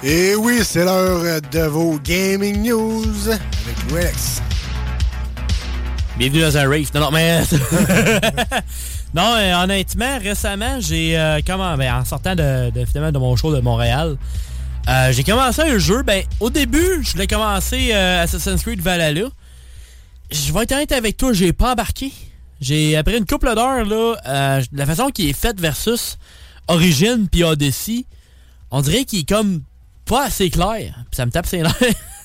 Et 0.06 0.36
oui, 0.36 0.60
c'est 0.64 0.84
l'heure 0.84 1.42
de 1.52 1.62
vos 1.62 1.98
gaming 2.04 2.62
news 2.62 3.30
avec 3.30 3.92
Rex. 3.92 4.42
Bienvenue 6.18 6.42
dans 6.42 6.58
un 6.58 6.70
rave. 6.70 6.92
Non, 6.94 7.02
non, 7.02 7.12
mais. 7.12 7.42
non, 9.14 9.36
euh, 9.38 9.64
honnêtement, 9.64 10.18
récemment, 10.20 10.80
j'ai. 10.80 11.18
euh, 11.18 11.40
comment, 11.46 11.78
ben, 11.78 11.94
en 11.94 12.06
sortant 12.06 12.36
de, 12.36 12.72
de, 12.72 12.86
finalement, 12.86 13.12
de 13.12 13.20
mon 13.20 13.36
show 13.36 13.54
de 13.56 13.62
Montréal, 13.62 14.18
euh, 14.90 15.12
j'ai 15.12 15.24
commencé 15.24 15.62
un 15.62 15.78
jeu. 15.78 16.04
Ben, 16.04 16.24
au 16.40 16.50
début, 16.50 17.04
je 17.04 17.12
voulais 17.12 17.28
commencer 17.28 17.92
euh, 17.94 18.24
Assassin's 18.24 18.62
Creed 18.64 18.82
Valhalla. 18.82 19.30
Je 20.32 20.52
vais 20.52 20.64
être 20.64 20.72
honnête 20.72 20.92
avec 20.92 21.18
toi, 21.18 21.32
j'ai 21.34 21.54
pas 21.54 21.74
embarqué. 21.74 22.12
J'ai 22.60 22.96
après 22.96 23.18
une 23.18 23.26
couple 23.26 23.54
d'heures, 23.56 23.86
là, 23.86 24.16
euh, 24.26 24.62
la 24.72 24.86
façon 24.86 25.10
qui 25.10 25.30
est 25.30 25.34
faite 25.34 25.60
versus 25.60 26.18
Origin 26.68 27.28
puis 27.30 27.44
Odyssey, 27.44 28.06
on 28.72 28.82
dirait 28.82 29.04
qu'il 29.06 29.20
est 29.20 29.30
comme 29.30 29.62
pas 30.06 30.26
assez 30.26 30.50
clair. 30.50 30.96
Puis 31.12 31.18
ça 31.18 31.26
me 31.26 31.32
tape 31.32 31.46
ses 31.46 31.62
nerfs. 31.62 31.76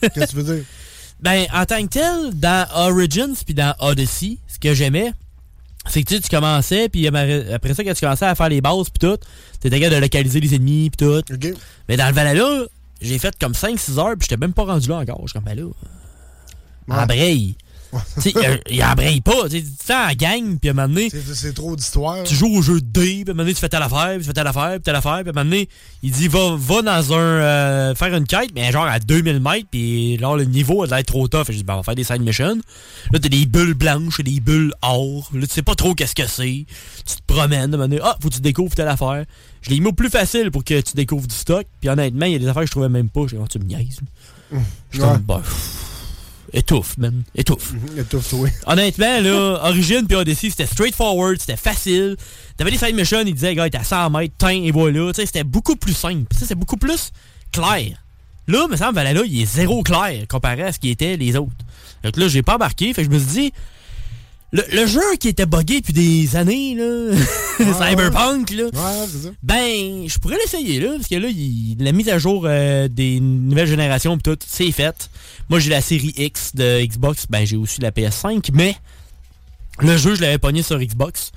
Qu'est-ce 0.00 0.14
que 0.20 0.30
tu 0.30 0.36
veux 0.36 0.54
dire? 0.56 0.64
Ben, 1.20 1.46
en 1.52 1.64
tant 1.64 1.82
que 1.82 1.88
tel, 1.88 2.30
dans 2.34 2.64
Origins 2.76 3.34
puis 3.44 3.52
dans 3.52 3.74
Odyssey, 3.80 4.38
ce 4.46 4.56
que 4.60 4.72
j'aimais, 4.72 5.12
c'est 5.88 6.02
que 6.02 6.14
tu, 6.14 6.20
tu 6.20 6.28
commençais, 6.28 6.88
puis 6.88 7.06
après 7.06 7.74
ça, 7.74 7.84
quand 7.84 7.94
tu 7.94 8.00
commençais 8.00 8.26
à 8.26 8.34
faire 8.34 8.48
les 8.48 8.60
bases 8.60 8.90
puis 8.90 9.08
tout, 9.08 9.16
t'étais 9.60 9.80
capable 9.80 9.96
de 9.96 10.00
localiser 10.02 10.40
les 10.40 10.54
ennemis 10.54 10.90
puis 10.90 11.06
tout. 11.06 11.22
Mais 11.88 11.96
dans 11.96 12.06
le 12.08 12.12
Valhalla, 12.14 12.66
j'ai 13.00 13.18
fait 13.18 13.34
comme 13.38 13.52
5-6 13.52 13.98
heures, 13.98 14.16
puis 14.18 14.26
j'étais 14.28 14.36
même 14.36 14.52
pas 14.52 14.64
rendu 14.64 14.88
là 14.88 14.96
encore. 14.96 15.20
Je 15.22 15.28
suis 15.28 15.32
comme, 15.34 15.44
ben 15.44 15.56
là, 15.56 15.64
sais, 17.14 17.54
il- 18.26 18.60
il 18.70 18.84
embraye 18.84 19.20
pas. 19.20 19.48
Tu 19.48 19.64
sais, 19.84 19.94
en 19.94 20.12
gang, 20.14 20.58
puis 20.58 20.68
à 20.68 20.72
un 20.72 20.74
moment 20.74 20.88
donné, 20.88 21.08
C'est- 21.10 21.52
trop 21.54 21.74
d'histoire. 21.74 22.22
tu 22.24 22.34
joues 22.34 22.54
au 22.56 22.62
jeu 22.62 22.80
de 22.80 22.86
dés, 22.86 23.00
puis 23.00 23.24
à 23.28 23.30
un 23.30 23.34
moment 23.34 23.42
donné, 23.44 23.54
tu 23.54 23.60
fais 23.60 23.68
telle 23.68 23.82
affaire, 23.82 24.10
puis 24.10 24.18
tu 24.20 24.24
fais 24.24 24.32
telle 24.34 24.46
affaire, 24.46 24.72
puis 24.72 24.80
telle 24.82 24.96
affaire, 24.96 25.20
puis 25.22 25.28
à 25.28 25.30
un 25.30 25.32
moment 25.32 25.44
donné, 25.50 25.68
il 26.02 26.10
dit 26.12 26.28
va, 26.28 26.54
va 26.56 26.82
dans 26.82 27.12
un. 27.14 27.16
euh, 27.18 27.94
faire 27.94 28.14
une 28.14 28.26
quête, 28.26 28.50
mais 28.54 28.70
genre 28.72 28.84
à 28.84 28.98
2000 28.98 29.40
mètres, 29.40 29.68
puis 29.70 30.16
là, 30.18 30.36
le 30.36 30.44
niveau, 30.44 30.84
elle 30.84 30.90
va 30.90 31.00
être 31.00 31.06
trop 31.06 31.26
tough. 31.28 31.46
Je 31.48 31.52
dis, 31.52 31.64
ben, 31.64 31.74
on 31.74 31.76
va 31.78 31.82
faire 31.82 31.94
des 31.94 32.04
side 32.04 32.20
missions. 32.22 32.58
Là, 33.12 33.18
t'as 33.18 33.28
des 33.28 33.46
bulles 33.46 33.74
blanches 33.74 34.20
et 34.20 34.22
des 34.22 34.40
bulles 34.40 34.72
or. 34.82 35.30
Là, 35.32 35.46
tu 35.46 35.54
sais 35.54 35.62
pas 35.62 35.74
trop 35.74 35.94
qu'est-ce 35.94 36.14
que 36.14 36.26
c'est. 36.26 36.66
Tu 37.06 37.16
te 37.16 37.22
promènes, 37.26 37.60
à 37.60 37.64
un 37.64 37.66
moment 37.68 37.84
donné, 37.88 38.00
ah, 38.04 38.16
faut 38.20 38.28
que 38.28 38.34
tu 38.34 38.40
découvres 38.40 38.74
telle 38.74 38.88
affaire. 38.88 39.24
Je 39.62 39.70
l'ai 39.70 39.80
mis 39.80 39.86
au 39.88 39.92
plus 39.92 40.10
facile 40.10 40.50
pour 40.50 40.62
que 40.62 40.80
tu 40.80 40.94
découvres 40.94 41.26
du 41.26 41.34
stock, 41.34 41.66
puis 41.80 41.88
honnêtement, 41.88 42.26
il 42.26 42.32
y 42.32 42.36
a 42.36 42.38
des 42.38 42.46
affaires 42.48 42.62
que 42.62 42.66
je 42.68 42.70
trouvais 42.72 42.88
même 42.88 43.08
pas. 43.08 43.22
J'ai 43.28 43.36
dit, 43.36 43.42
oh, 43.42 43.48
tu 43.50 43.58
me 43.58 43.64
niaises. 43.64 44.00
Je 44.52 44.58
suis 44.98 45.02
Ouais. 45.02 45.12
comme, 45.12 45.22
bah, 45.22 45.40
pff, 45.42 45.84
étouffe, 46.52 46.96
man, 46.98 47.22
étouffe. 47.34 47.72
Étouffe-toi. 47.96 48.48
Honnêtement, 48.66 49.20
là, 49.20 49.60
Origin 49.64 50.06
puis 50.06 50.16
Odyssey, 50.16 50.50
c'était 50.50 50.66
straightforward, 50.66 51.38
c'était 51.40 51.56
facile. 51.56 52.16
T'avais 52.56 52.70
des 52.70 52.78
side 52.78 52.94
missions, 52.94 53.22
ils 53.26 53.34
disaient, 53.34 53.54
gars, 53.54 53.68
t'es 53.70 53.78
à 53.78 53.84
100 53.84 54.10
mètres, 54.10 54.34
tiens, 54.38 54.50
et 54.50 54.70
voilà. 54.70 55.12
Tu 55.12 55.20
sais, 55.20 55.26
c'était 55.26 55.44
beaucoup 55.44 55.76
plus 55.76 55.94
simple. 55.94 56.26
Tu 56.30 56.38
sais, 56.38 56.46
c'est 56.46 56.54
beaucoup 56.54 56.76
plus 56.76 57.12
clair. 57.52 58.02
Là, 58.46 58.66
me 58.66 58.76
semble, 58.76 58.94
Valhalla, 58.94 59.22
il 59.26 59.42
est 59.42 59.46
zéro 59.46 59.82
clair 59.82 60.26
comparé 60.28 60.62
à 60.62 60.72
ce 60.72 60.78
qui 60.78 60.88
était 60.88 61.16
les 61.16 61.36
autres. 61.36 61.52
Donc 62.02 62.16
là, 62.16 62.28
j'ai 62.28 62.42
pas 62.42 62.54
embarqué, 62.54 62.94
fait 62.94 63.04
que 63.04 63.10
je 63.10 63.14
me 63.14 63.18
suis 63.18 63.28
dit, 63.28 63.52
le, 64.52 64.62
le 64.72 64.86
jeu 64.86 65.00
qui 65.20 65.28
était 65.28 65.44
buggé 65.46 65.80
depuis 65.80 65.92
des 65.92 66.36
années, 66.36 66.74
là, 66.74 67.12
Cyberpunk, 67.58 68.50
là, 68.50 68.64
ben, 69.42 70.08
je 70.08 70.18
pourrais 70.18 70.36
l'essayer, 70.38 70.80
là, 70.80 70.92
parce 70.96 71.08
que 71.08 71.16
là, 71.16 71.28
il- 71.28 71.76
la 71.78 71.92
mise 71.92 72.08
à 72.08 72.18
jour 72.18 72.44
euh, 72.46 72.88
des 72.88 73.20
nouvelles 73.20 73.68
générations 73.68 74.16
pis 74.16 74.22
tout, 74.22 74.38
c'est 74.46 74.70
fait. 74.72 75.10
Moi, 75.50 75.58
j'ai 75.58 75.70
la 75.70 75.80
série 75.80 76.14
X 76.16 76.54
de 76.54 76.84
Xbox, 76.84 77.26
ben, 77.28 77.44
j'ai 77.46 77.56
aussi 77.56 77.80
la 77.80 77.90
PS5, 77.90 78.50
mais 78.52 78.74
le 79.80 79.96
jeu, 79.96 80.14
je 80.14 80.20
l'avais 80.22 80.38
pogné 80.38 80.62
sur 80.62 80.78
Xbox. 80.78 81.30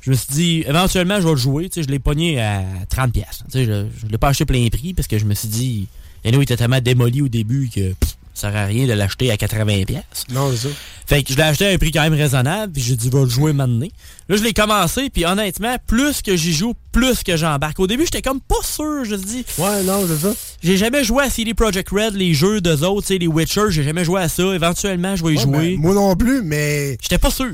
Je 0.00 0.10
me 0.10 0.14
suis 0.16 0.28
dit, 0.32 0.64
éventuellement, 0.66 1.20
je 1.20 1.24
vais 1.26 1.32
le 1.32 1.36
jouer, 1.36 1.68
tu 1.68 1.80
sais, 1.80 1.82
je 1.82 1.88
l'ai 1.88 1.98
pogné 1.98 2.40
à 2.40 2.62
30$. 2.90 3.10
pièces. 3.10 3.42
Tu 3.46 3.58
sais, 3.58 3.64
je, 3.64 3.86
je 4.00 4.06
l'ai 4.06 4.18
pas 4.18 4.28
acheté 4.28 4.44
plein 4.44 4.66
prix, 4.68 4.94
parce 4.94 5.08
que 5.08 5.18
je 5.18 5.24
me 5.24 5.34
suis 5.34 5.48
dit, 5.48 5.86
et 6.24 6.30
nous, 6.32 6.40
il 6.40 6.42
était 6.44 6.56
tellement 6.56 6.80
démoli 6.80 7.22
au 7.22 7.28
début 7.28 7.68
que 7.74 7.92
pff, 7.94 8.16
ça 8.38 8.50
sert 8.52 8.56
à 8.60 8.64
rien 8.66 8.86
de 8.86 8.92
l'acheter 8.92 9.30
à 9.30 9.36
80$. 9.36 9.84
pièces. 9.86 10.02
Non, 10.32 10.50
c'est 10.52 10.68
ça. 10.68 10.74
Fait 11.06 11.22
que 11.22 11.32
je 11.32 11.36
l'ai 11.36 11.42
acheté 11.42 11.66
à 11.66 11.70
un 11.70 11.78
prix 11.78 11.90
quand 11.90 12.02
même 12.02 12.12
raisonnable, 12.14 12.72
puis 12.72 12.82
j'ai 12.82 12.94
dit, 12.96 13.08
va 13.10 13.20
le 13.20 13.28
jouer 13.28 13.52
maintenant. 13.52 13.86
Là, 14.28 14.36
je 14.36 14.42
l'ai 14.42 14.52
commencé, 14.52 15.08
puis 15.10 15.24
honnêtement, 15.24 15.76
plus 15.86 16.20
que 16.22 16.36
j'y 16.36 16.52
joue, 16.52 16.74
plus 16.92 17.22
que 17.22 17.36
j'embarque. 17.36 17.80
Au 17.80 17.86
début, 17.86 18.04
j'étais 18.04 18.22
comme 18.22 18.40
pas 18.40 18.62
sûr, 18.62 19.04
je 19.04 19.12
me 19.12 19.16
dis. 19.22 19.44
Ouais, 19.58 19.82
non, 19.84 20.06
c'est 20.06 20.18
ça. 20.28 20.34
J'ai 20.62 20.76
jamais 20.76 21.02
joué 21.04 21.24
à 21.24 21.30
CD 21.30 21.54
Projekt 21.54 21.88
Red, 21.90 22.14
les 22.14 22.34
jeux 22.34 22.60
d'eux 22.60 22.84
autres, 22.84 23.06
tu 23.06 23.14
sais, 23.14 23.18
les 23.18 23.26
Witcher, 23.26 23.70
j'ai 23.70 23.82
jamais 23.82 24.04
joué 24.04 24.20
à 24.20 24.28
ça. 24.28 24.42
Éventuellement, 24.54 25.16
je 25.16 25.24
vais 25.24 25.32
y 25.34 25.36
Ouais, 25.38 25.42
jouer. 25.42 25.76
ben, 25.76 25.78
moi 25.80 25.94
non 25.94 26.14
plus, 26.14 26.42
mais. 26.42 26.98
J'étais 27.00 27.18
pas 27.18 27.30
sûr. 27.30 27.52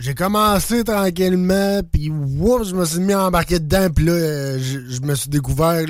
J'ai 0.00 0.14
commencé 0.14 0.82
tranquillement, 0.82 1.80
puis 1.92 2.06
je 2.06 2.74
me 2.74 2.84
suis 2.84 3.00
mis 3.00 3.12
à 3.12 3.26
embarquer 3.26 3.58
dedans, 3.60 3.88
puis 3.94 4.06
là, 4.06 4.12
euh, 4.12 4.58
je, 4.58 4.94
je 4.94 5.00
me 5.02 5.14
suis 5.14 5.28
découvert. 5.28 5.84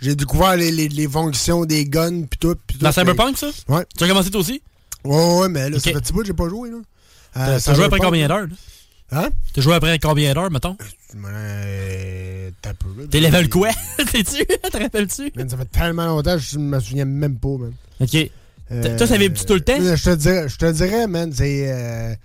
J'ai 0.00 0.14
découvert 0.14 0.56
les, 0.56 0.70
les- 0.70 0.88
les 0.88 1.08
fonctions 1.08 1.64
des 1.64 1.84
guns, 1.86 2.22
puis 2.28 2.38
tout. 2.38 2.54
Puis 2.66 2.76
tout, 2.78 2.84
Dans 2.84 2.92
Cyberpunk, 2.92 3.38
ça? 3.38 3.48
Ouais. 3.68 3.84
Tu 3.96 4.04
as 4.04 4.08
commencé 4.08 4.30
toi 4.30 4.40
aussi? 4.40 4.62
Ouais, 5.04 5.38
ouais, 5.40 5.48
mais 5.48 5.70
là, 5.70 5.78
ça 5.80 5.90
fait 5.90 6.00
petit 6.00 6.12
bout 6.12 6.20
que 6.20 6.26
j'ai 6.26 6.32
pas 6.34 6.48
joué, 6.48 6.70
là. 6.70 6.76
T'as 7.34 7.48
Euh, 7.56 7.58
t'as 7.64 7.74
joué 7.74 7.84
après 7.84 7.98
combien 8.00 8.28
d'heures? 8.28 8.46
là? 8.46 8.54
Hein? 9.12 9.28
T'as 9.54 9.60
joué 9.62 9.74
après 9.74 9.98
combien 10.00 10.34
d'heures, 10.34 10.50
mettons? 10.50 10.76
Euh, 11.24 12.50
T'as 12.62 12.74
peu. 12.74 13.06
T'es 13.10 13.20
level 13.20 13.48
quoi? 13.48 13.70
Sais-tu? 14.12 14.44
Te 14.70 14.76
rappelles-tu? 14.78 15.32
Ça 15.48 15.56
fait 15.56 15.64
tellement 15.70 16.06
longtemps 16.06 16.34
que 16.34 16.42
je 16.42 16.58
me 16.58 16.78
souviens 16.80 17.04
même 17.04 17.38
pas, 17.38 17.56
man. 17.58 17.72
Ok. 18.00 18.16
Euh, 18.72 18.96
Toi, 18.98 19.06
ça 19.06 19.16
vibre-tu 19.16 19.44
tout 19.44 19.54
le 19.54 19.60
temps? 19.60 19.78
Je 19.78 20.02
te 20.04 20.14
dirais, 20.16 20.48
je 20.48 20.56
te 20.56 20.72
dirais 20.72 21.06
man, 21.06 21.32
c'est. 21.32 22.18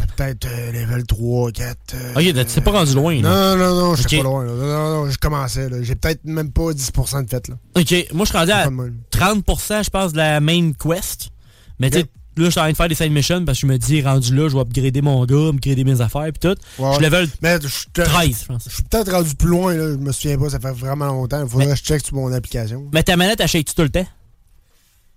C'est 0.00 0.10
peut-être 0.16 0.46
euh, 0.46 0.72
level 0.72 1.04
3, 1.04 1.52
4. 1.52 1.78
euh, 1.94 2.12
Ok, 2.16 2.22
tu 2.22 2.44
t'es 2.54 2.60
pas 2.60 2.70
rendu 2.70 2.94
loin, 2.94 3.20
là. 3.20 3.56
Non, 3.56 3.56
non, 3.56 3.74
non, 3.80 3.94
je 3.94 4.06
suis 4.08 4.16
pas 4.18 4.22
loin. 4.24 4.44
là. 4.44 4.52
Non, 4.52 4.66
non, 4.66 5.04
non, 5.04 5.10
je 5.10 5.18
commençais. 5.18 5.68
là. 5.68 5.76
J'ai 5.82 5.94
peut-être 5.94 6.24
même 6.24 6.50
pas 6.52 6.72
10% 6.72 7.22
de 7.24 7.28
fait. 7.30 7.48
Là. 7.48 7.54
Ok, 7.76 8.06
moi, 8.12 8.24
je 8.24 8.30
suis 8.30 8.38
rendu 8.38 8.50
à 8.52 8.64
Pas 8.64 8.70
de 8.70 8.74
mal. 8.74 8.92
30%, 9.10 9.84
je 9.84 9.90
pense, 9.90 10.12
de 10.12 10.18
la 10.18 10.40
main 10.40 10.72
quest. 10.72 11.30
Mais 11.78 11.90
tu 11.90 11.98
sais, 11.98 12.02
Ok. 12.04 12.10
là, 12.36 12.44
je 12.46 12.50
suis 12.50 12.60
en 12.60 12.62
train 12.62 12.70
de 12.72 12.76
faire 12.76 12.88
des 12.88 12.94
side 12.94 13.12
missions 13.12 13.44
parce 13.44 13.58
que 13.58 13.66
je 13.66 13.72
me 13.72 13.78
dis, 13.78 14.02
rendu 14.02 14.34
là, 14.34 14.48
je 14.48 14.54
vais 14.54 14.60
upgrader 14.60 15.02
mon 15.02 15.24
gars, 15.24 15.48
upgrader 15.48 15.84
mes 15.84 16.00
affaires, 16.00 16.30
puis 16.32 16.48
tout. 16.50 16.56
Ouais. 16.82 16.94
Je 16.96 17.00
level 17.00 17.28
Mais 17.42 17.58
je 17.60 17.68
suis 17.68 17.86
te- 17.92 18.02
13, 18.02 18.40
je 18.42 18.46
pense. 18.46 18.64
Je 18.68 18.74
suis 18.74 18.82
peut-être 18.84 19.10
rendu 19.12 19.34
plus 19.34 19.48
loin. 19.48 19.74
Là. 19.74 19.88
Je 19.92 19.96
me 19.96 20.12
souviens 20.12 20.38
pas, 20.38 20.50
ça 20.50 20.60
fait 20.60 20.72
vraiment 20.72 21.06
longtemps. 21.06 21.42
Il 21.42 21.48
faudrait 21.48 21.66
que 21.68 21.74
je 21.76 21.82
check 21.82 22.04
sur 22.04 22.14
mon 22.16 22.32
application. 22.32 22.88
Mais 22.92 23.02
ta 23.02 23.16
manette, 23.16 23.44
shake-tu 23.46 23.74
tout 23.74 23.82
le 23.82 23.90
temps? 23.90 24.06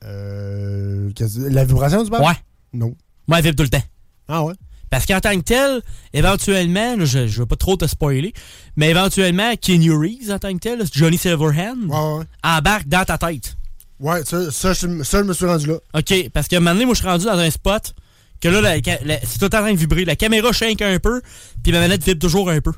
Euh, 0.03 1.09
la 1.49 1.65
vibration 1.65 2.03
du 2.03 2.09
bar? 2.09 2.21
Ouais. 2.21 2.33
Non. 2.73 2.93
Moi, 3.27 3.39
elle 3.39 3.43
vibre 3.45 3.55
tout 3.57 3.63
le 3.63 3.69
temps. 3.69 3.83
Ah 4.27 4.43
ouais? 4.43 4.53
Parce 4.89 5.05
qu'en 5.05 5.19
tant 5.19 5.35
que 5.35 5.41
tel, 5.43 5.81
éventuellement, 6.13 6.95
je, 7.05 7.27
je 7.27 7.39
veux 7.39 7.45
pas 7.45 7.55
trop 7.55 7.75
te 7.75 7.85
spoiler, 7.85 8.33
mais 8.75 8.89
éventuellement, 8.91 9.53
Keanu 9.59 9.91
Reeves, 9.93 10.31
en 10.31 10.39
tant 10.39 10.53
que 10.53 10.59
tel, 10.59 10.83
Johnny 10.91 11.17
Silverhand, 11.17 11.75
embarque 12.43 12.87
dans 12.87 13.03
ta 13.03 13.17
tête. 13.17 13.55
Ouais, 13.99 14.23
ça, 14.25 14.51
ça, 14.51 14.73
je, 14.73 15.03
ça, 15.03 15.19
je 15.19 15.23
me 15.27 15.33
suis 15.33 15.45
rendu 15.45 15.67
là. 15.67 15.75
OK, 15.93 16.29
parce 16.33 16.47
qu'à 16.47 16.57
un 16.57 16.59
moment 16.59 16.73
donné, 16.73 16.85
moi, 16.85 16.93
je 16.95 16.99
suis 16.99 17.07
rendu 17.07 17.25
dans 17.25 17.37
un 17.37 17.49
spot 17.49 17.93
que 18.41 18.47
là, 18.49 18.61
la- 18.61 18.77
la- 19.05 19.19
c'est 19.25 19.37
tout 19.39 19.45
en 19.45 19.59
train 19.61 19.71
de 19.73 19.77
vibrer. 19.77 20.05
La 20.05 20.15
caméra 20.15 20.51
shake 20.51 20.81
un 20.81 20.99
peu, 20.99 21.21
puis 21.63 21.71
ma 21.71 21.79
manette 21.79 22.03
vibre 22.03 22.19
toujours 22.19 22.49
un 22.49 22.59
peu. 22.61 22.71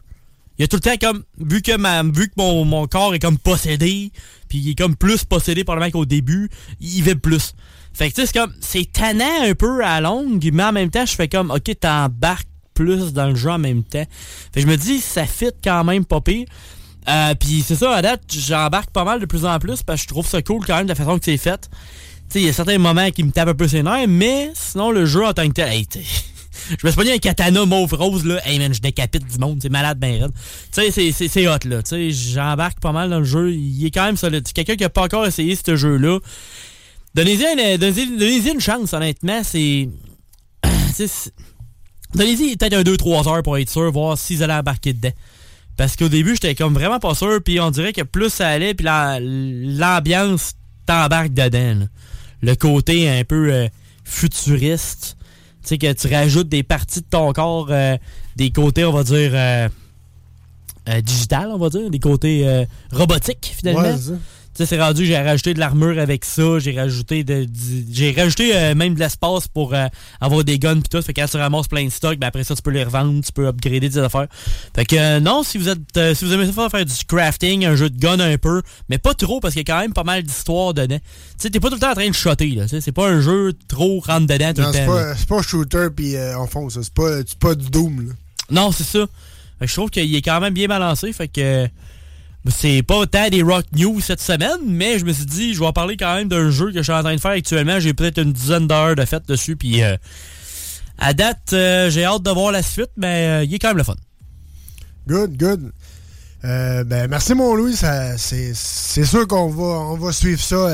Il 0.57 0.63
y 0.63 0.65
a 0.65 0.67
tout 0.67 0.77
le 0.77 0.81
temps 0.81 0.97
comme, 0.99 1.23
vu 1.39 1.61
que, 1.61 1.75
ma, 1.77 2.01
vu 2.03 2.27
que 2.29 2.33
mon, 2.37 2.65
mon 2.65 2.87
corps 2.87 3.13
est 3.13 3.19
comme 3.19 3.37
possédé, 3.37 4.11
puis 4.49 4.57
il 4.59 4.69
est 4.71 4.75
comme 4.75 4.95
plus 4.95 5.23
possédé 5.23 5.63
par 5.63 5.75
le 5.75 5.81
mec 5.81 5.95
au 5.95 6.05
début, 6.05 6.49
il 6.79 7.03
vibre 7.03 7.21
plus. 7.21 7.53
Fait 7.97 8.09
que 8.11 8.15
tu 8.15 8.21
sais, 8.21 8.27
c'est 8.27 8.39
comme, 8.39 8.53
c'est 8.61 8.91
tannant 8.91 9.41
un 9.41 9.55
peu 9.55 9.83
à 9.83 9.99
longue, 10.01 10.47
mais 10.53 10.63
en 10.63 10.71
même 10.71 10.91
temps, 10.91 11.05
je 11.05 11.15
fais 11.15 11.27
comme, 11.27 11.49
OK, 11.49 11.71
t'embarques 11.79 12.47
plus 12.75 13.11
dans 13.11 13.27
le 13.29 13.35
jeu 13.35 13.49
en 13.49 13.57
même 13.57 13.83
temps. 13.83 14.05
Fait 14.53 14.61
que 14.61 14.61
je 14.61 14.67
me 14.67 14.77
dis, 14.77 14.99
ça 14.99 15.25
fit 15.25 15.49
quand 15.63 15.83
même 15.83 16.05
pas 16.05 16.21
pire. 16.21 16.45
Euh, 17.09 17.33
puis 17.33 17.63
c'est 17.65 17.75
ça, 17.75 17.95
à 17.95 18.01
date, 18.03 18.21
j'embarque 18.29 18.91
pas 18.91 19.03
mal 19.03 19.19
de 19.19 19.25
plus 19.25 19.45
en 19.45 19.57
plus 19.57 19.81
parce 19.81 20.01
que 20.01 20.03
je 20.03 20.07
trouve 20.09 20.27
ça 20.27 20.43
cool 20.43 20.63
quand 20.63 20.75
même 20.75 20.83
de 20.85 20.89
la 20.89 20.95
façon 20.95 21.17
que 21.17 21.25
c'est 21.25 21.37
fait. 21.37 21.61
Tu 21.61 21.67
sais, 22.29 22.39
il 22.41 22.45
y 22.45 22.49
a 22.49 22.53
certains 22.53 22.77
moments 22.77 23.09
qui 23.09 23.23
me 23.23 23.31
tapent 23.31 23.49
un 23.49 23.55
peu 23.55 23.67
ses 23.67 23.81
nerfs, 23.81 24.07
mais 24.07 24.51
sinon, 24.53 24.91
le 24.91 25.07
jeu 25.07 25.25
en 25.25 25.33
tant 25.33 25.47
que 25.47 25.53
tel, 25.53 25.71
hey, 25.71 25.87
je 26.69 26.75
me 26.85 26.91
suis 26.91 26.97
pogné 26.97 27.13
un 27.13 27.17
katana 27.17 27.65
mauve 27.65 27.93
rose, 27.93 28.25
là. 28.25 28.45
Hey 28.45 28.59
man, 28.59 28.73
je 28.73 28.81
décapite 28.81 29.25
du 29.25 29.39
monde, 29.39 29.59
c'est 29.59 29.69
malade 29.69 29.97
ben 29.97 30.21
raide. 30.21 30.31
Tu 30.71 30.91
sais, 30.91 31.27
c'est- 31.27 31.47
hot, 31.47 31.57
là. 31.65 31.81
Tu 31.81 31.89
sais, 31.89 32.11
j'embarque 32.11 32.79
pas 32.79 32.91
mal 32.91 33.09
dans 33.09 33.19
le 33.19 33.25
jeu. 33.25 33.53
Il 33.53 33.85
est 33.85 33.91
quand 33.91 34.05
même 34.05 34.17
solide. 34.17 34.45
Quelqu'un 34.53 34.75
qui 34.75 34.83
a 34.83 34.89
pas 34.89 35.03
encore 35.03 35.25
essayé 35.25 35.55
ce 35.55 35.75
jeu-là, 35.75 36.19
donnez-y 37.17 37.43
une, 37.43 37.77
donnez-y- 38.17 38.51
une 38.53 38.61
chance, 38.61 38.93
honnêtement. 38.93 39.41
C'est. 39.43 39.89
Donnez-y 42.15 42.55
peut-être 42.55 42.73
un 42.73 42.83
2-3 42.83 43.27
heures 43.29 43.43
pour 43.43 43.57
être 43.57 43.69
sûr, 43.69 43.91
voir 43.91 44.17
si 44.17 44.35
vous 44.37 44.43
allez 44.43 44.53
embarquer 44.53 44.93
dedans. 44.93 45.11
Parce 45.75 45.95
qu'au 45.95 46.07
début, 46.09 46.31
j'étais 46.35 46.55
comme 46.55 46.73
vraiment 46.73 46.99
pas 46.99 47.13
sûr, 47.13 47.39
puis 47.43 47.59
on 47.59 47.69
dirait 47.69 47.93
que 47.93 48.01
plus 48.01 48.29
ça 48.31 48.47
allait, 48.47 48.73
puis 48.73 48.85
la- 48.85 49.19
l'ambiance 49.19 50.53
t'embarque 50.85 51.33
dedans. 51.33 51.85
Le 52.41 52.55
côté 52.55 53.09
un 53.09 53.23
peu 53.25 53.51
euh, 53.53 53.67
futuriste. 54.05 55.17
Tu 55.63 55.69
sais, 55.69 55.77
que 55.77 55.91
tu 55.93 56.07
rajoutes 56.07 56.47
des 56.47 56.63
parties 56.63 57.01
de 57.01 57.05
ton 57.09 57.31
corps, 57.33 57.67
euh, 57.69 57.97
des 58.37 58.51
côtés, 58.51 58.85
on 58.85 58.93
va 58.93 59.03
dire, 59.03 59.31
euh, 59.33 59.67
euh, 60.89 61.01
digital, 61.01 61.49
on 61.51 61.57
va 61.57 61.69
dire, 61.69 61.89
des 61.89 61.99
côtés 61.99 62.47
euh, 62.47 62.63
robotiques, 62.91 63.53
finalement. 63.59 63.81
Tu 64.57 64.63
sais, 64.63 64.75
c'est 64.75 64.81
rendu, 64.81 65.05
j'ai 65.05 65.15
rajouté 65.15 65.53
de 65.53 65.59
l'armure 65.59 65.99
avec 65.99 66.25
ça, 66.25 66.57
j'ai 66.57 66.75
rajouté 66.75 67.23
de, 67.23 67.43
du- 67.45 67.85
j'ai 67.91 68.11
rajouté 68.11 68.55
euh, 68.55 68.73
même 68.73 68.95
de 68.95 68.99
l'espace 68.99 69.47
pour 69.47 69.75
euh, 69.75 69.85
avoir 70.19 70.43
des 70.43 70.57
guns 70.57 70.79
pis 70.81 70.89
tout. 70.89 70.99
Fait 71.03 71.13
que 71.13 71.21
quand 71.21 71.27
tu 71.27 71.37
ramasses 71.37 71.67
plein 71.67 71.85
de 71.85 71.91
stock, 71.91 72.17
ben 72.17 72.25
après 72.25 72.43
ça, 72.43 72.55
tu 72.55 72.63
peux 72.63 72.71
les 72.71 72.83
revendre, 72.83 73.23
tu 73.23 73.31
peux 73.31 73.45
upgrader 73.47 73.81
des 73.89 73.97
affaires. 73.99 74.25
Fait 74.75 74.83
que 74.85 74.95
euh, 74.95 75.19
non, 75.19 75.43
si 75.43 75.59
vous 75.59 75.69
êtes 75.69 76.15
si 76.15 76.25
vous 76.25 76.33
aimez 76.33 76.51
ça 76.51 76.69
faire, 76.71 76.83
du 76.85 76.93
crafting, 77.07 77.65
un 77.65 77.75
jeu 77.75 77.91
de 77.91 77.99
gun 77.99 78.19
un 78.19 78.37
peu, 78.39 78.63
mais 78.89 78.97
pas 78.97 79.13
trop 79.13 79.39
parce 79.39 79.53
qu'il 79.53 79.61
y 79.67 79.71
a 79.71 79.73
quand 79.75 79.79
même 79.79 79.93
pas 79.93 80.03
mal 80.03 80.23
d'histoires 80.23 80.73
dedans. 80.73 80.97
Tu 80.97 81.03
sais, 81.37 81.49
t'es 81.51 81.59
pas 81.59 81.67
tout 81.69 81.75
le 81.75 81.79
temps 81.81 81.91
en 81.91 81.95
train 81.95 82.09
de 82.09 82.15
shotter, 82.15 82.49
là. 82.55 82.65
C'est 82.67 82.91
pas 82.91 83.07
un 83.09 83.21
jeu 83.21 83.53
trop 83.67 83.99
rentre 83.99 84.25
dedans 84.25 84.53
tout 84.55 84.61
Non, 84.61 84.67
le 84.69 84.73
c'est 84.73 84.85
temps. 84.87 84.95
là. 84.95 85.03
pas, 85.03 85.15
c'est 85.17 85.27
pas 85.29 85.41
shooter 85.43 85.87
puis 85.95 86.15
on 86.35 86.47
fonce. 86.47 86.73
ça. 86.73 86.79
C'est 86.81 86.93
pas, 86.95 87.17
c'est 87.27 87.37
pas 87.37 87.53
du 87.53 87.69
Doom. 87.69 88.07
Là. 88.07 88.13
Non, 88.49 88.71
c'est 88.71 88.85
ça. 88.85 89.05
Fait 89.59 89.65
que 89.65 89.69
je 89.69 89.73
trouve 89.75 89.91
qu'il 89.91 90.15
est 90.15 90.21
quand 90.23 90.39
même 90.41 90.53
bien 90.55 90.67
balancé. 90.67 91.13
Fait 91.13 91.27
que 91.27 91.67
c'est 92.49 92.83
pas 92.83 93.05
tant 93.05 93.29
des 93.29 93.41
rock 93.41 93.65
news 93.75 93.99
cette 93.99 94.21
semaine, 94.21 94.59
mais 94.65 94.99
je 94.99 95.05
me 95.05 95.13
suis 95.13 95.25
dit, 95.25 95.53
je 95.53 95.59
vais 95.59 95.65
en 95.65 95.73
parler 95.73 95.97
quand 95.97 96.15
même 96.15 96.27
d'un 96.27 96.49
jeu 96.49 96.67
que 96.71 96.77
je 96.77 96.83
suis 96.83 96.91
en 96.91 97.01
train 97.01 97.15
de 97.15 97.19
faire 97.19 97.31
actuellement. 97.31 97.79
J'ai 97.79 97.93
peut-être 97.93 98.19
une 98.19 98.33
dizaine 98.33 98.67
d'heures 98.67 98.95
de 98.95 99.05
fête 99.05 99.27
dessus. 99.27 99.55
Puis 99.55 99.83
euh, 99.83 99.97
à 100.97 101.13
date, 101.13 101.53
euh, 101.53 101.89
j'ai 101.89 102.05
hâte 102.05 102.23
de 102.23 102.31
voir 102.31 102.51
la 102.51 102.61
suite, 102.61 102.91
mais 102.97 103.27
euh, 103.27 103.43
il 103.43 103.53
est 103.53 103.59
quand 103.59 103.69
même 103.69 103.77
le 103.77 103.83
fun. 103.83 103.95
Good, 105.07 105.37
good. 105.37 105.71
Ben, 106.43 107.07
merci, 107.09 107.33
mon 107.33 107.55
Louis. 107.55 107.75
C'est, 107.75 108.53
sûr 108.53 109.27
qu'on 109.27 109.49
va, 109.49 109.63
on 109.63 109.97
va 109.97 110.11
suivre 110.13 110.41
ça 110.41 110.69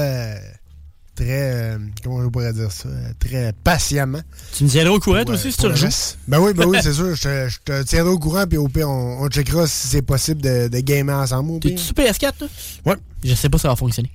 très. 1.15 1.73
euh, 1.73 1.77
comment 2.03 2.23
je 2.23 2.29
pourrais 2.29 2.53
dire 2.53 2.71
ça 2.71 2.89
euh, 2.89 3.11
Très 3.19 3.53
patiemment. 3.63 4.21
Tu 4.55 4.63
me 4.63 4.69
tiendras 4.69 4.93
au 4.93 4.99
courant, 4.99 5.23
toi 5.23 5.35
euh, 5.35 5.37
aussi, 5.37 5.51
si 5.51 5.57
tu 5.57 5.67
rejoues. 5.67 5.87
Ben 6.27 6.39
oui, 6.39 6.53
ben 6.53 6.65
oui, 6.65 6.77
c'est 6.81 6.93
sûr. 6.93 7.15
Je 7.15 7.21
te, 7.21 7.49
je 7.49 7.57
te 7.63 7.83
tiendrai 7.83 8.13
au 8.13 8.19
courant, 8.19 8.45
puis 8.47 8.57
au 8.57 8.67
pire, 8.67 8.89
on, 8.89 9.23
on 9.23 9.27
checkera 9.29 9.67
si 9.67 9.87
c'est 9.87 10.01
possible 10.01 10.41
de, 10.41 10.67
de 10.67 10.79
gamer 10.79 11.17
ensemble. 11.17 11.59
T'es-tu 11.59 11.77
sur 11.77 11.93
PS4, 11.93 12.33
toi? 12.37 12.47
Ouais. 12.85 12.95
Je 13.23 13.33
sais 13.35 13.49
pas 13.49 13.57
si 13.57 13.63
ça 13.63 13.69
va 13.69 13.75
fonctionner. 13.75 14.11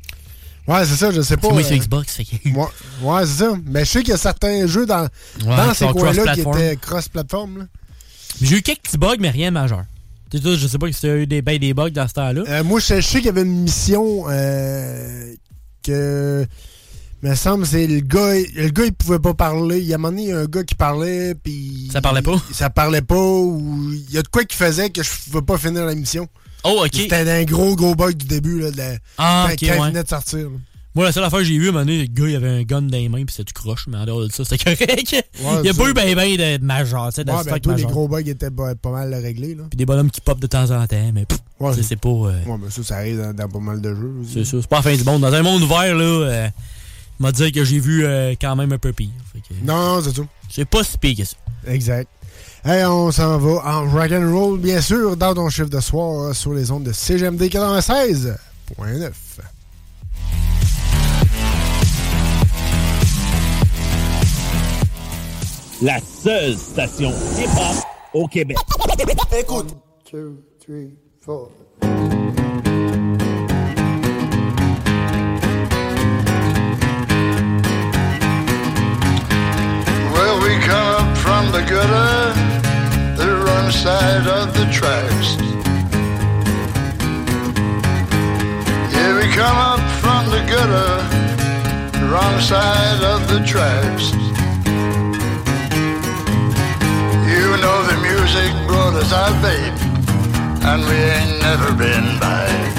Ouais, 0.67 0.85
c'est 0.85 0.97
ça, 0.97 1.11
je 1.11 1.23
sais 1.23 1.39
pas. 1.39 1.49
C'est 1.49 1.55
moi 1.55 1.63
sur 1.63 1.77
Xbox, 1.77 2.15
fait 2.15 2.25
que... 2.25 2.49
Ouais, 2.51 2.67
ouais, 3.03 3.27
c'est 3.27 3.45
ça. 3.45 3.55
Mais 3.67 3.85
je 3.87 3.91
sais 3.91 4.01
qu'il 4.01 4.11
y 4.11 4.15
a 4.15 4.19
certains 4.19 4.67
jeux 4.67 4.85
dans, 4.85 5.09
dans 5.41 5.73
ces 5.73 5.87
coins-là 5.87 6.35
qui 6.35 6.41
étaient 6.41 6.77
cross-platform. 6.77 7.69
J'ai 8.43 8.57
eu 8.59 8.63
quelques 8.63 8.83
petits 8.83 8.99
bugs, 8.99 9.17
mais 9.19 9.31
rien 9.31 9.49
de 9.49 9.55
majeur. 9.55 9.85
Tu 10.31 10.39
sais, 10.39 10.57
je 10.57 10.67
sais 10.69 10.79
pas 10.79 10.93
si 10.93 11.01
tu 11.01 11.07
as 11.07 11.17
eu 11.17 11.27
des, 11.27 11.41
ben 11.41 11.59
des 11.59 11.73
bugs 11.73 11.91
dans 11.91 12.07
ce 12.07 12.13
temps-là. 12.13 12.43
Euh, 12.47 12.65
moi, 12.65 12.81
je, 12.81 13.01
sais 13.01 13.19
qu'il 13.19 13.27
y 13.27 13.29
avait 13.31 13.43
une 13.43 13.63
mission 13.63 14.27
euh, 14.29 15.35
que. 15.83 16.47
Me 17.23 17.35
semble, 17.35 17.67
c'est 17.67 17.87
le 17.87 18.01
gars. 18.01 18.35
Le 18.55 18.69
gars, 18.69 18.85
il 18.85 18.93
pouvait 18.93 19.19
pas 19.19 19.35
parler. 19.35 19.79
Il 19.81 19.87
y 19.87 19.93
a 19.93 19.97
un 19.97 19.99
moment 19.99 20.11
donné, 20.13 20.23
il 20.25 20.29
y 20.29 20.33
a 20.33 20.39
un 20.39 20.45
gars 20.45 20.63
qui 20.63 20.75
parlait, 20.77 21.35
puis. 21.35 21.89
Ça 21.93 22.01
parlait 22.01 22.23
pas? 22.23 22.37
Ça 22.53 22.71
parlait 22.71 23.03
pas, 23.03 23.17
ou. 23.17 23.93
Il 23.93 24.15
y 24.15 24.19
a 24.19 24.23
de 24.23 24.29
quoi 24.29 24.45
qui 24.45 24.57
faisait 24.57 24.91
que 24.91 25.03
je 25.03 25.11
pouvais 25.27 25.43
pas 25.45 25.59
finir 25.59 25.85
la 25.85 25.95
mission. 25.95 26.29
Oh, 26.65 26.83
ok. 26.85 26.91
C'était 26.95 27.17
un 27.29 27.45
gros, 27.45 27.75
gros 27.77 27.95
bug 27.95 28.17
du 28.17 28.27
début, 28.27 28.61
là. 28.61 28.71
de 28.71 28.77
la- 28.77 28.97
Ah, 29.17 29.47
quand, 29.49 29.53
ok, 29.55 29.59
quand 29.61 29.67
il 29.75 29.81
ouais. 29.81 29.89
venait 29.91 30.03
de 30.05 30.09
sortir. 30.09 30.39
là. 30.39 30.57
Moi, 30.95 31.05
la 31.05 31.13
seule 31.13 31.23
affaire 31.25 31.39
que 31.41 31.45
j'ai 31.45 31.59
vue, 31.59 31.67
à 31.67 31.69
un 31.69 31.73
moment 31.73 31.85
donné, 31.85 31.99
le 32.01 32.07
gars, 32.07 32.29
il 32.29 32.35
avait 32.37 32.49
un 32.49 32.63
gun 32.63 32.83
dans 32.83 32.97
les 32.97 33.09
mains, 33.09 33.25
puis 33.25 33.33
c'était 33.35 33.45
du 33.45 33.53
croche, 33.53 33.87
mais 33.89 33.99
en 33.99 34.05
dehors 34.07 34.21
de 34.21 34.33
ça, 34.33 34.45
c'était 34.45 34.65
correct. 34.77 35.13
il 35.41 35.63
n'y 35.63 35.69
a 35.69 35.75
pas 35.75 35.89
eu 35.91 35.93
ben 35.93 36.15
ben 36.17 36.37
de, 36.37 36.65
majeur, 36.65 37.09
tu 37.13 37.23
sais, 37.23 37.31
Ouais, 37.31 37.45
ben, 37.45 37.77
les 37.77 37.85
gros 37.85 38.09
bugs 38.09 38.19
étaient 38.27 38.51
pas, 38.51 38.75
pas 38.75 38.91
mal 38.91 39.15
réglés, 39.15 39.55
là. 39.55 39.65
Puis 39.71 39.77
des 39.77 39.87
bonhommes 39.87 40.11
qui 40.11 40.21
pop 40.21 40.41
de 40.41 40.47
temps 40.49 40.71
en 40.71 40.87
temps, 40.89 41.11
mais 41.15 41.25
pff, 41.25 41.39
Ouais, 41.61 41.73
c'est- 41.83 41.95
pas... 41.97 42.09
euh, 42.09 42.45
Ouais, 42.47 42.57
mais 42.61 42.71
ça, 42.71 42.83
ça 42.83 42.97
arrive 42.97 43.19
dans, 43.21 43.33
dans 43.35 43.49
pas 43.49 43.59
mal 43.61 43.81
de 43.81 43.91
jeux. 43.95 44.15
c'est 44.33 44.45
ça, 44.45 44.57
c'est 44.61 44.67
pas 44.69 44.77
la 44.77 44.83
fin 44.83 44.97
du 44.97 45.05
monde. 45.05 45.21
Dans 45.23 45.33
un 45.33 45.43
monde 45.43 45.63
ouvert, 45.63 45.95
là, 45.95 46.03
euh, 46.05 46.49
m'a 47.19 47.33
dit 47.33 47.53
que 47.53 47.65
j'ai 47.65 47.79
vu 47.81 48.05
euh, 48.05 48.35
quand 48.41 48.57
même 48.57 48.73
un 48.73 48.79
peu 48.79 48.93
pire. 48.93 49.11
Fait 49.33 49.41
que 49.41 49.55
Non, 49.65 49.97
non, 49.97 50.03
c'est 50.03 50.13
tout. 50.13 50.27
C'est 50.51 50.65
pas 50.65 50.85
si 50.85 50.99
pire 50.99 51.17
que 51.17 51.25
ça. 51.25 51.37
Exact. 51.67 52.09
Hey, 52.65 52.85
on 52.85 53.11
s'en 53.13 53.39
va 53.39 53.63
en 53.65 53.91
rock 53.91 54.11
and 54.13 54.33
roll, 54.33 54.59
bien 54.59 54.81
sûr, 54.81 55.17
dans 55.17 55.35
ton 55.35 55.49
chiffre 55.49 55.69
de 55.71 55.81
soir 55.81 56.31
euh, 56.31 56.33
sur 56.33 56.53
les 56.53 56.71
ondes 56.71 56.85
de 56.85 56.93
CGMD 56.93 57.43
96.9. 57.43 59.11
La 65.81 66.01
seule 66.01 66.57
station 66.57 67.13
hip-hop 67.39 67.77
au 68.13 68.27
Québec. 68.27 68.57
Écoute. 69.39 69.77
two, 70.11 70.39
three, 70.61 70.97
four. 71.21 71.51
We 80.49 80.57
come 80.61 80.89
up 81.01 81.17
from 81.19 81.53
the 81.53 81.63
gutter, 81.73 82.33
the 83.21 83.29
wrong 83.45 83.71
side 83.71 84.27
of 84.27 84.47
the 84.55 84.65
tracks. 84.73 85.29
Yeah, 88.95 89.11
we 89.21 89.27
come 89.41 89.59
up 89.73 89.85
from 90.03 90.23
the 90.35 90.43
gutter, 90.53 90.93
the 91.99 92.07
wrong 92.13 92.41
side 92.41 93.03
of 93.15 93.21
the 93.33 93.41
tracks. 93.53 94.07
You 97.33 97.47
know 97.63 97.79
the 97.91 97.99
music 98.09 98.51
brought 98.69 98.95
us 99.03 99.13
out, 99.13 99.37
babe, 99.45 99.77
and 100.71 100.81
we 100.89 100.97
ain't 101.17 101.35
never 101.49 101.71
been 101.85 102.09
back. 102.25 102.75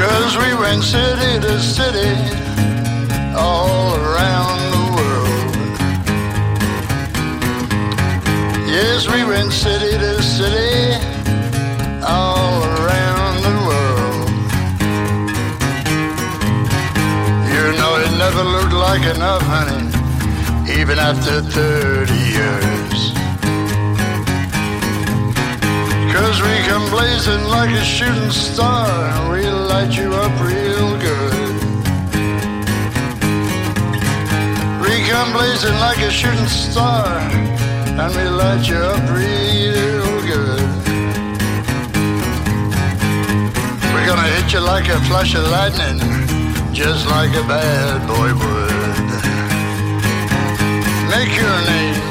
Cause 0.00 0.36
we 0.42 0.50
went 0.62 0.82
city 0.82 1.32
to 1.46 1.60
city, 1.60 2.47
all 3.38 3.94
around 3.94 4.58
the 4.74 4.84
world. 4.96 5.54
Yes, 8.66 9.06
we 9.06 9.20
went 9.24 9.52
city 9.52 9.92
to 10.02 10.22
city 10.22 10.94
all 12.04 12.64
around 12.78 13.36
the 13.48 13.56
world. 13.68 14.30
You 17.52 17.64
know 17.78 17.92
it 18.04 18.12
never 18.24 18.44
looked 18.54 18.76
like 18.86 19.04
enough, 19.16 19.44
honey, 19.54 19.86
even 20.80 20.98
after 20.98 21.40
30 21.40 22.12
years. 22.36 22.98
Cause 26.14 26.42
we 26.42 26.54
come 26.70 26.86
blazing 26.90 27.44
like 27.56 27.70
a 27.70 27.84
shooting 27.84 28.30
star, 28.30 28.88
and 29.12 29.30
we 29.30 29.48
light 29.48 29.92
you 29.96 30.12
up 30.14 30.34
real 30.40 30.67
come 35.18 35.32
blazing 35.32 35.74
like 35.80 35.98
a 35.98 36.10
shooting 36.12 36.46
star, 36.46 37.18
and 38.00 38.10
we 38.14 38.22
light 38.40 38.64
you 38.68 38.76
up 38.76 39.02
real 39.10 40.20
good. 40.30 40.68
We're 43.92 44.06
gonna 44.06 44.28
hit 44.36 44.52
you 44.52 44.60
like 44.60 44.88
a 44.88 45.00
flash 45.08 45.34
of 45.34 45.44
lightning, 45.56 45.98
just 46.72 47.04
like 47.08 47.30
a 47.30 47.44
bad 47.52 48.06
boy 48.06 48.30
would. 48.40 48.76
Make 51.10 51.32
your 51.36 51.58
name. 51.66 52.07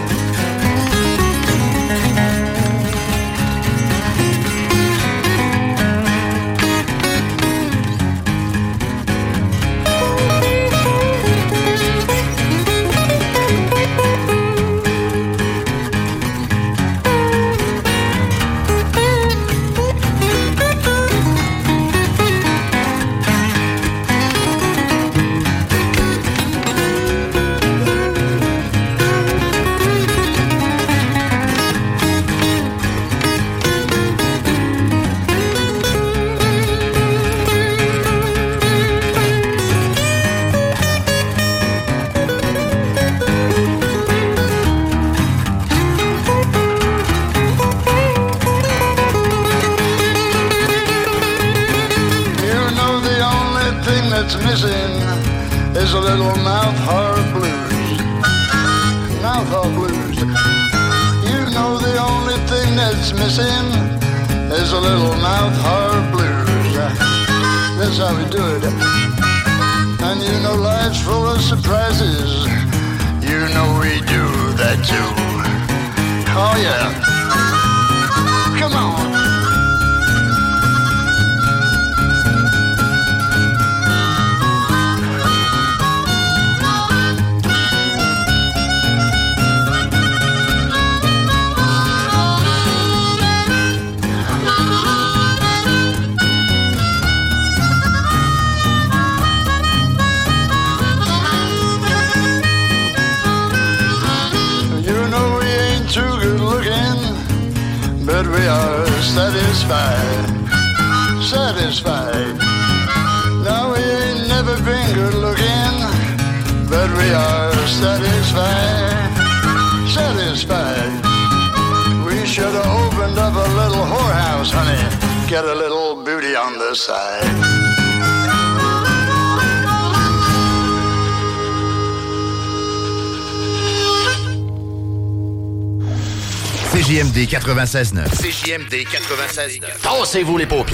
Festa. 139.47 139.67
Tassez-vous 139.81 140.37
les 140.37 140.45
pots. 140.45 140.65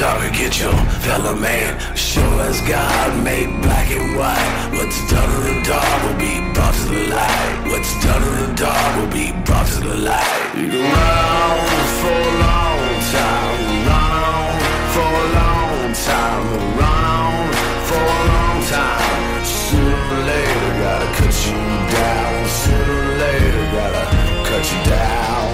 Daughter, 0.00 0.30
get 0.30 0.58
your 0.58 0.72
fellow 1.04 1.36
man. 1.36 1.76
Sure 1.94 2.40
as 2.40 2.58
God 2.62 3.22
made 3.22 3.52
black 3.60 3.90
and 3.90 4.16
white. 4.16 4.70
What's 4.72 4.96
done 5.10 5.28
in 5.28 5.60
the 5.60 5.68
dark 5.68 6.02
will 6.04 6.16
be 6.16 6.40
brought 6.54 6.72
to 6.72 6.88
the 6.88 7.04
light. 7.12 7.68
What's 7.68 7.92
done 8.02 8.22
in 8.22 8.48
the 8.48 8.54
dark 8.56 8.96
will 8.96 9.12
be 9.12 9.32
brought 9.44 9.66
to 9.66 9.80
the 9.80 9.96
light. 9.96 10.56
You 10.56 10.72
go 10.72 10.80
around 10.80 11.84
for 12.00 12.16
a 12.16 12.32
long 12.40 12.80
time. 13.12 13.60
Run 13.92 14.12
on 14.24 14.56
for 14.96 15.04
a 15.04 15.26
long 15.36 15.92
time. 15.92 16.44
Run 16.80 17.04
on 17.20 17.52
for 17.84 18.00
a 18.00 18.20
long 18.32 18.58
time. 18.72 19.44
Sooner 19.44 20.00
or 20.16 20.22
later, 20.32 20.70
gotta 20.80 21.08
cut 21.20 21.36
you 21.44 21.60
down. 21.92 22.48
Sooner 22.48 22.98
or 23.04 23.16
later, 23.20 23.64
gotta 23.76 24.04
cut 24.48 24.64
you 24.64 24.80
down. 24.88 25.44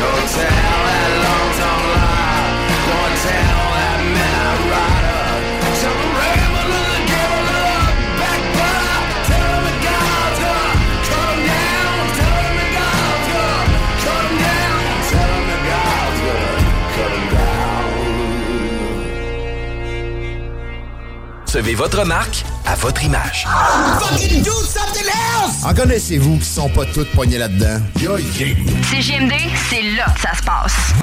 Your 0.00 0.20
town. 0.32 0.71
Concevez 21.52 21.74
votre 21.74 22.06
marque 22.06 22.46
à 22.64 22.74
votre 22.76 23.04
image. 23.04 23.46
En 25.62 25.74
connaissez-vous 25.74 26.38
qui 26.38 26.46
sont 26.46 26.70
pas 26.70 26.86
toutes 26.86 27.10
poignées 27.10 27.36
là-dedans? 27.36 27.78
Yeah, 28.00 28.18
yeah. 28.38 28.56
CGMD, 28.90 29.34
c'est 29.68 29.82
là 29.82 30.06
que 30.14 30.20
ça 30.22 30.34
se 30.34 30.42
passe. 30.44 31.01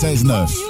96.9. 0.00 0.69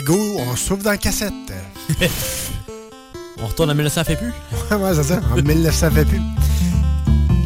Go, 0.00 0.36
on 0.38 0.56
se 0.56 0.66
trouve 0.66 0.82
dans 0.82 0.90
la 0.90 0.96
cassette. 0.96 1.32
On 3.38 3.46
retourne 3.46 3.70
en 3.70 3.74
1900 3.74 4.04
fait 4.04 4.16
plus? 4.16 4.32
Ouais, 4.70 4.76
ouais, 4.82 4.94
c'est 4.94 5.02
ça. 5.02 5.20
En 5.30 5.36
1900 5.36 5.90
fait 5.90 6.04
plus. 6.04 6.20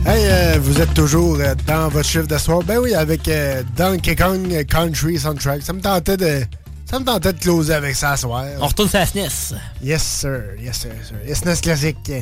Hey, 0.06 0.24
euh, 0.26 0.58
vous 0.60 0.80
êtes 0.80 0.94
toujours 0.94 1.36
euh, 1.40 1.54
dans 1.66 1.88
votre 1.88 2.08
chiffre 2.08 2.26
de 2.26 2.38
soir. 2.38 2.62
Ben 2.62 2.78
oui, 2.78 2.94
avec 2.94 3.26
euh, 3.28 3.62
Donkey 3.76 4.14
Kong 4.14 4.64
Country 4.68 5.18
Soundtrack. 5.18 5.62
Ça 5.62 5.72
me 5.72 5.80
tentait 5.80 6.16
de. 6.16 6.42
Ça 6.86 6.98
me 6.98 7.04
tentait 7.04 7.32
de 7.32 7.38
closer 7.38 7.74
avec 7.74 7.96
ça 7.96 8.16
ce 8.16 8.22
soir. 8.22 8.44
On 8.60 8.66
retourne 8.66 8.88
sur 8.88 8.98
la 8.98 9.06
SNES. 9.06 9.56
Yes, 9.82 10.02
sir. 10.02 10.42
Yes, 10.60 10.78
sir. 10.78 10.92
sir. 11.04 11.36
SNES 11.36 11.60
classique. 11.60 12.12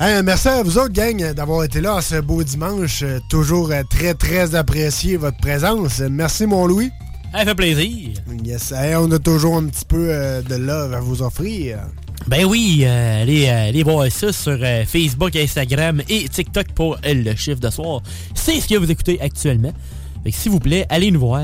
Hey, 0.00 0.24
merci 0.24 0.48
à 0.48 0.60
vous 0.64 0.76
autres, 0.76 0.92
gang, 0.92 1.32
d'avoir 1.34 1.62
été 1.62 1.80
là 1.80 2.00
ce 2.00 2.16
beau 2.16 2.42
dimanche. 2.42 3.04
Toujours 3.28 3.70
euh, 3.70 3.82
très, 3.88 4.14
très 4.14 4.56
apprécié 4.56 5.16
votre 5.16 5.36
présence. 5.36 6.00
Merci, 6.00 6.46
mon 6.46 6.66
Louis. 6.66 6.90
Ça 7.36 7.44
fait 7.44 7.54
plaisir. 7.56 8.10
Yes. 8.44 8.70
Hey, 8.70 8.94
on 8.94 9.10
a 9.10 9.18
toujours 9.18 9.56
un 9.56 9.66
petit 9.66 9.84
peu 9.84 10.06
euh, 10.08 10.40
de 10.40 10.54
love 10.54 10.94
à 10.94 11.00
vous 11.00 11.20
offrir. 11.20 11.80
Ben 12.28 12.44
oui, 12.44 12.84
euh, 12.84 13.22
allez, 13.22 13.48
euh, 13.48 13.68
allez 13.70 13.82
voir 13.82 14.10
ça 14.12 14.32
sur 14.32 14.56
euh, 14.62 14.84
Facebook, 14.84 15.34
Instagram 15.34 16.00
et 16.08 16.28
TikTok 16.28 16.68
pour 16.76 16.96
le 17.04 17.34
chiffre 17.34 17.58
de 17.58 17.70
soir. 17.70 18.02
C'est 18.34 18.60
ce 18.60 18.68
que 18.68 18.76
vous 18.76 18.88
écoutez 18.88 19.20
actuellement. 19.20 19.72
Fait 20.24 20.30
que 20.30 20.36
s'il 20.38 20.52
vous 20.52 20.58
plaît, 20.58 20.86
allez 20.88 21.10
nous 21.10 21.20
voir. 21.20 21.42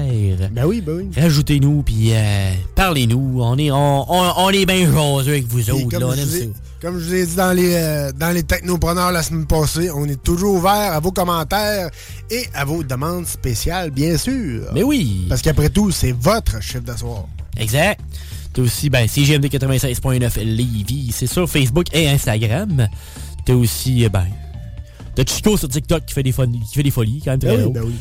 Ben 0.53 0.65
oui, 0.65 0.81
ben 0.81 0.97
oui. 0.97 1.11
Rajoutez-nous, 1.15 1.83
puis 1.83 2.13
euh, 2.13 2.53
parlez-nous. 2.75 3.43
On 3.43 3.59
est, 3.59 3.71
on, 3.71 4.11
on, 4.11 4.33
on 4.39 4.49
est 4.49 4.65
bien 4.65 4.91
jaseux 4.91 5.33
avec 5.33 5.47
vous 5.49 5.71
autres. 5.71 5.91
comme, 5.91 6.01
Là, 6.01 6.17
je 6.17 6.37
ai, 6.39 6.51
comme 6.81 6.99
je 6.99 7.05
vous 7.05 7.15
ai 7.15 7.27
dit 7.27 7.37
dans 7.37 7.53
les, 7.53 7.75
euh, 7.75 8.11
dans 8.13 8.31
les 8.35 8.43
technopreneurs 8.43 9.13
la 9.13 9.23
semaine 9.23 9.47
passée, 9.47 9.91
on 9.95 10.07
est 10.07 10.23
toujours 10.23 10.55
ouvert 10.55 10.95
à 10.95 10.99
vos 10.99 11.13
commentaires 11.13 11.91
et 12.31 12.47
à 12.55 12.65
vos 12.65 12.83
demandes 12.83 13.27
spéciales, 13.27 13.91
bien 13.91 14.17
sûr. 14.17 14.63
Mais 14.73 14.83
oui. 14.83 15.27
Parce 15.29 15.43
qu'après 15.43 15.69
tout, 15.69 15.91
c'est 15.91 16.13
votre 16.13 16.63
chiffre 16.63 16.81
de 16.81 16.97
soir. 16.97 17.27
Exact. 17.59 18.01
T'as 18.55 18.63
aussi, 18.63 18.89
ben, 18.89 19.07
CGMD 19.07 19.45
96.9 19.45 20.43
Lévis. 20.43 21.13
C'est 21.15 21.27
sur 21.27 21.49
Facebook 21.51 21.87
et 21.93 22.09
Instagram. 22.09 22.89
T'as 23.45 23.53
aussi, 23.55 24.07
euh, 24.07 24.09
ben, 24.09 24.25
t'as 25.25 25.35
Chico 25.35 25.57
sur 25.57 25.69
TikTok 25.69 26.07
qui 26.07 26.15
fait 26.15 26.23
des, 26.23 26.33
folies, 26.33 26.61
qui 26.61 26.75
fait 26.75 26.83
des 26.83 26.91
folies, 26.91 27.21
quand 27.25 27.33
même 27.33 27.41
très 27.41 27.57
Ben 27.57 27.67
oui, 27.67 27.73
ben 27.73 27.83
oui. 27.85 27.95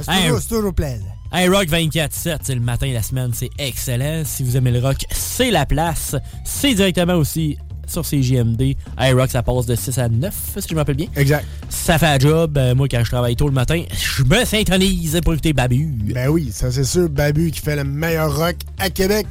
C'est 0.00 0.12
Hey, 0.12 0.22
toujours, 0.24 0.40
c'est 0.40 0.48
toujours 0.48 0.74
plaisant. 0.74 1.04
Hey, 1.32 1.48
Rock 1.48 1.66
24-7, 1.66 2.38
c'est 2.42 2.54
le 2.54 2.60
matin 2.60 2.88
de 2.88 2.94
la 2.94 3.02
semaine, 3.02 3.30
c'est 3.34 3.50
excellent. 3.58 4.22
Si 4.24 4.44
vous 4.44 4.56
aimez 4.56 4.70
le 4.70 4.80
rock, 4.80 5.04
c'est 5.10 5.50
la 5.50 5.66
place. 5.66 6.14
C'est 6.44 6.74
directement 6.74 7.14
aussi 7.14 7.58
sur 7.86 8.02
CJMD. 8.02 8.76
Hey, 8.98 9.12
Rock, 9.12 9.30
ça 9.30 9.42
passe 9.42 9.66
de 9.66 9.74
6 9.74 9.98
à 9.98 10.08
9, 10.08 10.34
si 10.58 10.68
je 10.68 10.74
me 10.74 10.80
rappelle 10.80 10.96
bien. 10.96 11.06
Exact. 11.16 11.44
Ça 11.68 11.98
fait 11.98 12.06
un 12.06 12.18
job. 12.18 12.56
Euh, 12.56 12.74
moi, 12.74 12.88
quand 12.88 13.02
je 13.02 13.10
travaille 13.10 13.36
tôt 13.36 13.46
le 13.46 13.52
matin, 13.52 13.82
je 13.92 14.22
me 14.24 14.44
synchronise 14.44 15.20
pour 15.22 15.32
écouter 15.32 15.52
Babu. 15.52 15.86
Ben 16.14 16.28
oui, 16.28 16.50
ça 16.52 16.70
c'est 16.70 16.84
sûr, 16.84 17.08
Babu 17.08 17.50
qui 17.50 17.60
fait 17.60 17.76
le 17.76 17.84
meilleur 17.84 18.36
rock 18.36 18.56
à 18.78 18.90
Québec. 18.90 19.26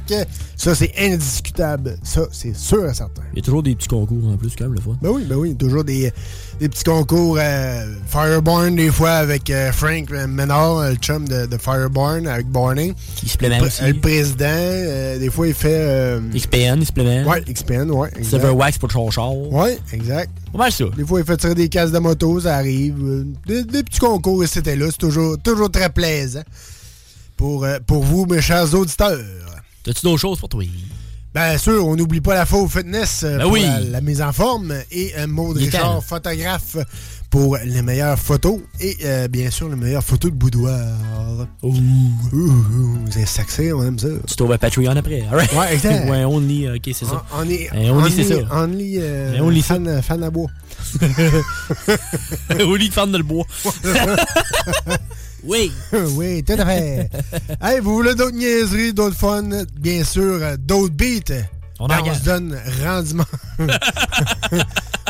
Ça, 0.56 0.74
c'est 0.74 0.92
indiscutable. 0.98 1.96
Ça, 2.02 2.26
c'est 2.32 2.56
sûr 2.56 2.88
et 2.88 2.94
certain. 2.94 3.22
Il 3.32 3.38
y 3.38 3.40
a 3.40 3.42
toujours 3.42 3.62
des 3.62 3.74
petits 3.74 3.88
concours 3.88 4.28
en 4.28 4.36
plus, 4.36 4.54
quand 4.56 4.64
même, 4.64 4.74
le 4.74 4.80
fun. 4.80 4.96
Ben 5.02 5.10
oui, 5.10 5.24
ben 5.28 5.36
oui, 5.36 5.56
toujours 5.56 5.84
des, 5.84 6.12
des 6.60 6.68
petits 6.68 6.84
concours 6.84 7.36
euh, 7.40 7.94
Fireborn, 8.06 8.76
des 8.76 8.90
fois 8.90 9.10
avec 9.12 9.50
euh, 9.50 9.72
Frank 9.72 10.08
Menard, 10.10 10.88
le 10.90 10.94
chum 10.96 11.26
de, 11.28 11.46
de 11.46 11.58
Fireborn, 11.58 12.26
avec 12.26 12.46
Barney. 12.48 12.94
Il 13.22 13.28
se 13.28 13.36
plaît 13.36 13.58
Le, 13.58 13.66
aussi. 13.66 13.82
le 13.84 13.94
président, 14.00 14.44
euh, 14.48 15.18
des 15.18 15.30
fois, 15.30 15.48
il 15.48 15.54
fait... 15.54 15.68
euh, 15.72 16.20
XPN, 16.32 16.78
il 16.80 16.86
se 16.86 16.92
plaît. 16.92 17.24
Ouais, 17.24 17.42
XPN, 17.42 17.90
ouais. 17.90 18.10
Silverwax 18.22 18.78
pour 18.78 18.88
le 19.06 19.10
char 19.10 19.34
Ouais, 19.36 19.78
exact. 19.92 20.30
Pas 20.52 20.58
mal 20.58 20.72
ça. 20.72 20.84
Des 20.96 21.04
fois, 21.04 21.20
il 21.20 21.26
fait 21.26 21.36
tirer 21.36 21.54
des 21.54 21.68
cases 21.68 21.90
de 21.92 21.98
moto, 21.98 22.40
ça 22.40 22.56
arrive. 22.56 22.94
Des, 23.46 23.64
des 23.64 23.82
petits 23.82 24.00
concours, 24.00 24.44
et 24.44 24.46
c'était 24.46 24.76
là. 24.76 24.86
C'est 24.90 24.98
toujours, 24.98 25.36
toujours 25.38 25.70
très 25.70 25.90
plaisant 25.90 26.42
pour, 27.36 27.66
pour 27.86 28.04
vous, 28.04 28.26
mes 28.26 28.40
chers 28.40 28.72
auditeurs. 28.74 29.18
T'as-tu 29.82 30.02
d'autres 30.02 30.20
choses 30.20 30.38
pour 30.38 30.48
toi? 30.48 30.64
Bien 31.34 31.58
sûr, 31.58 31.86
on 31.86 31.96
n'oublie 31.96 32.20
pas 32.20 32.34
la 32.34 32.46
faux 32.46 32.68
fitness 32.68 33.22
euh, 33.24 33.38
Ben 33.38 33.42
pour 33.44 33.52
oui. 33.52 33.62
la, 33.62 33.80
la 33.80 34.00
mise 34.00 34.22
en 34.22 34.32
forme 34.32 34.72
et 34.92 35.12
euh, 35.18 35.26
Maud. 35.26 35.56
Richard, 35.56 36.00
photographe 36.04 36.76
pour 37.28 37.56
les 37.64 37.82
meilleures 37.82 38.16
photos 38.16 38.60
et 38.78 38.96
euh, 39.04 39.26
bien 39.26 39.50
sûr 39.50 39.68
les 39.68 39.74
meilleures 39.74 40.04
photos 40.04 40.30
de 40.30 40.36
boudoir. 40.36 40.78
Ouh, 41.64 41.74
ouh, 42.32 42.36
ouh, 42.36 42.98
c'est 43.10 43.26
sexy, 43.26 43.72
on 43.72 43.82
aime 43.82 43.98
ça. 43.98 44.06
Tu 44.28 44.36
trouves 44.36 44.52
un 44.52 44.58
Patreon 44.58 44.94
après. 44.96 45.24
Right? 45.28 45.52
Ouais, 45.54 45.74
exact. 45.74 46.04
ouais, 46.08 46.24
only, 46.24 46.68
ok, 46.68 46.82
c'est 46.94 47.04
ça. 47.04 47.24
On 47.34 47.42
Eh, 47.50 47.68
only, 47.90 48.12
c'est 48.12 48.22
ça. 48.22 48.36
Only, 48.52 48.98
euh, 49.00 49.32
Eh, 49.36 49.40
only 49.40 49.60
ça. 49.60 49.74
fan, 49.74 50.02
fan 50.02 50.22
à 50.22 50.30
lit 50.30 50.46
de 52.88 52.92
fan 52.94 53.10
de 53.10 53.18
le 53.18 53.24
bois. 53.24 53.44
oui. 55.46 55.72
oui, 56.16 56.42
tout 56.42 56.54
à 56.54 56.64
fait. 56.66 57.10
hey, 57.62 57.80
vous 57.80 57.94
voulez 57.94 58.14
d'autres 58.14 58.36
niaiseries, 58.36 58.92
d'autres 58.92 59.16
fun, 59.16 59.42
bien 59.78 60.04
sûr, 60.04 60.38
euh, 60.42 60.56
d'autres 60.58 60.94
beats. 60.94 61.34
On 61.80 61.86
Ben, 61.88 61.98
engage. 61.98 62.18
se 62.20 62.24
donne 62.24 62.58
rendement. 62.84 63.24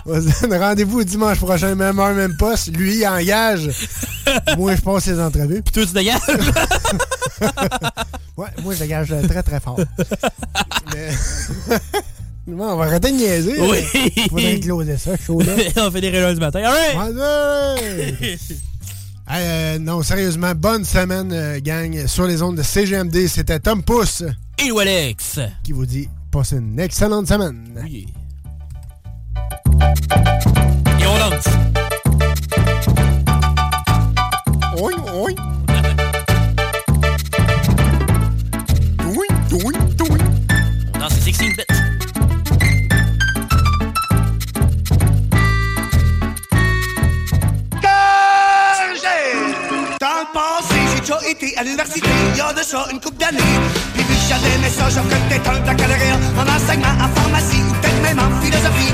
on 0.07 0.21
se 0.21 0.41
donne 0.47 0.59
rendez-vous 0.61 1.05
dimanche 1.05 1.39
prochain, 1.39 1.75
même 1.75 1.99
heure, 1.99 2.15
même 2.15 2.37
poste. 2.39 2.69
Lui, 2.77 2.97
il 2.99 3.07
engage. 3.07 3.71
moi, 4.57 4.75
je 4.75 4.81
passe 4.81 5.05
ses 5.05 5.21
entrevues. 5.21 5.63
Puis 5.63 5.73
toi, 5.73 5.87
tu 5.87 5.93
dégages? 5.93 6.21
ouais, 8.37 8.49
moi, 8.63 8.75
je 8.75 8.79
dégage 8.79 9.15
très, 9.29 9.43
très 9.43 9.61
fort. 9.61 9.79
Mais... 10.95 11.11
Bon, 12.47 12.73
on 12.73 12.77
va 12.77 12.85
arrêter 12.85 13.11
de 13.11 13.17
niaiser. 13.17 13.55
Oui. 13.59 13.79
Il 14.17 14.29
faudrait 14.29 14.61
closer 14.61 14.99
ça, 14.99 15.17
chaud 15.17 15.41
là. 15.41 15.55
on 15.79 15.91
fait 15.91 16.01
des 16.03 16.11
réunions 16.11 16.35
du 16.35 16.41
matin. 16.41 16.61
All 16.63 16.75
right. 16.99 18.39
Hey, 19.27 19.43
euh, 19.47 19.79
non, 19.79 20.03
sérieusement, 20.03 20.55
bonne 20.55 20.85
semaine, 20.85 21.33
euh, 21.33 21.59
gang. 21.61 22.07
Sur 22.07 22.27
les 22.27 22.43
ondes 22.43 22.57
de 22.57 22.63
CGMD, 22.63 23.27
c'était 23.27 23.59
Tom 23.59 23.83
Pousse. 23.83 24.23
Et 24.59 24.71
Alex. 24.79 25.41
Qui 25.63 25.73
vous 25.73 25.87
dit, 25.87 26.11
passez 26.31 26.57
une 26.57 26.79
excellente 26.79 27.27
semaine. 27.27 27.81
Oui. 27.83 28.07
Et 31.01 31.07
on 31.07 31.19
lance. 31.19 31.54
Une 52.91 53.01
couple 53.01 53.19
d'années. 53.19 53.39
Puis 53.95 54.03
vu 54.03 54.15
que 54.15 54.21
j'avais 54.29 54.55
aimé 54.57 54.69
ça, 54.69 54.89
j'aurais 54.91 55.21
peut-être 55.29 55.51
un 55.51 55.61
baccalauréat 55.61 56.19
en 56.37 56.57
enseignement, 56.57 56.95
en 57.01 57.09
pharmacie 57.15 57.63
ou 57.69 57.73
peut-être 57.75 58.03
même 58.03 58.19
philosophie. 58.43 58.93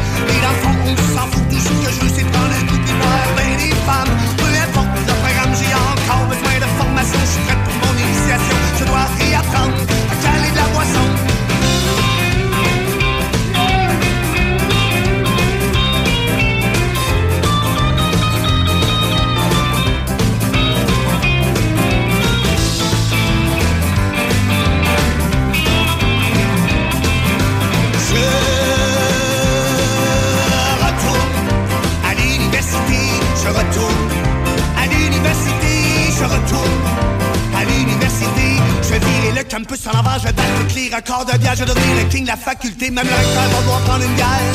Records 40.94 41.24
de 41.24 41.38
bière, 41.38 41.54
je 41.54 41.64
devenir 41.64 41.94
le 42.02 42.08
king 42.10 42.22
de 42.24 42.28
la 42.28 42.36
faculté, 42.36 42.90
même 42.90 43.06
le 43.06 43.14
recteur 43.14 43.46
va 43.46 43.60
devoir 43.60 43.80
prendre 43.82 44.04
une 44.04 44.14
bière 44.14 44.54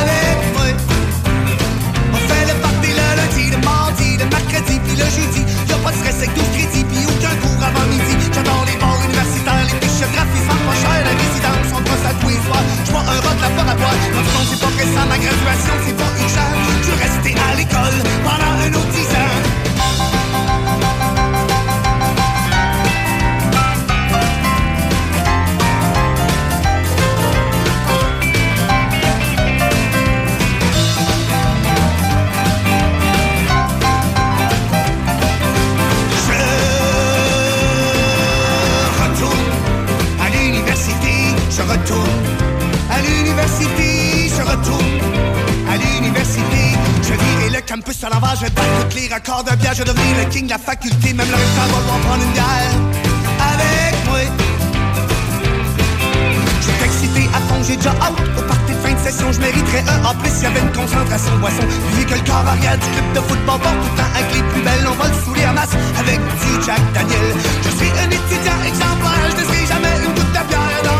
avec 0.00 0.38
moi. 0.54 0.66
On 2.12 2.20
fait 2.30 2.46
le 2.46 2.54
party 2.62 2.90
le 2.94 3.06
lundi, 3.18 3.44
le 3.50 3.58
mardi, 3.66 4.08
le 4.18 4.26
mercredi, 4.26 4.74
puis 4.86 4.96
le 4.96 5.08
jeudi. 5.10 5.42
Y'a 5.68 5.76
pas 5.78 5.90
de 5.90 5.96
stress 5.96 6.16
avec 6.18 6.34
12 6.34 6.44
crédits, 6.54 6.84
puis 6.84 7.02
aucun 7.10 7.34
cours 7.42 7.62
avant 7.64 7.86
midi. 7.90 8.14
J'adore 8.32 8.64
les 8.70 8.78
bars 8.78 9.02
universitaires, 9.02 9.66
les 9.66 9.78
fiches 9.82 10.10
graphismes 10.14 10.60
pas 10.68 10.78
cher, 10.78 10.98
la 11.02 11.14
résidence, 11.18 11.68
on 11.74 11.82
passe 11.82 12.06
à 12.06 12.14
tous 12.20 12.28
les 12.28 12.42
soirs. 12.46 12.66
J'vois 12.86 13.02
un 13.02 13.18
rock 13.18 13.38
laboratoire, 13.42 13.96
non, 14.14 14.22
non, 14.22 14.42
c'est 14.46 14.60
pas 14.62 14.72
pressant, 14.78 15.06
ma 15.10 15.18
graduation, 15.18 15.74
c'est 15.86 15.98
pas 15.98 16.12
urgent. 16.22 16.50
Je 16.82 16.88
veux 16.90 17.00
rester 17.02 17.32
à 17.34 17.48
l'école 17.58 17.98
pendant 18.22 18.54
un 18.62 18.70
autre 18.78 18.92
10 18.94 19.10
ans. 19.16 19.47
Campus 47.78 48.04
à 48.04 48.08
l'envers, 48.10 48.34
je 48.36 48.44
vais 48.44 48.50
battre 48.50 48.88
tous 48.88 48.96
les 48.96 49.14
records 49.14 49.44
de 49.44 49.54
bière, 49.56 49.74
je 49.74 49.82
vais 49.82 49.92
le 49.92 50.30
king 50.30 50.46
de 50.46 50.50
la 50.50 50.58
faculté, 50.58 51.12
même 51.12 51.28
le 51.28 51.34
recteur 51.34 51.66
va 51.66 51.78
vouloir 51.78 51.98
prendre 52.00 52.22
une 52.24 52.32
bière 52.32 52.74
avec 53.54 53.94
moi. 54.06 54.18
Je 56.60 56.64
suis 56.64 56.84
excité 56.84 57.28
à 57.34 57.40
fond, 57.46 57.62
j'ai 57.62 57.76
déjà 57.76 57.90
hâte 57.90 58.18
au 58.36 58.42
party 58.42 58.72
fin 58.82 58.92
de 58.94 58.98
session, 58.98 59.32
je 59.32 59.40
mériterais 59.40 59.84
un 59.86 60.04
En 60.04 60.14
plus, 60.14 60.30
il 60.38 60.42
y 60.42 60.46
avait 60.46 60.60
une 60.60 60.72
concentration 60.72 61.32
de 61.34 61.40
boisson. 61.40 61.62
Vu 61.94 62.04
que 62.04 62.14
le 62.14 62.24
corps 62.26 62.46
arrière 62.46 62.78
du 62.78 62.88
club 62.90 63.12
de 63.14 63.20
football 63.20 63.60
porte 63.60 63.78
tout 63.82 63.90
le 63.92 63.96
temps 63.98 64.12
avec 64.14 64.34
les 64.34 64.42
plus 64.42 64.62
belles, 64.62 64.86
on 64.88 64.96
va 65.02 65.08
le 65.08 65.14
saouler 65.22 65.44
à 65.44 65.52
masse 65.52 65.74
avec 65.98 66.18
du 66.18 66.50
Jack 66.66 66.82
Daniel. 66.94 67.28
Je 67.62 67.70
suis 67.78 67.92
un 68.02 68.10
étudiant 68.10 68.60
exemplaire, 68.66 69.22
je 69.30 69.44
ne 69.44 69.66
jamais 69.66 69.94
une 70.02 70.14
goutte 70.14 70.32
de 70.34 70.42
bière 70.48 70.97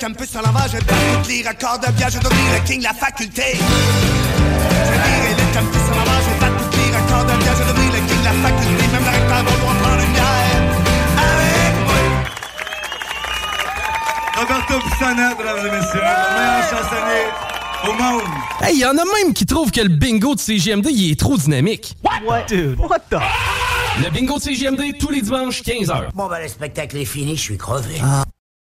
campus 0.00 0.34
à 0.34 0.40
l'envers, 0.40 0.66
je 0.68 0.78
vais 0.78 0.84
battre 0.84 1.22
tous 1.22 1.28
les 1.28 1.46
records 1.46 1.78
de 1.78 1.92
bière, 1.92 2.08
je 2.08 2.18
devenir 2.18 2.52
le 2.54 2.66
king 2.66 2.78
de 2.78 2.84
la 2.84 2.94
faculté. 2.94 3.42
Je 3.52 3.58
vais 3.58 4.96
virer 4.96 5.34
le 5.36 5.46
campus 5.52 5.84
à 5.84 5.94
l'envers, 5.94 6.22
je 6.24 6.30
vais 6.30 6.40
battre 6.40 6.70
tous 6.70 6.78
les 6.78 6.90
records 6.96 7.24
de 7.24 7.34
bière, 7.42 7.56
je 7.58 7.64
devenir 7.68 7.92
le 7.92 8.00
king 8.08 8.20
de 8.20 8.24
la 8.24 8.32
faculté. 8.32 8.82
Même 8.92 9.04
le 9.04 9.10
recteur 9.10 9.44
va 9.44 9.50
vouloir 9.50 9.76
prendre 9.76 10.02
une 10.02 10.12
bière 10.12 10.62
avec 11.20 11.74
moi. 11.84 12.00
Roberto 14.40 14.74
Pisana, 14.88 15.28
mesdames 15.36 15.58
et 15.58 15.70
messieurs, 15.70 16.00
le 16.00 16.16
meilleur 16.34 16.62
chansonnier 16.70 17.24
au 17.84 17.92
monde. 17.92 18.30
Hey, 18.62 18.78
y 18.78 18.86
en 18.86 18.96
a 18.96 19.04
même 19.04 19.34
qui 19.34 19.44
trouvent 19.44 19.70
que 19.70 19.82
le 19.82 19.88
bingo 19.88 20.34
de 20.34 20.40
CGMD, 20.40 20.86
il 20.90 21.12
est 21.12 21.20
trop 21.20 21.36
dynamique. 21.36 21.94
What? 22.24 22.46
Dude, 22.48 22.78
what 22.78 23.00
the? 23.10 23.20
Le 24.02 24.10
bingo 24.10 24.38
de 24.38 24.42
CGMD, 24.42 24.96
tous 24.98 25.10
les 25.10 25.20
dimanches, 25.20 25.62
15h. 25.62 26.08
Bon, 26.14 26.26
ben, 26.26 26.40
le 26.40 26.48
spectacle 26.48 26.96
est 26.96 27.04
fini, 27.04 27.36
je 27.36 27.42
suis 27.42 27.58
crevé. 27.58 28.00
Ah. 28.02 28.24